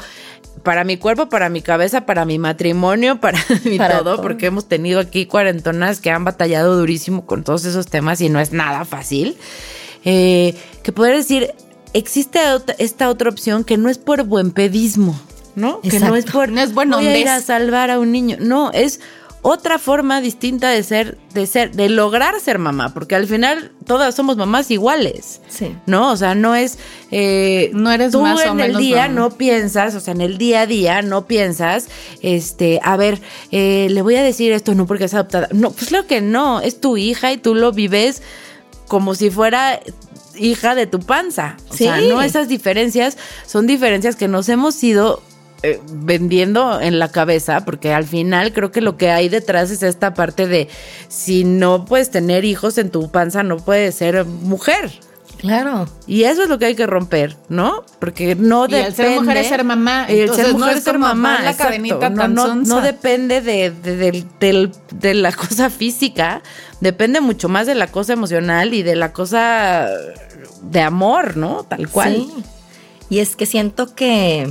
para 0.62 0.84
mi 0.84 0.96
cuerpo, 0.96 1.28
para 1.28 1.48
mi 1.48 1.62
cabeza, 1.62 2.06
para 2.06 2.24
mi 2.24 2.38
matrimonio, 2.38 3.20
para 3.20 3.38
mi 3.64 3.78
Para 3.78 3.98
todo, 3.98 4.14
todo. 4.16 4.22
porque 4.22 4.46
hemos 4.46 4.68
tenido 4.68 5.00
aquí 5.00 5.26
cuarentonas 5.26 6.00
que 6.00 6.10
han 6.10 6.24
batallado 6.24 6.76
durísimo 6.76 7.26
con 7.26 7.44
todos 7.44 7.64
esos 7.64 7.86
temas 7.86 8.20
y 8.20 8.28
no 8.28 8.40
es 8.40 8.52
nada 8.52 8.84
fácil. 8.84 9.36
Eh, 10.04 10.54
que 10.82 10.92
poder 10.92 11.16
decir, 11.16 11.52
existe 11.92 12.38
esta 12.78 13.08
otra 13.08 13.30
opción 13.30 13.64
que 13.64 13.76
no 13.76 13.88
es 13.88 13.98
por 13.98 14.22
buen 14.24 14.52
pedismo, 14.52 15.20
¿no? 15.54 15.80
Que 15.80 15.98
no 16.00 16.14
es 16.14 16.24
Exacto. 16.24 16.38
por 16.38 16.48
No 16.50 16.60
es 16.60 16.72
buen 16.74 16.90
voy 16.90 17.06
a 17.06 17.18
ir 17.18 17.28
a 17.28 17.40
salvar 17.40 17.90
a 17.90 17.98
un 17.98 18.12
niño. 18.12 18.36
No, 18.40 18.70
es 18.72 19.00
otra 19.42 19.78
forma 19.78 20.20
distinta 20.20 20.68
de 20.70 20.82
ser, 20.82 21.16
de 21.32 21.46
ser, 21.46 21.70
de 21.72 21.88
lograr 21.88 22.38
ser 22.40 22.58
mamá, 22.58 22.92
porque 22.92 23.14
al 23.14 23.26
final 23.26 23.72
todas 23.86 24.14
somos 24.14 24.36
mamás 24.36 24.70
iguales. 24.70 25.40
Sí. 25.48 25.74
¿No? 25.86 26.10
O 26.12 26.16
sea, 26.16 26.34
no 26.34 26.54
es. 26.54 26.78
eh, 27.10 27.70
No 27.72 27.90
eres 27.92 28.12
tú 28.12 28.20
más 28.20 28.38
o 28.38 28.50
en 28.50 28.60
el 28.60 28.76
día 28.76 29.02
mamá. 29.02 29.14
no 29.14 29.30
piensas, 29.30 29.94
o 29.94 30.00
sea, 30.00 30.12
en 30.14 30.20
el 30.20 30.38
día 30.38 30.62
a 30.62 30.66
día 30.66 31.02
no 31.02 31.26
piensas, 31.26 31.88
este, 32.20 32.80
a 32.82 32.96
ver, 32.96 33.20
eh, 33.52 33.86
le 33.90 34.02
voy 34.02 34.16
a 34.16 34.22
decir 34.22 34.52
esto, 34.52 34.74
no 34.74 34.86
porque 34.86 35.04
es 35.04 35.14
adoptada. 35.14 35.48
No, 35.52 35.70
pues 35.70 35.86
claro 35.88 36.06
que 36.06 36.20
no, 36.20 36.60
es 36.60 36.80
tu 36.80 36.96
hija 36.96 37.32
y 37.32 37.36
tú 37.36 37.54
lo 37.54 37.72
vives 37.72 38.22
como 38.88 39.14
si 39.14 39.30
fuera 39.30 39.80
hija 40.36 40.74
de 40.74 40.86
tu 40.86 41.00
panza. 41.00 41.56
O 41.68 41.74
sea, 41.74 42.00
no 42.00 42.22
esas 42.22 42.48
diferencias 42.48 43.16
son 43.46 43.66
diferencias 43.66 44.16
que 44.16 44.28
nos 44.28 44.48
hemos 44.48 44.82
ido 44.84 45.22
eh, 45.62 45.80
vendiendo 45.92 46.80
en 46.80 46.98
la 46.98 47.08
cabeza, 47.10 47.64
porque 47.64 47.92
al 47.92 48.04
final 48.04 48.52
creo 48.52 48.70
que 48.70 48.80
lo 48.80 48.96
que 48.96 49.10
hay 49.10 49.28
detrás 49.28 49.70
es 49.70 49.82
esta 49.82 50.14
parte 50.14 50.46
de 50.46 50.68
si 51.08 51.44
no 51.44 51.84
puedes 51.84 52.10
tener 52.10 52.44
hijos 52.44 52.78
en 52.78 52.90
tu 52.90 53.10
panza, 53.10 53.42
no 53.42 53.56
puedes 53.56 53.94
ser 53.96 54.24
mujer. 54.24 54.90
Claro. 55.38 55.88
Y 56.08 56.24
eso 56.24 56.42
es 56.42 56.48
lo 56.48 56.58
que 56.58 56.66
hay 56.66 56.74
que 56.74 56.86
romper, 56.88 57.36
¿no? 57.48 57.84
Porque 58.00 58.34
no 58.34 58.62
Y 58.68 58.74
el 58.74 58.86
depende. 58.90 58.94
ser 58.96 59.20
mujer 59.20 59.36
es 59.36 59.46
ser 59.48 59.62
mamá, 59.64 60.06
Y 60.08 60.18
el 60.20 60.34
ser 60.34 60.48
no 60.48 60.54
mujer 60.58 60.72
es 60.72 60.78
es 60.78 60.84
ser 60.84 60.98
mamá. 60.98 61.40
la 61.42 61.56
cadenita 61.56 62.10
no, 62.10 62.26
no, 62.26 62.54
no 62.56 62.80
depende 62.80 63.40
de, 63.40 63.70
de- 63.70 64.70
de 64.94 65.14
la 65.14 65.30
cosa 65.36 65.70
física, 65.70 66.42
depende 66.80 67.20
mucho 67.20 67.48
más 67.48 67.68
de 67.68 67.76
la 67.76 67.86
cosa 67.86 68.14
emocional 68.14 68.74
y 68.74 68.82
de 68.82 68.96
la 68.96 69.12
cosa 69.12 69.86
de 70.62 70.80
amor, 70.80 71.36
¿no? 71.36 71.62
Tal 71.68 71.88
cual. 71.88 72.14
Sí. 72.16 72.32
Y 73.10 73.18
es 73.20 73.36
que 73.36 73.46
siento 73.46 73.94
que, 73.94 74.50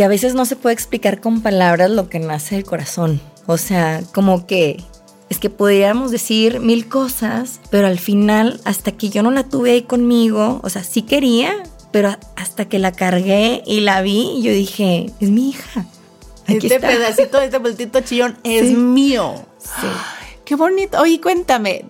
que 0.00 0.04
a 0.04 0.08
veces 0.08 0.34
no 0.34 0.46
se 0.46 0.56
puede 0.56 0.72
explicar 0.72 1.20
con 1.20 1.42
palabras 1.42 1.90
lo 1.90 2.08
que 2.08 2.20
nace 2.20 2.54
del 2.54 2.64
corazón. 2.64 3.20
O 3.44 3.58
sea, 3.58 4.00
como 4.14 4.46
que 4.46 4.82
es 5.28 5.38
que 5.38 5.50
podríamos 5.50 6.10
decir 6.10 6.58
mil 6.58 6.88
cosas, 6.88 7.60
pero 7.68 7.86
al 7.86 7.98
final, 7.98 8.62
hasta 8.64 8.92
que 8.92 9.10
yo 9.10 9.22
no 9.22 9.30
la 9.30 9.42
tuve 9.46 9.72
ahí 9.72 9.82
conmigo, 9.82 10.58
o 10.62 10.70
sea, 10.70 10.84
sí 10.84 11.02
quería, 11.02 11.52
pero 11.92 12.16
hasta 12.34 12.64
que 12.66 12.78
la 12.78 12.92
cargué 12.92 13.62
y 13.66 13.80
la 13.80 14.00
vi, 14.00 14.40
yo 14.40 14.50
dije, 14.52 15.12
es 15.20 15.28
mi 15.28 15.50
hija. 15.50 15.84
Aquí 16.44 16.54
este 16.68 16.76
está. 16.76 16.88
pedacito, 16.88 17.38
este 17.42 18.02
chillón 18.04 18.38
es 18.44 18.68
Sí. 18.68 18.74
mío. 18.76 19.34
Sí. 19.58 19.86
Qué 20.46 20.54
bonito. 20.54 20.98
Oye, 20.98 21.20
cuéntame, 21.20 21.84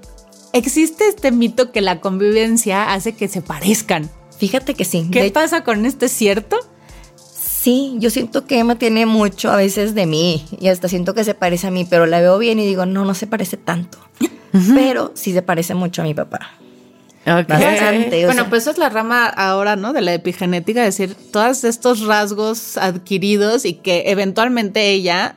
¿existe 0.52 1.06
este 1.06 1.30
mito 1.30 1.70
que 1.70 1.80
la 1.80 2.00
convivencia 2.00 2.92
hace 2.92 3.12
que 3.12 3.28
se 3.28 3.40
parezcan? 3.40 4.10
Fíjate 4.36 4.74
que 4.74 4.84
sí. 4.84 5.06
¿Qué 5.12 5.22
De- 5.22 5.30
pasa 5.30 5.62
con 5.62 5.86
esto? 5.86 6.06
¿Es 6.06 6.12
cierto? 6.12 6.56
Sí, 7.62 7.96
yo 7.98 8.08
siento 8.08 8.46
que 8.46 8.58
Emma 8.58 8.76
tiene 8.76 9.04
mucho 9.04 9.50
a 9.50 9.56
veces 9.56 9.94
de 9.94 10.06
mí 10.06 10.46
y 10.58 10.68
hasta 10.68 10.88
siento 10.88 11.12
que 11.12 11.24
se 11.24 11.34
parece 11.34 11.66
a 11.66 11.70
mí, 11.70 11.84
pero 11.84 12.06
la 12.06 12.18
veo 12.20 12.38
bien 12.38 12.58
y 12.58 12.64
digo, 12.64 12.86
no, 12.86 13.04
no 13.04 13.12
se 13.12 13.26
parece 13.26 13.58
tanto. 13.58 13.98
Pero 14.74 15.12
sí 15.14 15.34
se 15.34 15.42
parece 15.42 15.74
mucho 15.74 16.00
a 16.00 16.06
mi 16.06 16.14
papá. 16.14 16.52
Ok. 17.26 17.48
Bastante. 17.48 18.24
o 18.24 18.28
Bueno, 18.28 18.42
sea, 18.42 18.48
pues 18.48 18.62
eso 18.62 18.70
es 18.70 18.78
la 18.78 18.88
rama 18.88 19.26
ahora, 19.26 19.76
¿no? 19.76 19.92
De 19.92 20.00
la 20.00 20.14
epigenética, 20.14 20.86
es 20.86 20.96
decir, 20.96 21.14
todos 21.32 21.64
estos 21.64 22.00
rasgos 22.00 22.78
adquiridos 22.78 23.66
y 23.66 23.74
que 23.74 24.04
eventualmente 24.06 24.88
ella 24.88 25.36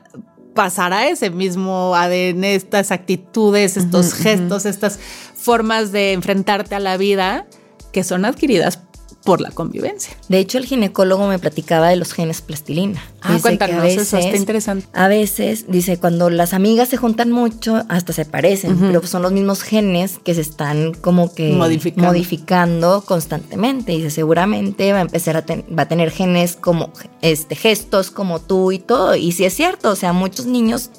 pasará 0.56 1.10
ese 1.10 1.30
mismo 1.30 1.94
ADN, 1.94 2.46
estas 2.46 2.92
actitudes, 2.92 3.76
estos 3.76 4.14
gestos, 4.14 4.66
estas 4.66 4.98
formas 5.36 5.92
de 5.92 6.14
enfrentarte 6.14 6.74
a 6.74 6.80
la 6.80 6.96
vida 6.96 7.48
que 7.92 8.06
son 8.06 8.24
adquiridas 8.24 8.80
por 9.24 9.40
la 9.40 9.52
convivencia. 9.52 10.18
De 10.28 10.40
hecho, 10.40 10.58
el 10.58 10.66
ginecólogo 10.66 11.28
me 11.28 11.40
platicaba 11.40 11.88
de 11.90 11.96
los 11.96 12.12
genes 12.14 12.42
plastilina. 12.42 13.02
Ah, 13.22 13.38
cuéntanos 13.42 13.82
a 13.82 13.88
eso, 13.88 14.18
está 14.18 14.36
interesante. 14.36 14.86
A 14.94 15.08
veces, 15.08 15.66
dice, 15.70 15.98
cuando 15.98 16.30
las 16.30 16.54
amigas 16.54 16.90
se 16.90 16.98
juntan 16.98 17.32
mucho, 17.32 17.84
hasta 17.88 18.12
se 18.12 18.26
parecen, 18.26 18.78
pero 18.78 19.02
son 19.08 19.22
los 19.22 19.32
mismos 19.32 19.62
genes 19.64 20.20
que 20.24 20.34
se 20.34 20.42
están 20.42 20.94
como 20.94 21.34
que 21.34 21.54
Modificando. 21.54 22.10
modificando 22.10 23.02
constantemente. 23.06 23.94
Dice, 23.94 24.10
seguramente 24.10 24.92
va 24.92 25.00
a 25.00 25.04
empezar 25.04 25.38
a 25.38 25.42
ten- 25.46 25.64
va 25.78 25.84
a 25.84 25.88
tener 25.88 26.12
genes 26.12 26.58
como 26.58 26.92
este 27.22 27.56
gestos 27.56 28.12
como 28.12 28.40
tú 28.42 28.74
y 28.74 28.80
todo. 28.80 29.16
Y 29.16 29.32
sí 29.32 29.46
es 29.46 29.54
cierto, 29.54 29.92
o 29.92 29.96
sea, 29.96 30.12
muchos 30.12 30.46
niños 30.48 30.90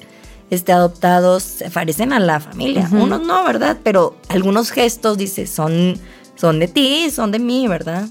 este, 0.51 0.73
adoptados 0.73 1.43
se 1.43 1.71
parecen 1.71 2.13
a 2.15 2.21
la 2.21 2.41
familia. 2.41 2.89
Unos 2.93 3.21
no, 3.23 3.45
¿verdad? 3.45 3.79
Pero 3.83 4.17
algunos 4.29 4.71
gestos, 4.71 5.19
dice, 5.19 5.47
son, 5.47 5.99
son 6.37 6.59
de 6.61 6.69
ti, 6.69 7.11
son 7.11 7.33
de 7.33 7.39
mí, 7.39 7.69
¿verdad? 7.69 8.07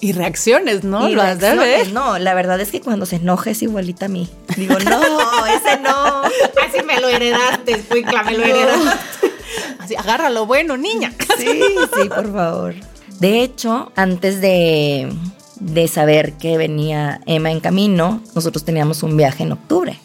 Y 0.00 0.12
reacciones, 0.12 0.84
¿no? 0.84 1.08
Y 1.08 1.14
Lo 1.14 1.22
reacciones. 1.22 1.92
No, 1.92 2.18
la 2.18 2.34
verdad 2.34 2.60
es 2.60 2.70
que 2.70 2.80
cuando 2.80 3.04
se 3.04 3.16
enoja 3.16 3.50
es 3.50 3.62
igualita 3.62 4.06
a 4.06 4.08
mí. 4.08 4.28
Digo, 4.56 4.78
no, 4.78 5.46
ese 5.46 5.80
no. 5.80 6.22
Así 6.22 6.84
me 6.86 7.00
lo 7.00 7.08
heredaste, 7.08 7.84
me 7.90 8.32
lo 8.36 8.44
heredaste. 8.44 9.32
Así, 9.80 9.96
agarra 9.96 10.30
lo 10.30 10.46
bueno, 10.46 10.76
niña. 10.76 11.12
Sí, 11.36 11.60
sí, 12.00 12.08
por 12.08 12.32
favor. 12.32 12.74
De 13.18 13.42
hecho, 13.42 13.90
antes 13.96 14.40
de, 14.40 15.12
de 15.56 15.88
saber 15.88 16.34
que 16.34 16.56
venía 16.56 17.20
Emma 17.26 17.50
en 17.50 17.58
camino, 17.58 18.22
nosotros 18.34 18.64
teníamos 18.64 19.02
un 19.02 19.16
viaje 19.16 19.42
en 19.42 19.52
octubre. 19.52 19.98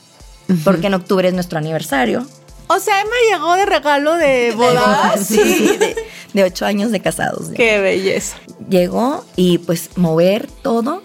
Porque 0.64 0.88
en 0.88 0.96
octubre 0.96 1.28
es 1.28 1.34
nuestro 1.34 1.60
aniversario. 1.60 2.26
O 2.68 2.80
sea, 2.80 3.02
Emma 3.02 3.12
llegó 3.32 3.54
de 3.56 3.66
regalo 3.66 4.16
de 4.16 4.54
boda. 4.56 5.16
Sí, 5.24 5.38
de, 5.38 5.96
de 6.34 6.44
ocho 6.44 6.66
años 6.66 6.92
de 6.92 7.00
casados. 7.02 7.50
ya. 7.50 7.56
Qué 7.56 7.80
belleza. 7.80 8.38
Llegó 8.70 9.26
y 9.36 9.58
pues 9.60 9.90
mover 9.98 10.48
todo 10.62 11.02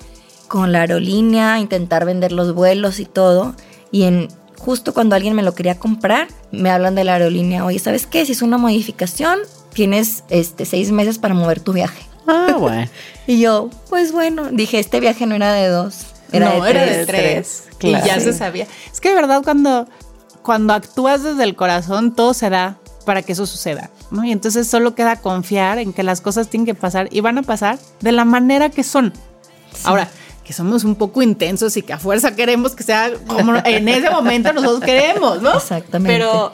con 0.49 0.73
la 0.73 0.81
aerolínea, 0.81 1.59
intentar 1.59 2.05
vender 2.05 2.33
los 2.33 2.55
vuelos 2.55 3.01
y 3.01 3.05
todo. 3.05 3.55
Y 3.91 4.05
en 4.05 4.29
justo 4.59 4.93
cuando 4.95 5.15
alguien 5.17 5.35
me 5.35 5.43
lo 5.43 5.55
quería 5.55 5.79
comprar, 5.79 6.29
me 6.51 6.71
hablan 6.71 6.95
de 6.95 7.05
la 7.05 7.15
aerolínea, 7.15 7.65
oye, 7.65 7.79
¿sabes 7.79 8.07
qué? 8.07 8.25
Si 8.27 8.33
es 8.33 8.43
una 8.43 8.59
modificación, 8.59 9.39
tienes 9.73 10.25
este, 10.31 10.65
seis 10.65 10.91
meses 10.91 11.19
para 11.19 11.35
mover 11.35 11.61
tu 11.61 11.73
viaje. 11.73 12.03
Ah, 12.27 12.57
bueno. 12.59 12.89
Y 13.27 13.41
yo, 13.41 13.69
pues 13.91 14.13
bueno, 14.13 14.49
dije, 14.51 14.79
este 14.79 15.01
viaje 15.01 15.27
no 15.27 15.35
era 15.35 15.53
de 15.53 15.69
dos, 15.69 16.07
era 16.33 16.49
no, 16.55 16.65
de 16.65 16.71
era 16.71 16.83
tres. 16.85 16.97
de 16.97 17.07
tres. 17.07 17.65
Claro. 17.77 18.07
Y 18.07 18.09
ya 18.09 18.21
se 18.21 18.33
sabía. 18.33 18.67
Es 18.91 19.03
que 19.03 19.11
de 19.11 19.15
verdad 19.15 19.43
cuando, 19.45 19.87
cuando 20.49 20.73
actúas 20.73 21.23
desde 21.23 21.45
el 21.45 21.55
corazón, 21.57 22.15
todo 22.15 22.33
se 22.33 22.49
da 22.49 22.79
para 23.05 23.21
que 23.21 23.33
eso 23.33 23.45
suceda. 23.45 23.91
¿no? 24.11 24.25
Y 24.25 24.33
entonces 24.33 24.67
solo 24.67 24.95
queda 24.95 25.17
confiar 25.17 25.79
en 25.79 25.93
que 25.93 26.03
las 26.03 26.23
cosas 26.23 26.49
tienen 26.49 26.65
que 26.65 26.75
pasar 26.75 27.11
y 27.13 27.21
van 27.21 27.37
a 27.37 27.43
pasar 27.43 27.79
de 28.01 28.13
la 28.13 28.25
manera 28.25 28.71
que 28.71 28.83
son. 28.83 29.13
Ahora, 29.85 30.09
que 30.45 30.55
somos 30.55 30.85
un 30.85 30.95
poco 30.95 31.21
intensos 31.21 31.77
y 31.77 31.83
que 31.83 31.93
a 31.93 31.99
fuerza 31.99 32.35
queremos 32.35 32.75
que 32.75 32.83
sea 32.83 33.11
como 33.27 33.57
en 33.63 33.89
ese 33.91 34.09
momento 34.09 34.51
nosotros 34.55 34.81
queremos, 34.81 35.43
¿no? 35.43 35.55
Exactamente. 35.55 36.15
Pero 36.17 36.53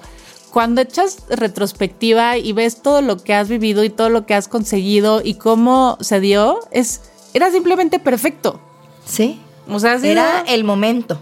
cuando 0.50 0.80
echas 0.80 1.18
retrospectiva 1.28 2.36
y 2.36 2.52
ves 2.52 2.82
todo 2.82 3.00
lo 3.00 3.18
que 3.18 3.32
has 3.32 3.48
vivido 3.48 3.84
y 3.84 3.90
todo 3.90 4.08
lo 4.08 4.26
que 4.26 4.34
has 4.34 4.48
conseguido 4.48 5.20
y 5.24 5.34
cómo 5.34 5.98
se 6.00 6.18
dio, 6.18 6.58
es, 6.72 7.00
era 7.32 7.52
simplemente 7.52 8.00
perfecto. 8.00 8.58
Sí, 9.06 9.40
O 9.68 9.78
sea, 9.78 10.00
sido- 10.00 10.10
era 10.10 10.40
el 10.48 10.64
momento. 10.64 11.20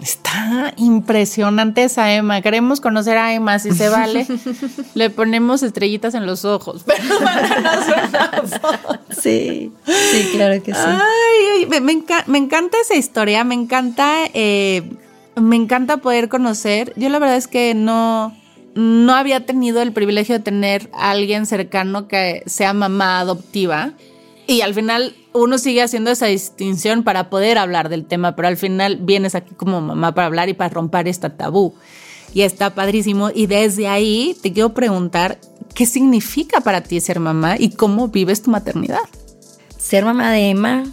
Está 0.00 0.72
impresionante 0.76 1.82
esa 1.82 2.12
Emma. 2.14 2.40
Queremos 2.40 2.80
conocer 2.80 3.18
a 3.18 3.34
Emma, 3.34 3.58
si 3.58 3.72
se 3.72 3.88
vale. 3.88 4.26
Le 4.94 5.10
ponemos 5.10 5.62
estrellitas 5.62 6.14
en 6.14 6.24
los 6.24 6.44
ojos. 6.44 6.84
Pero. 6.86 7.02
Sí, 9.10 9.72
sí, 9.86 10.28
claro 10.32 10.62
que 10.62 10.72
sí. 10.72 10.80
Ay, 10.80 11.46
ay, 11.60 11.66
me, 11.66 11.80
me 11.80 11.92
enca- 11.92 12.24
me 12.26 12.38
encanta 12.38 12.76
esa 12.80 12.94
historia. 12.94 13.44
Me 13.44 13.54
encanta, 13.54 14.26
eh, 14.34 14.82
me 15.36 15.56
encanta 15.56 15.98
poder 15.98 16.28
conocer. 16.28 16.92
Yo 16.96 17.08
la 17.08 17.18
verdad 17.18 17.36
es 17.36 17.48
que 17.48 17.74
no, 17.74 18.36
no 18.74 19.14
había 19.14 19.44
tenido 19.46 19.82
el 19.82 19.92
privilegio 19.92 20.36
de 20.38 20.44
tener 20.44 20.90
a 20.92 21.10
alguien 21.10 21.46
cercano 21.46 22.06
que 22.08 22.42
sea 22.46 22.72
mamá 22.72 23.20
adoptiva. 23.20 23.92
Y 24.48 24.62
al 24.62 24.72
final 24.72 25.14
uno 25.34 25.58
sigue 25.58 25.82
haciendo 25.82 26.10
esa 26.10 26.24
distinción 26.24 27.04
para 27.04 27.28
poder 27.28 27.58
hablar 27.58 27.90
del 27.90 28.06
tema, 28.06 28.34
pero 28.34 28.48
al 28.48 28.56
final 28.56 28.96
vienes 28.96 29.34
aquí 29.34 29.54
como 29.54 29.82
mamá 29.82 30.14
para 30.14 30.26
hablar 30.26 30.48
y 30.48 30.54
para 30.54 30.72
romper 30.72 31.06
esta 31.06 31.36
tabú. 31.36 31.74
Y 32.32 32.40
está 32.40 32.74
padrísimo. 32.74 33.28
Y 33.32 33.46
desde 33.46 33.88
ahí 33.88 34.34
te 34.42 34.54
quiero 34.54 34.72
preguntar, 34.72 35.38
¿qué 35.74 35.84
significa 35.84 36.62
para 36.62 36.80
ti 36.80 36.98
ser 36.98 37.20
mamá 37.20 37.56
y 37.58 37.72
cómo 37.72 38.08
vives 38.08 38.40
tu 38.40 38.50
maternidad? 38.50 39.02
Ser 39.76 40.06
mamá 40.06 40.32
de 40.32 40.48
Emma 40.48 40.84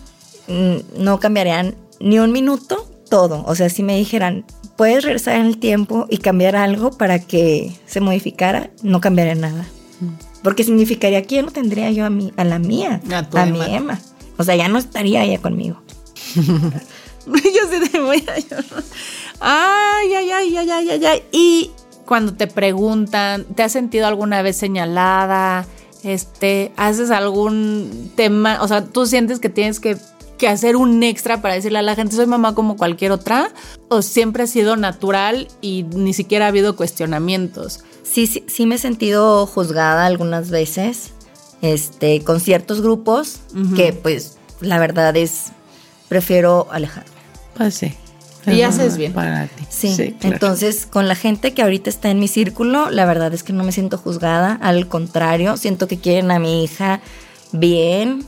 mm, 0.49 1.01
no 1.01 1.22
cambiaría 1.22 1.74
ni 2.01 2.20
un 2.20 2.34
minuto 2.34 2.86
todo. 3.10 3.45
O 3.47 3.56
sea, 3.56 3.70
si 3.70 3.84
me 3.84 3.95
dijeran, 3.95 4.43
puedes 4.76 5.06
regresar 5.06 5.38
en 5.38 5.45
el 5.45 5.60
tiempo 5.60 6.08
y 6.10 6.18
cambiar 6.18 6.58
algo 6.58 6.91
para 6.91 7.20
que 7.20 7.72
se 7.86 8.01
modificara, 8.01 8.70
no 8.84 8.99
cambiaría 8.99 9.36
nada. 9.36 9.66
Porque 10.46 10.64
significaría 10.64 11.24
que 11.24 11.38
ya 11.38 11.41
no 11.41 11.50
tendría 11.50 11.89
yo 11.89 12.06
a, 12.06 12.12
mi, 12.12 12.32
a 12.38 12.43
la 12.43 12.60
mía, 12.60 13.02
A 13.34 13.46
mi 13.48 13.60
Emma. 13.66 14.00
O 14.38 14.43
sea, 14.43 14.56
ya 14.56 14.68
no 14.68 14.78
estaría 14.78 15.24
ella 15.24 15.41
conmigo. 15.41 15.82
Yo 16.36 17.32
sí 17.34 17.89
te 17.91 18.00
voy 18.00 18.24
a 18.28 18.38
llorar. 18.38 18.84
Ay, 19.39 20.14
ay, 20.14 20.32
ay, 20.32 20.58
ay, 20.58 20.70
ay, 20.70 20.89
ay, 20.91 21.06
ay. 21.06 21.24
Y 21.32 21.72
cuando 22.06 22.36
te 22.36 22.46
preguntan, 22.46 23.46
¿te 23.56 23.64
has 23.64 23.72
sentido 23.72 24.06
alguna 24.06 24.43
vez 24.43 24.56
señalada? 24.56 25.66
Este, 26.04 26.72
¿haces 26.78 27.10
algún 27.10 28.12
tema? 28.16 28.60
O 28.62 28.68
sea, 28.68 28.86
tú 28.86 29.08
sientes 29.08 29.39
que 29.39 29.50
tienes 29.50 29.80
que 29.80 29.98
que 30.38 30.48
hacer 30.48 30.76
un 30.76 31.02
extra 31.02 31.41
para 31.41 31.54
decirle 31.54 31.80
a 31.80 31.82
la 31.82 31.96
gente 31.96 32.16
soy 32.16 32.26
mamá 32.28 32.54
como 32.54 32.78
cualquier 32.78 33.12
otra? 33.12 33.52
¿O 33.88 34.02
siempre 34.02 34.43
ha 34.43 34.48
sido 34.48 34.76
natural 34.76 35.48
y 35.62 35.84
ni 35.96 36.14
siquiera 36.14 36.46
ha 36.46 36.50
habido 36.50 36.76
cuestionamientos? 36.76 37.84
Sí, 38.16 38.28
sí, 38.28 38.45
sí 38.47 38.66
me 38.66 38.76
he 38.76 38.78
sentido 38.78 39.45
juzgada 39.45 40.05
algunas 40.05 40.49
veces, 40.49 41.11
este, 41.61 42.22
con 42.24 42.39
ciertos 42.39 42.80
grupos 42.80 43.41
que 43.76 43.91
pues 43.91 44.38
la 44.61 44.80
verdad 44.80 45.18
es, 45.18 45.47
prefiero 46.07 46.70
alejarme. 46.72 47.09
Pues 47.57 47.74
sí. 47.74 47.93
Y 48.47 48.61
Es 48.61 48.70
haces 48.70 48.95
bien. 48.95 49.11
Para 49.11 49.47
ti. 49.47 49.66
Sí, 49.68 50.16
claro. 50.18 50.34
entonces 50.34 50.86
con 50.86 51.09
la 51.09 51.16
gente 51.16 51.53
que 51.53 51.61
ahorita 51.61 51.89
está 51.89 52.09
en 52.09 52.20
mi 52.20 52.30
círculo, 52.30 52.89
la 52.89 53.03
verdad 53.03 53.34
es 53.34 53.43
que 53.43 53.51
no 53.51 53.66
me 53.66 53.74
siento 53.74 53.97
juzgada, 53.97 54.53
al 54.61 54.88
contrario, 54.88 55.57
siento 55.57 55.89
que 55.89 55.99
quieren 55.99 56.32
a 56.32 56.39
mi 56.39 56.63
hija 56.63 57.01
bien, 57.51 58.24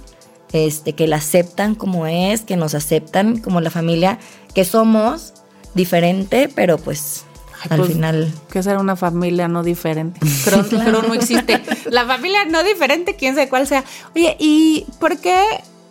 este, 0.51 0.95
que 0.95 1.07
la 1.07 1.15
aceptan 1.15 1.75
como 1.75 2.07
es, 2.07 2.41
que 2.41 2.57
nos 2.57 2.75
aceptan 2.75 3.39
como 3.39 3.61
la 3.61 3.69
familia 3.69 4.19
que 4.53 4.65
somos, 4.65 5.33
diferente, 5.75 6.49
pero 6.53 6.77
pues 6.77 7.23
al 7.69 7.79
pues, 7.79 7.91
final 7.93 8.33
Que 8.49 8.61
ser 8.63 8.77
una 8.77 8.95
familia 8.95 9.47
no 9.47 9.63
diferente. 9.63 10.19
Pero, 10.45 10.65
pero 10.69 11.01
no 11.01 11.13
existe. 11.13 11.61
La 11.89 12.05
familia 12.05 12.45
no 12.45 12.63
diferente, 12.63 13.15
quién 13.15 13.35
sabe 13.35 13.49
cuál 13.49 13.67
sea. 13.67 13.83
Oye, 14.15 14.35
¿y 14.39 14.85
por 14.99 15.17
qué 15.17 15.43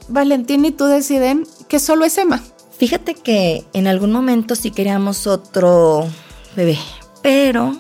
Valentín 0.08 0.64
y 0.64 0.70
tú 0.70 0.86
deciden 0.86 1.46
que 1.68 1.78
solo 1.78 2.04
es 2.04 2.16
Emma? 2.18 2.42
Fíjate 2.78 3.14
que 3.14 3.64
en 3.72 3.86
algún 3.86 4.12
momento 4.12 4.54
sí 4.54 4.70
queríamos 4.70 5.26
otro 5.26 6.06
bebé, 6.54 6.78
pero 7.22 7.76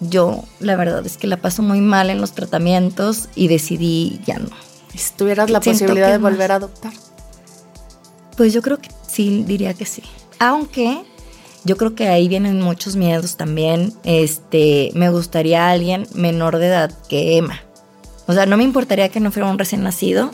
yo 0.00 0.42
la 0.58 0.76
verdad 0.76 1.06
es 1.06 1.16
que 1.16 1.26
la 1.26 1.36
paso 1.36 1.62
muy 1.62 1.80
mal 1.80 2.10
en 2.10 2.20
los 2.20 2.32
tratamientos 2.32 3.28
y 3.34 3.48
decidí 3.48 4.20
ya 4.26 4.38
no. 4.38 4.50
Si 4.94 5.12
tuvieras 5.14 5.50
la 5.50 5.60
Siento 5.60 5.84
posibilidad 5.84 6.10
de 6.10 6.18
más. 6.18 6.32
volver 6.32 6.52
a 6.52 6.56
adoptar. 6.56 6.92
Pues 8.36 8.52
yo 8.52 8.60
creo 8.62 8.78
que 8.78 8.88
sí, 9.06 9.44
diría 9.46 9.74
que 9.74 9.84
sí. 9.86 10.02
Aunque 10.38 11.04
yo 11.64 11.76
creo 11.76 11.94
que 11.94 12.08
ahí 12.08 12.28
vienen 12.28 12.60
muchos 12.60 12.96
miedos 12.96 13.36
también. 13.36 13.92
Este, 14.04 14.90
me 14.94 15.10
gustaría 15.10 15.70
alguien 15.70 16.06
menor 16.14 16.58
de 16.58 16.66
edad 16.68 16.92
que 17.08 17.36
Emma. 17.38 17.60
O 18.26 18.32
sea, 18.32 18.46
no 18.46 18.56
me 18.56 18.62
importaría 18.62 19.08
que 19.08 19.18
no 19.18 19.32
fuera 19.32 19.48
un 19.50 19.58
recién 19.58 19.82
nacido, 19.82 20.30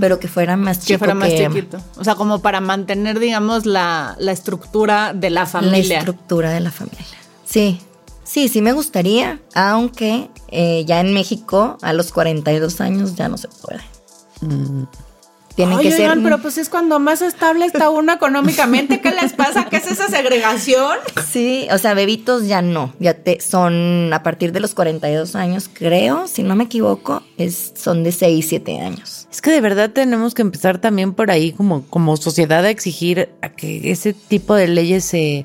pero 0.00 0.20
que 0.20 0.28
fuera 0.28 0.56
más 0.58 0.80
chico 0.80 0.88
Que 0.88 0.98
fuera 0.98 1.14
más 1.14 1.30
chiquito. 1.34 1.78
O 1.96 2.04
sea, 2.04 2.14
como 2.14 2.40
para 2.42 2.60
mantener, 2.60 3.18
digamos, 3.18 3.64
la, 3.64 4.16
la 4.18 4.32
estructura 4.32 5.14
de 5.14 5.30
la 5.30 5.40
La 5.40 5.46
familia. 5.46 5.98
estructura 5.98 6.50
de 6.50 6.60
la 6.60 6.70
familia. 6.70 7.06
Sí, 7.46 7.80
sí, 8.22 8.48
sí 8.48 8.60
me 8.60 8.72
gustaría, 8.72 9.40
aunque 9.54 10.28
eh, 10.48 10.84
ya 10.86 11.00
en 11.00 11.14
México 11.14 11.78
a 11.80 11.94
los 11.94 12.12
42 12.12 12.82
años 12.82 13.14
ya 13.16 13.28
no 13.28 13.38
se 13.38 13.48
puede. 13.48 13.80
Tienen 15.58 15.76
Oye, 15.76 15.90
que 15.90 15.96
ser... 15.96 16.16
pero 16.22 16.38
pues 16.38 16.56
es 16.56 16.68
cuando 16.68 17.00
más 17.00 17.20
estable 17.20 17.66
está 17.66 17.90
uno 17.90 18.12
económicamente. 18.12 19.00
¿Qué 19.00 19.10
les 19.10 19.32
pasa? 19.32 19.64
¿Qué 19.68 19.78
es 19.78 19.90
esa 19.90 20.06
segregación? 20.06 20.98
Sí, 21.28 21.66
o 21.72 21.78
sea, 21.78 21.94
bebitos 21.94 22.46
ya 22.46 22.62
no, 22.62 22.94
ya 23.00 23.14
te 23.14 23.40
son 23.40 24.12
a 24.12 24.22
partir 24.22 24.52
de 24.52 24.60
los 24.60 24.76
42 24.76 25.34
años, 25.34 25.68
creo, 25.72 26.28
si 26.28 26.44
no 26.44 26.54
me 26.54 26.62
equivoco, 26.62 27.24
es 27.38 27.72
son 27.74 28.04
de 28.04 28.12
6, 28.12 28.46
7 28.48 28.78
años. 28.78 29.26
Es 29.32 29.42
que 29.42 29.50
de 29.50 29.60
verdad 29.60 29.90
tenemos 29.90 30.32
que 30.32 30.42
empezar 30.42 30.78
también 30.78 31.12
por 31.12 31.32
ahí 31.32 31.50
como, 31.50 31.84
como 31.86 32.16
sociedad 32.16 32.64
a 32.64 32.70
exigir 32.70 33.28
a 33.42 33.48
que 33.48 33.90
ese 33.90 34.12
tipo 34.12 34.54
de 34.54 34.68
leyes 34.68 35.06
se, 35.06 35.44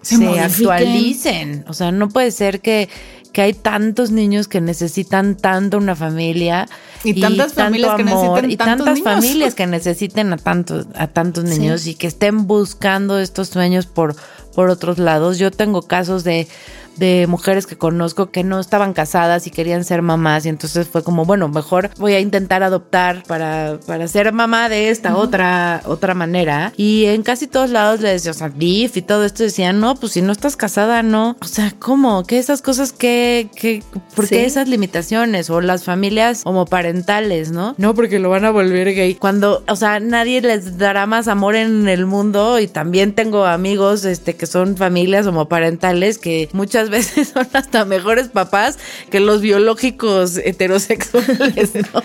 Se 0.00 0.38
actualicen. 0.38 1.66
O 1.68 1.74
sea, 1.74 1.92
no 1.92 2.08
puede 2.08 2.30
ser 2.30 2.62
que, 2.62 2.88
que 3.32 3.42
hay 3.42 3.52
tantos 3.52 4.10
niños 4.10 4.48
que 4.48 4.60
necesitan 4.60 5.36
tanto 5.36 5.78
una 5.78 5.94
familia. 5.94 6.68
Y 7.04 7.20
tantas 7.20 7.54
familias 7.54 7.94
que 7.96 8.04
necesiten 8.04 8.50
y 8.50 8.56
tantas 8.56 8.98
niños. 8.98 9.02
familias 9.02 9.54
que 9.54 9.66
necesiten 9.66 10.32
a 10.32 10.36
tantos, 10.36 10.86
a 10.94 11.06
tantos 11.06 11.44
niños 11.44 11.86
y 11.86 11.94
que 11.94 12.06
estén 12.06 12.46
buscando 12.46 13.18
estos 13.18 13.48
sueños 13.48 13.86
por, 13.86 14.16
por 14.54 14.68
otros 14.68 14.98
lados. 14.98 15.38
Yo 15.38 15.50
tengo 15.50 15.82
casos 15.82 16.24
de, 16.24 16.48
de 16.96 17.26
mujeres 17.28 17.66
que 17.66 17.76
conozco 17.76 18.30
que 18.30 18.44
no 18.44 18.60
estaban 18.60 18.92
casadas 18.92 19.46
y 19.46 19.50
querían 19.50 19.84
ser 19.84 20.02
mamás 20.02 20.46
y 20.46 20.48
entonces 20.48 20.86
fue 20.88 21.02
como, 21.02 21.24
bueno, 21.24 21.48
mejor 21.48 21.90
voy 21.98 22.14
a 22.14 22.20
intentar 22.20 22.62
adoptar 22.62 23.22
para, 23.26 23.78
para 23.86 24.06
ser 24.08 24.32
mamá 24.32 24.68
de 24.68 24.90
esta 24.90 25.16
otra, 25.16 25.82
otra 25.86 26.14
manera. 26.14 26.72
Y 26.76 27.06
en 27.06 27.22
casi 27.22 27.46
todos 27.46 27.70
lados 27.70 28.00
les 28.00 28.12
decía, 28.22 28.30
o 28.32 28.34
sea, 28.34 28.48
DIF 28.48 28.96
y 28.96 29.02
todo 29.02 29.24
esto 29.24 29.42
decían, 29.42 29.80
no, 29.80 29.94
pues 29.94 30.12
si 30.12 30.22
no 30.22 30.32
estás 30.32 30.56
casada, 30.56 31.02
no. 31.02 31.36
O 31.40 31.46
sea, 31.46 31.72
¿cómo? 31.78 32.24
¿Qué 32.24 32.38
esas 32.38 32.62
cosas 32.62 32.92
que, 32.92 33.48
que 33.54 33.82
por 34.14 34.28
qué 34.28 34.40
Sí. 34.40 34.44
esas 34.44 34.68
limitaciones? 34.68 35.48
O 35.50 35.60
las 35.60 35.84
familias 35.84 36.42
homoparentales, 36.44 37.50
¿no? 37.52 37.74
No, 37.78 37.94
porque 37.94 38.18
lo 38.18 38.30
van 38.30 38.44
a 38.44 38.50
volver 38.50 38.94
gay. 38.94 39.14
Cuando, 39.14 39.62
o 39.68 39.76
sea, 39.76 40.00
nadie 40.00 40.40
les 40.40 40.78
dará 40.78 41.06
más 41.06 41.28
amor 41.28 41.54
en 41.54 41.88
el 41.88 42.06
mundo 42.06 42.58
y 42.58 42.66
también 42.68 43.14
tengo 43.14 43.44
amigos, 43.44 44.04
este, 44.04 44.34
que 44.36 44.46
son 44.46 44.76
familias 44.76 45.26
homoparentales 45.26 46.18
que 46.18 46.48
muchas 46.52 46.89
veces 46.90 47.28
son 47.28 47.48
hasta 47.52 47.84
mejores 47.84 48.28
papás 48.28 48.78
que 49.10 49.20
los 49.20 49.40
biológicos 49.40 50.36
heterosexuales, 50.36 51.74
¿no? 51.94 52.02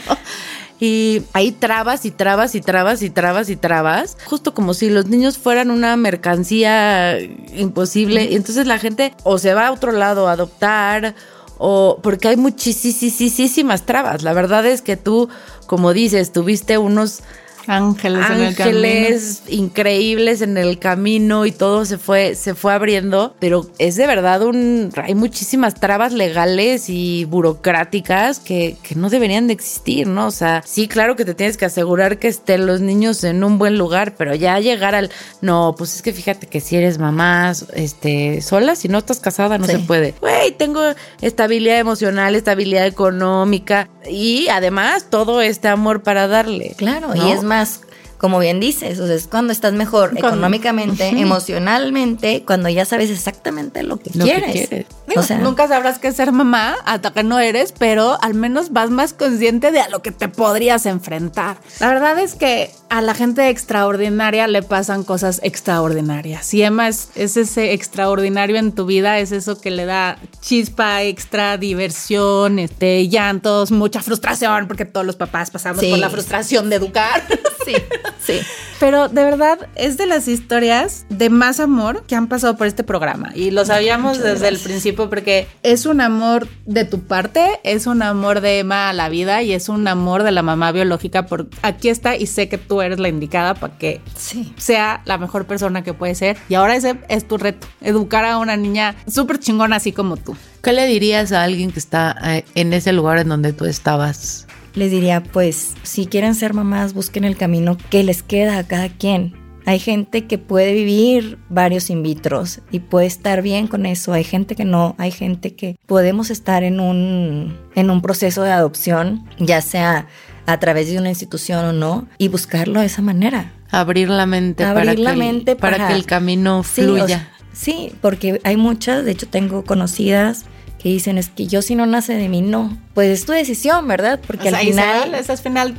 Y 0.79 1.23
hay 1.31 1.51
trabas 1.51 2.05
y 2.05 2.11
trabas 2.11 2.53
y 2.53 2.61
trabas 2.61 3.01
y 3.01 3.09
trabas 3.09 3.49
y 3.49 3.55
trabas, 3.55 4.17
justo 4.25 4.53
como 4.53 4.73
si 4.73 4.89
los 4.89 5.07
niños 5.07 5.37
fueran 5.37 5.71
una 5.71 5.95
mercancía 5.95 7.17
imposible. 7.55 8.25
Y 8.25 8.35
entonces 8.35 8.67
la 8.67 8.77
gente 8.77 9.13
o 9.23 9.37
se 9.37 9.53
va 9.53 9.67
a 9.67 9.71
otro 9.71 9.93
lado 9.93 10.27
a 10.27 10.33
adoptar 10.33 11.15
o 11.57 11.99
porque 12.03 12.27
hay 12.27 12.37
muchísimas 12.37 13.85
trabas. 13.85 14.23
La 14.23 14.33
verdad 14.33 14.65
es 14.65 14.81
que 14.81 14.97
tú, 14.97 15.29
como 15.65 15.93
dices, 15.93 16.33
tuviste 16.33 16.77
unos 16.77 17.21
Ángeles, 17.67 18.23
en 18.29 18.41
el 18.41 18.55
camino. 18.55 18.77
ángeles 18.77 19.43
increíbles 19.47 20.41
en 20.41 20.57
el 20.57 20.79
camino 20.79 21.45
y 21.45 21.51
todo 21.51 21.85
se 21.85 21.97
fue 21.97 22.35
se 22.35 22.55
fue 22.55 22.73
abriendo, 22.73 23.35
pero 23.39 23.67
es 23.79 23.95
de 23.95 24.07
verdad 24.07 24.41
un 24.43 24.91
hay 24.95 25.15
muchísimas 25.15 25.75
trabas 25.75 26.13
legales 26.13 26.89
y 26.89 27.25
burocráticas 27.25 28.39
que, 28.39 28.77
que 28.83 28.95
no 28.95 29.09
deberían 29.09 29.47
de 29.47 29.53
existir, 29.53 30.07
¿no? 30.07 30.27
O 30.27 30.31
sea, 30.31 30.61
sí, 30.65 30.87
claro 30.87 31.15
que 31.15 31.25
te 31.25 31.33
tienes 31.33 31.57
que 31.57 31.65
asegurar 31.65 32.19
que 32.19 32.27
estén 32.27 32.65
los 32.65 32.81
niños 32.81 33.23
en 33.23 33.43
un 33.43 33.57
buen 33.57 33.77
lugar, 33.77 34.15
pero 34.17 34.35
ya 34.35 34.59
llegar 34.59 34.95
al 34.95 35.09
no, 35.41 35.75
pues 35.77 35.95
es 35.95 36.01
que 36.01 36.13
fíjate 36.13 36.47
que 36.47 36.59
si 36.59 36.75
eres 36.75 36.97
mamá, 36.99 37.53
este, 37.73 38.41
sola, 38.41 38.75
si 38.75 38.87
no 38.87 38.97
estás 38.99 39.19
casada 39.19 39.57
no 39.57 39.65
Sí. 39.65 39.73
se 39.73 39.79
puede. 39.79 40.13
Güey, 40.21 40.51
tengo 40.51 40.81
estabilidad 41.21 41.79
emocional, 41.79 42.35
estabilidad 42.35 42.85
económica 42.85 43.89
y 44.09 44.47
además 44.49 45.07
todo 45.09 45.41
este 45.41 45.67
amor 45.67 46.03
para 46.03 46.27
darle. 46.27 46.75
Claro, 46.77 47.13
¿no? 47.15 47.27
y 47.27 47.31
es 47.31 47.41
más, 47.43 47.54
Ask. 47.55 47.87
Como 48.17 48.39
bien 48.39 48.59
dices, 48.59 48.99
o 48.99 49.07
sea, 49.07 49.15
es 49.15 49.27
cuando 49.27 49.51
estás 49.53 49.73
mejor 49.73 50.11
Cuando- 50.11 50.29
económicamente, 50.29 51.09
emocionalmente, 51.09 52.43
cuando 52.45 52.69
ya 52.69 52.85
sabes 52.85 53.09
exactamente 53.09 53.83
lo 53.83 53.97
que 53.97 54.11
Lo 54.13 54.25
que 54.25 54.31
quieres. 54.41 54.69
Digo, 55.07 55.21
O 55.21 55.23
sea, 55.23 55.37
nunca 55.37 55.67
sabrás 55.67 55.99
qué 55.99 56.11
ser 56.11 56.31
mamá 56.31 56.75
hasta 56.85 57.11
que 57.11 57.23
no 57.23 57.39
eres, 57.39 57.71
pero 57.77 58.17
al 58.21 58.33
menos 58.33 58.71
vas 58.71 58.89
más 58.89 59.13
consciente 59.13 59.71
de 59.71 59.79
a 59.79 59.89
lo 59.89 60.01
que 60.01 60.11
te 60.11 60.27
podrías 60.27 60.85
enfrentar. 60.85 61.57
La 61.79 61.87
verdad 61.89 62.17
es 62.19 62.35
que 62.35 62.71
a 62.89 63.01
la 63.01 63.13
gente 63.13 63.49
extraordinaria 63.49 64.47
le 64.47 64.63
pasan 64.63 65.03
cosas 65.03 65.39
extraordinarias. 65.43 66.53
Y 66.53 66.63
Emma 66.63 66.87
es, 66.87 67.09
es 67.15 67.37
ese 67.37 67.73
extraordinario 67.73 68.57
en 68.57 68.71
tu 68.71 68.85
vida, 68.85 69.19
es 69.19 69.31
eso 69.31 69.59
que 69.59 69.71
le 69.71 69.85
da 69.85 70.17
chispa 70.41 71.03
extra, 71.03 71.57
diversión, 71.57 72.59
este, 72.59 73.07
llantos, 73.07 73.71
mucha 73.71 74.01
frustración, 74.01 74.67
porque 74.67 74.85
todos 74.85 75.05
los 75.05 75.15
papás 75.15 75.51
pasamos 75.51 75.81
Sí. 75.81 75.89
por 75.89 75.99
la 75.99 76.09
frustración 76.09 76.69
de 76.69 76.77
educar. 76.77 77.23
sí, 77.65 77.73
sí. 78.19 78.39
Pero 78.79 79.07
de 79.07 79.23
verdad 79.23 79.69
es 79.75 79.95
de 79.97 80.05
las 80.05 80.27
historias 80.27 81.05
de 81.09 81.29
más 81.29 81.61
amor 81.61 82.03
que 82.07 82.15
han 82.15 82.27
pasado 82.27 82.57
por 82.57 82.67
este 82.67 82.83
programa. 82.83 83.31
Y 83.33 83.51
lo 83.51 83.63
sabíamos 83.63 84.19
desde 84.19 84.49
el 84.49 84.59
principio 84.59 85.09
porque 85.09 85.47
es 85.63 85.85
un 85.85 86.01
amor 86.01 86.47
de 86.65 86.83
tu 86.83 86.99
parte, 87.01 87.59
es 87.63 87.87
un 87.87 88.01
amor 88.01 88.41
de 88.41 88.59
Emma 88.59 88.89
a 88.89 88.93
la 88.93 89.07
vida 89.07 89.41
y 89.43 89.53
es 89.53 89.69
un 89.69 89.87
amor 89.87 90.23
de 90.23 90.31
la 90.33 90.41
mamá 90.41 90.73
biológica. 90.73 91.25
Por 91.25 91.47
aquí 91.61 91.87
está 91.87 92.17
y 92.17 92.27
sé 92.27 92.49
que 92.49 92.57
tú 92.57 92.81
eres 92.81 92.99
la 92.99 93.07
indicada 93.07 93.53
para 93.53 93.77
que 93.77 94.01
Sí. 94.17 94.53
sea 94.57 95.01
la 95.05 95.17
mejor 95.17 95.45
persona 95.45 95.83
que 95.83 95.93
puede 95.93 96.15
ser. 96.15 96.35
Y 96.49 96.55
ahora 96.55 96.75
ese 96.75 96.99
es 97.07 97.25
tu 97.27 97.37
reto, 97.37 97.67
educar 97.79 98.25
a 98.25 98.37
una 98.39 98.57
niña 98.57 98.95
súper 99.07 99.39
chingona 99.39 99.77
así 99.77 99.93
como 99.93 100.17
tú. 100.17 100.35
¿Qué 100.61 100.73
le 100.73 100.85
dirías 100.87 101.31
a 101.31 101.43
alguien 101.43 101.71
que 101.71 101.79
está 101.79 102.15
eh, 102.25 102.43
en 102.55 102.73
ese 102.73 102.91
lugar 102.91 103.19
en 103.19 103.29
donde 103.29 103.53
tú 103.53 103.65
estabas? 103.65 104.44
Les 104.75 104.91
diría, 104.91 105.23
pues, 105.23 105.73
si 105.83 106.05
quieren 106.05 106.35
ser 106.35 106.53
mamás, 106.53 106.93
busquen 106.93 107.23
el 107.23 107.37
camino 107.37 107.77
que 107.89 108.03
les 108.03 108.23
queda 108.23 108.57
a 108.57 108.63
cada 108.67 108.89
quien. 108.89 109.33
Hay 109.67 109.79
gente 109.79 110.25
que 110.25 110.37
puede 110.37 110.73
vivir 110.73 111.39
varios 111.49 111.89
in 111.89 112.03
vitros 112.03 112.59
y 112.71 112.79
puede 112.81 113.07
estar 113.07 113.41
bien 113.41 113.67
con 113.67 113.85
eso. 113.87 114.13
Hay 114.13 114.23
gente 114.23 114.55
que 114.55 114.65
no. 114.65 114.93
Hay 114.99 115.09
gente 115.11 115.55
que 115.55 115.75
podemos 115.87 116.29
estar 116.29 116.63
en 116.63 116.79
un, 116.79 117.57
en 117.73 117.89
un 117.89 118.01
proceso 118.01 118.43
de 118.43 118.51
adopción, 118.51 119.25
ya 119.39 119.61
sea 119.61 120.07
a 120.45 120.59
través 120.59 120.91
de 120.91 120.99
una 120.99 121.09
institución 121.09 121.65
o 121.65 121.73
no, 121.73 122.07
y 122.19 122.27
buscarlo 122.27 122.81
de 122.81 122.85
esa 122.85 123.01
manera. 123.01 123.53
Abrir 123.71 124.09
la 124.09 124.27
mente 124.27 124.63
Abrir 124.63 124.83
para, 124.85 124.95
que, 124.95 125.01
la 125.01 125.11
el- 125.13 125.17
mente 125.17 125.55
para 125.55 125.77
para- 125.77 125.87
que 125.87 125.95
el 125.95 126.05
camino 126.05 126.63
Sí, 126.63 126.81
o 126.81 126.85
fluya. 126.85 127.07
sea, 127.07 127.31
sí, 127.51 127.91
porque 128.01 128.39
hay 128.43 128.55
muchas, 128.57 129.03
de 129.05 129.11
hecho 129.13 129.27
tengo 129.27 129.63
conocidas 129.63 130.45
que 130.85 130.89
dicen 130.89 131.17
es 131.17 131.29
que 131.29 131.47
yo 131.47 131.63
si 131.63 131.73
no 131.73 131.87
nace 131.87 132.13
de 132.13 132.29
mí 132.29 132.43
no. 132.43 132.77
Pues 132.93 133.09
es 133.09 133.25
tu 133.25 133.31
decisión, 133.31 133.87
¿verdad? 133.87 134.19
Porque 134.27 134.49
O 134.49 134.51
sea, 134.51 134.59
al 134.59 134.67
final... 134.67 135.15
ese 135.15 135.33
es 135.33 135.41
final. 135.41 135.75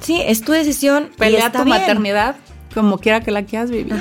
Sí, 0.00 0.22
es 0.24 0.40
tu 0.40 0.52
decisión. 0.52 1.10
Pelea 1.18 1.52
tu 1.52 1.58
bien. 1.58 1.68
maternidad 1.68 2.36
como 2.72 2.96
quiera 2.96 3.20
que 3.20 3.30
la 3.30 3.44
quieras 3.44 3.70
vivir. 3.70 3.94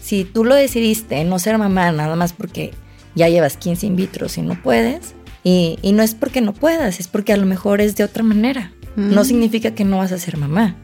Si 0.00 0.24
tú 0.24 0.42
lo 0.42 0.54
decidiste, 0.54 1.22
no 1.24 1.38
ser 1.38 1.58
mamá 1.58 1.92
nada 1.92 2.16
más 2.16 2.32
porque 2.32 2.72
ya 3.14 3.28
llevas 3.28 3.58
15 3.58 3.88
in 3.88 3.96
vitro 3.96 4.26
y 4.34 4.40
no 4.40 4.54
puedes, 4.54 5.14
y, 5.44 5.78
y 5.82 5.92
no 5.92 6.02
es 6.02 6.14
porque 6.14 6.40
no 6.40 6.54
puedas, 6.54 6.98
es 6.98 7.06
porque 7.06 7.34
a 7.34 7.36
lo 7.36 7.44
mejor 7.44 7.82
es 7.82 7.94
de 7.94 8.04
otra 8.04 8.22
manera. 8.22 8.72
No 8.96 9.22
significa 9.22 9.74
que 9.74 9.84
no 9.84 9.98
vas 9.98 10.12
a 10.12 10.18
ser 10.18 10.38
mamá. 10.38 10.76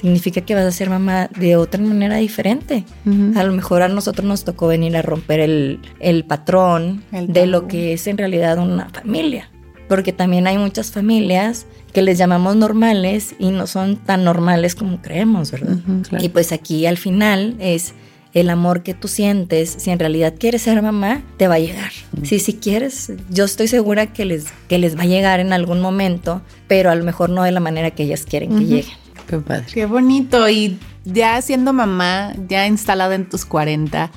Significa 0.00 0.40
que 0.42 0.54
vas 0.54 0.64
a 0.64 0.70
ser 0.70 0.90
mamá 0.90 1.28
de 1.38 1.56
otra 1.56 1.82
manera 1.82 2.16
diferente. 2.16 2.84
Ujú. 3.04 3.38
A 3.38 3.42
lo 3.42 3.52
mejor 3.52 3.82
a 3.82 3.88
nosotros 3.88 4.26
nos 4.26 4.44
tocó 4.44 4.68
venir 4.68 4.96
a 4.96 5.02
romper 5.02 5.40
el, 5.40 5.80
el 5.98 6.24
patrón 6.24 7.02
El 7.10 7.32
de 7.32 7.46
lo 7.46 7.66
que 7.66 7.92
es 7.92 8.06
en 8.06 8.16
realidad 8.16 8.58
una 8.58 8.88
familia. 8.90 9.50
Porque 9.88 10.12
también 10.12 10.46
hay 10.46 10.58
muchas 10.58 10.92
familias 10.92 11.66
que 11.92 12.02
les 12.02 12.18
llamamos 12.18 12.54
normales 12.56 13.34
y 13.38 13.50
no 13.50 13.66
son 13.66 13.96
tan 13.96 14.22
normales 14.22 14.74
como 14.74 15.00
creemos, 15.00 15.50
¿verdad? 15.50 15.78
Claro. 16.08 16.24
Y 16.24 16.28
pues 16.28 16.52
aquí 16.52 16.86
al 16.86 16.98
final 16.98 17.56
es 17.58 17.94
el 18.34 18.50
amor 18.50 18.82
que 18.82 18.94
tú 18.94 19.08
sientes. 19.08 19.74
Si 19.78 19.90
en 19.90 19.98
realidad 19.98 20.34
quieres 20.38 20.62
ser 20.62 20.80
mamá, 20.82 21.22
te 21.36 21.48
va 21.48 21.54
a 21.54 21.58
llegar. 21.58 21.90
Si 22.22 22.38
si 22.38 22.54
quieres, 22.54 23.12
yo 23.30 23.44
estoy 23.44 23.68
segura 23.68 24.12
que 24.12 24.24
les, 24.24 24.46
que 24.68 24.78
les 24.78 24.96
va 24.96 25.02
a 25.02 25.06
llegar 25.06 25.40
en 25.40 25.52
algún 25.52 25.80
momento, 25.80 26.42
pero 26.66 26.90
a 26.90 26.94
lo 26.94 27.04
mejor 27.04 27.30
no 27.30 27.42
de 27.42 27.52
la 27.52 27.60
manera 27.60 27.90
que 27.90 28.04
ellas 28.04 28.24
quieren 28.24 28.56
que 28.58 28.64
lleguen. 28.64 28.94
Qué 29.28 29.38
padre. 29.38 29.66
Qué 29.72 29.86
bonito. 29.86 30.48
Y 30.48 30.78
ya 31.04 31.40
siendo 31.42 31.72
mamá, 31.72 32.32
ya 32.48 32.66
instalada 32.66 33.14
en 33.14 33.28
tus 33.28 33.44
40, 33.44 34.10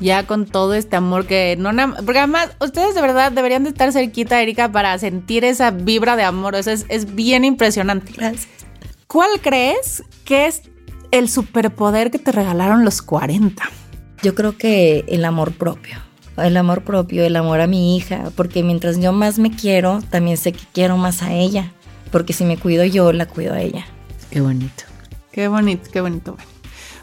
ya 0.00 0.26
con 0.26 0.46
todo 0.46 0.74
este 0.74 0.96
amor 0.96 1.26
que 1.26 1.56
no 1.58 1.72
nada 1.72 2.00
Porque 2.04 2.18
además, 2.18 2.50
ustedes 2.60 2.94
de 2.94 3.02
verdad 3.02 3.32
deberían 3.32 3.64
de 3.64 3.70
estar 3.70 3.92
cerquita, 3.92 4.40
Erika, 4.40 4.70
para 4.70 4.96
sentir 4.98 5.44
esa 5.44 5.70
vibra 5.70 6.16
de 6.16 6.24
amor. 6.24 6.54
O 6.54 6.62
sea, 6.62 6.74
es, 6.74 6.86
es 6.88 7.14
bien 7.14 7.44
impresionante. 7.44 8.12
Gracias. 8.12 8.48
¿Cuál 9.06 9.30
crees 9.40 10.04
que 10.24 10.46
es 10.46 10.62
el 11.10 11.28
superpoder 11.28 12.10
que 12.10 12.18
te 12.18 12.30
regalaron 12.30 12.84
los 12.84 13.02
40? 13.02 13.62
Yo 14.22 14.34
creo 14.34 14.56
que 14.56 15.04
el 15.08 15.24
amor 15.24 15.52
propio. 15.52 15.98
El 16.36 16.56
amor 16.56 16.84
propio, 16.84 17.24
el 17.24 17.36
amor 17.36 17.60
a 17.60 17.66
mi 17.66 17.96
hija, 17.96 18.30
porque 18.36 18.62
mientras 18.62 18.98
yo 19.00 19.12
más 19.12 19.38
me 19.38 19.50
quiero, 19.50 20.00
también 20.10 20.36
sé 20.36 20.52
que 20.52 20.62
quiero 20.72 20.96
más 20.96 21.22
a 21.22 21.34
ella, 21.34 21.72
porque 22.12 22.32
si 22.32 22.44
me 22.44 22.56
cuido 22.56 22.84
yo, 22.84 23.12
la 23.12 23.26
cuido 23.26 23.52
a 23.52 23.60
ella. 23.60 23.84
Qué 24.30 24.40
bonito. 24.40 24.84
Qué 25.32 25.48
bonito, 25.48 25.90
qué 25.92 26.00
bonito. 26.00 26.36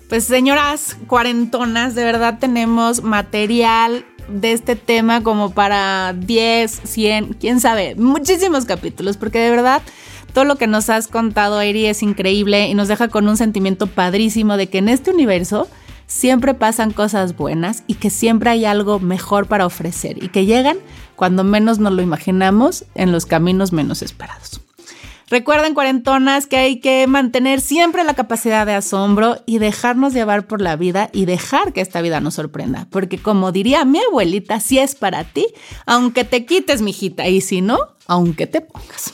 Pues 0.10 0.24
señoras 0.24 0.98
cuarentonas, 1.08 1.96
de 1.96 2.06
verdad 2.06 2.40
tenemos 2.40 3.04
material 3.04 4.06
de 4.30 4.54
este 4.54 4.76
tema 4.76 5.24
como 5.24 5.52
para 5.52 6.14
10, 6.14 6.82
100, 6.84 7.34
quién 7.40 7.60
sabe, 7.60 7.96
muchísimos 7.96 8.66
capítulos, 8.66 9.18
porque 9.18 9.40
de 9.40 9.50
verdad 9.50 9.82
todo 10.34 10.46
lo 10.46 10.56
que 10.56 10.68
nos 10.68 10.90
has 10.90 11.08
contado, 11.08 11.60
Eri, 11.62 11.86
es 11.86 12.04
increíble 12.04 12.68
y 12.68 12.74
nos 12.74 12.88
deja 12.88 13.08
con 13.08 13.28
un 13.28 13.38
sentimiento 13.38 13.88
padrísimo 13.88 14.56
de 14.56 14.68
que 14.68 14.78
en 14.78 14.90
este 14.90 15.12
universo 15.12 15.68
siempre 16.06 16.54
pasan 16.54 16.92
cosas 16.92 17.36
buenas 17.36 17.84
y 17.88 17.96
que 17.96 18.10
siempre 18.10 18.50
hay 18.50 18.66
algo 18.66 19.00
mejor 19.00 19.48
para 19.48 19.66
ofrecer 19.66 20.24
y 20.24 20.30
que 20.30 20.46
llegan 20.46 20.78
cuando 21.16 21.44
menos 21.44 21.80
nos 21.80 21.94
lo 21.94 22.02
imaginamos 22.02 22.86
en 22.96 23.12
los 23.12 23.26
caminos 23.26 23.74
menos 23.74 24.02
esperados. 24.02 24.62
Recuerden, 25.30 25.74
cuarentonas, 25.74 26.48
que 26.48 26.56
hay 26.56 26.80
que 26.80 27.06
mantener 27.06 27.60
siempre 27.60 28.06
la 28.06 28.14
capacidad 28.14 28.66
de 28.66 28.74
asombro 28.74 29.38
y 29.46 29.58
dejarnos 29.58 30.14
llevar 30.14 30.48
por 30.48 30.62
la 30.62 30.78
vida 30.78 31.10
y 31.12 31.26
dejar 31.26 31.74
que 31.74 31.82
esta 31.82 32.02
vida 32.02 32.22
nos 32.22 32.36
sorprenda. 32.36 32.88
Porque 32.90 33.18
como 33.18 33.52
diría 33.52 33.84
mi 33.84 34.00
abuelita, 34.00 34.62
si 34.62 34.80
es 34.80 34.96
para 34.96 35.26
ti, 35.26 35.48
aunque 35.86 36.24
te 36.24 36.46
quites, 36.46 36.82
mijita, 36.82 37.28
y 37.28 37.42
si 37.42 37.60
no, 37.60 37.78
aunque 38.08 38.48
te 38.48 38.62
pongas. 38.62 39.14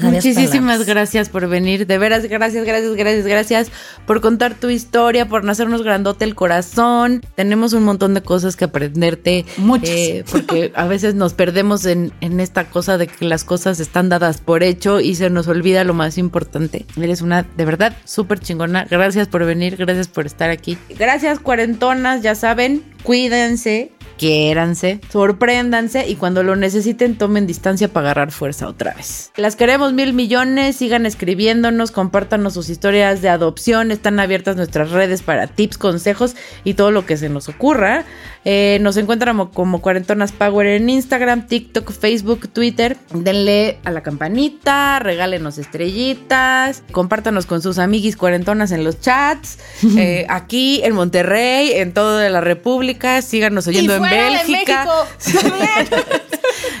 Muchísimas 0.00 0.50
palabras. 0.50 0.86
gracias 0.86 1.28
por 1.28 1.48
venir. 1.48 1.86
De 1.86 1.98
veras, 1.98 2.24
gracias, 2.24 2.64
gracias, 2.64 2.94
gracias, 2.94 3.26
gracias 3.26 3.72
por 4.06 4.20
contar 4.20 4.54
tu 4.54 4.70
historia, 4.70 5.26
por 5.26 5.48
hacernos 5.48 5.82
grandote 5.82 6.24
el 6.24 6.34
corazón. 6.34 7.22
Tenemos 7.34 7.72
un 7.72 7.82
montón 7.84 8.14
de 8.14 8.22
cosas 8.22 8.56
que 8.56 8.64
aprenderte. 8.66 9.44
Muchas. 9.56 9.90
eh, 9.90 10.24
porque 10.30 10.72
a 10.76 10.86
veces 10.86 11.14
nos 11.14 11.34
perdemos 11.34 11.84
en, 11.86 12.12
en 12.20 12.38
esta 12.40 12.70
cosa 12.70 12.98
de 12.98 13.08
que 13.08 13.24
las 13.24 13.44
cosas 13.44 13.80
están 13.80 14.08
dadas 14.08 14.38
por 14.40 14.62
hecho 14.62 15.00
y 15.00 15.16
se 15.16 15.28
nos 15.28 15.48
olvida 15.48 15.82
lo 15.84 15.94
más 15.94 16.18
importante. 16.18 16.86
Eres 16.96 17.20
una, 17.20 17.42
de 17.42 17.64
verdad, 17.64 17.96
súper 18.04 18.38
chingona. 18.38 18.86
Gracias 18.88 19.28
por 19.28 19.44
venir, 19.44 19.76
gracias 19.76 20.08
por 20.08 20.26
estar 20.26 20.50
aquí. 20.50 20.78
Gracias, 20.98 21.40
cuarentonas, 21.40 22.22
ya 22.22 22.34
saben, 22.34 22.84
cuídense. 23.02 23.90
Quiéranse, 24.20 25.00
sorpréndanse 25.10 26.06
y 26.06 26.16
cuando 26.16 26.42
lo 26.42 26.54
necesiten 26.54 27.16
tomen 27.16 27.46
distancia 27.46 27.88
para 27.88 28.10
agarrar 28.10 28.32
fuerza 28.32 28.68
otra 28.68 28.92
vez. 28.92 29.32
Las 29.38 29.56
queremos 29.56 29.94
mil 29.94 30.12
millones, 30.12 30.76
sigan 30.76 31.06
escribiéndonos, 31.06 31.90
compártanos 31.90 32.52
sus 32.52 32.68
historias 32.68 33.22
de 33.22 33.30
adopción, 33.30 33.90
están 33.90 34.20
abiertas 34.20 34.56
nuestras 34.56 34.90
redes 34.90 35.22
para 35.22 35.46
tips, 35.46 35.78
consejos 35.78 36.36
y 36.64 36.74
todo 36.74 36.90
lo 36.90 37.06
que 37.06 37.16
se 37.16 37.30
nos 37.30 37.48
ocurra. 37.48 38.04
Eh, 38.44 38.78
nos 38.80 38.96
encuentran 38.96 39.36
como, 39.36 39.50
como 39.50 39.82
Cuarentonas 39.82 40.32
Power 40.32 40.66
en 40.66 40.88
Instagram, 40.88 41.46
TikTok, 41.46 41.92
Facebook, 41.92 42.48
Twitter. 42.48 42.96
Denle 43.12 43.78
a 43.84 43.90
la 43.90 44.02
campanita, 44.02 44.98
regálenos 44.98 45.58
estrellitas, 45.58 46.82
compártanos 46.90 47.46
con 47.46 47.60
sus 47.60 47.78
amiguis 47.78 48.16
cuarentonas 48.16 48.72
en 48.72 48.84
los 48.84 49.00
chats, 49.00 49.58
eh, 49.98 50.26
aquí 50.28 50.80
en 50.82 50.94
Monterrey, 50.94 51.72
en 51.72 51.92
toda 51.92 52.28
la 52.30 52.40
República, 52.40 53.20
síganos 53.22 53.66
oyendo 53.66 53.94
en 53.94 54.02
Bélgica. 54.02 54.88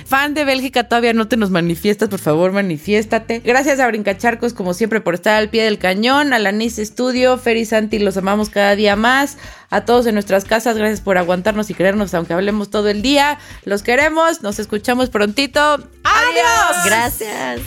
Fan 0.06 0.34
de 0.34 0.44
Bélgica, 0.44 0.84
todavía 0.84 1.12
no 1.12 1.28
te 1.28 1.36
nos 1.36 1.50
manifiestas, 1.50 2.08
por 2.08 2.18
favor, 2.18 2.52
manifiéstate. 2.52 3.40
Gracias 3.40 3.80
a 3.80 3.86
Brincacharcos, 3.86 4.52
como 4.52 4.74
siempre, 4.74 5.00
por 5.00 5.14
estar 5.14 5.36
al 5.36 5.48
pie 5.50 5.64
del 5.64 5.78
cañón. 5.78 6.32
A 6.32 6.38
la 6.38 6.52
Nice 6.52 6.84
Studio, 6.84 7.38
Fer 7.38 7.56
y 7.56 7.64
Santi, 7.64 7.98
los 7.98 8.16
amamos 8.16 8.50
cada 8.50 8.76
día 8.76 8.96
más. 8.96 9.38
A 9.70 9.84
todos 9.84 10.06
en 10.06 10.14
nuestras 10.14 10.44
casas, 10.44 10.76
gracias 10.76 11.00
por 11.00 11.18
aguantarnos 11.18 11.70
y 11.70 11.74
querernos, 11.74 12.12
aunque 12.14 12.32
hablemos 12.32 12.70
todo 12.70 12.88
el 12.88 13.02
día. 13.02 13.38
Los 13.64 13.82
queremos, 13.82 14.42
nos 14.42 14.58
escuchamos 14.58 15.10
prontito. 15.10 15.60
¡Adiós! 16.04 16.84
Gracias. 16.86 17.60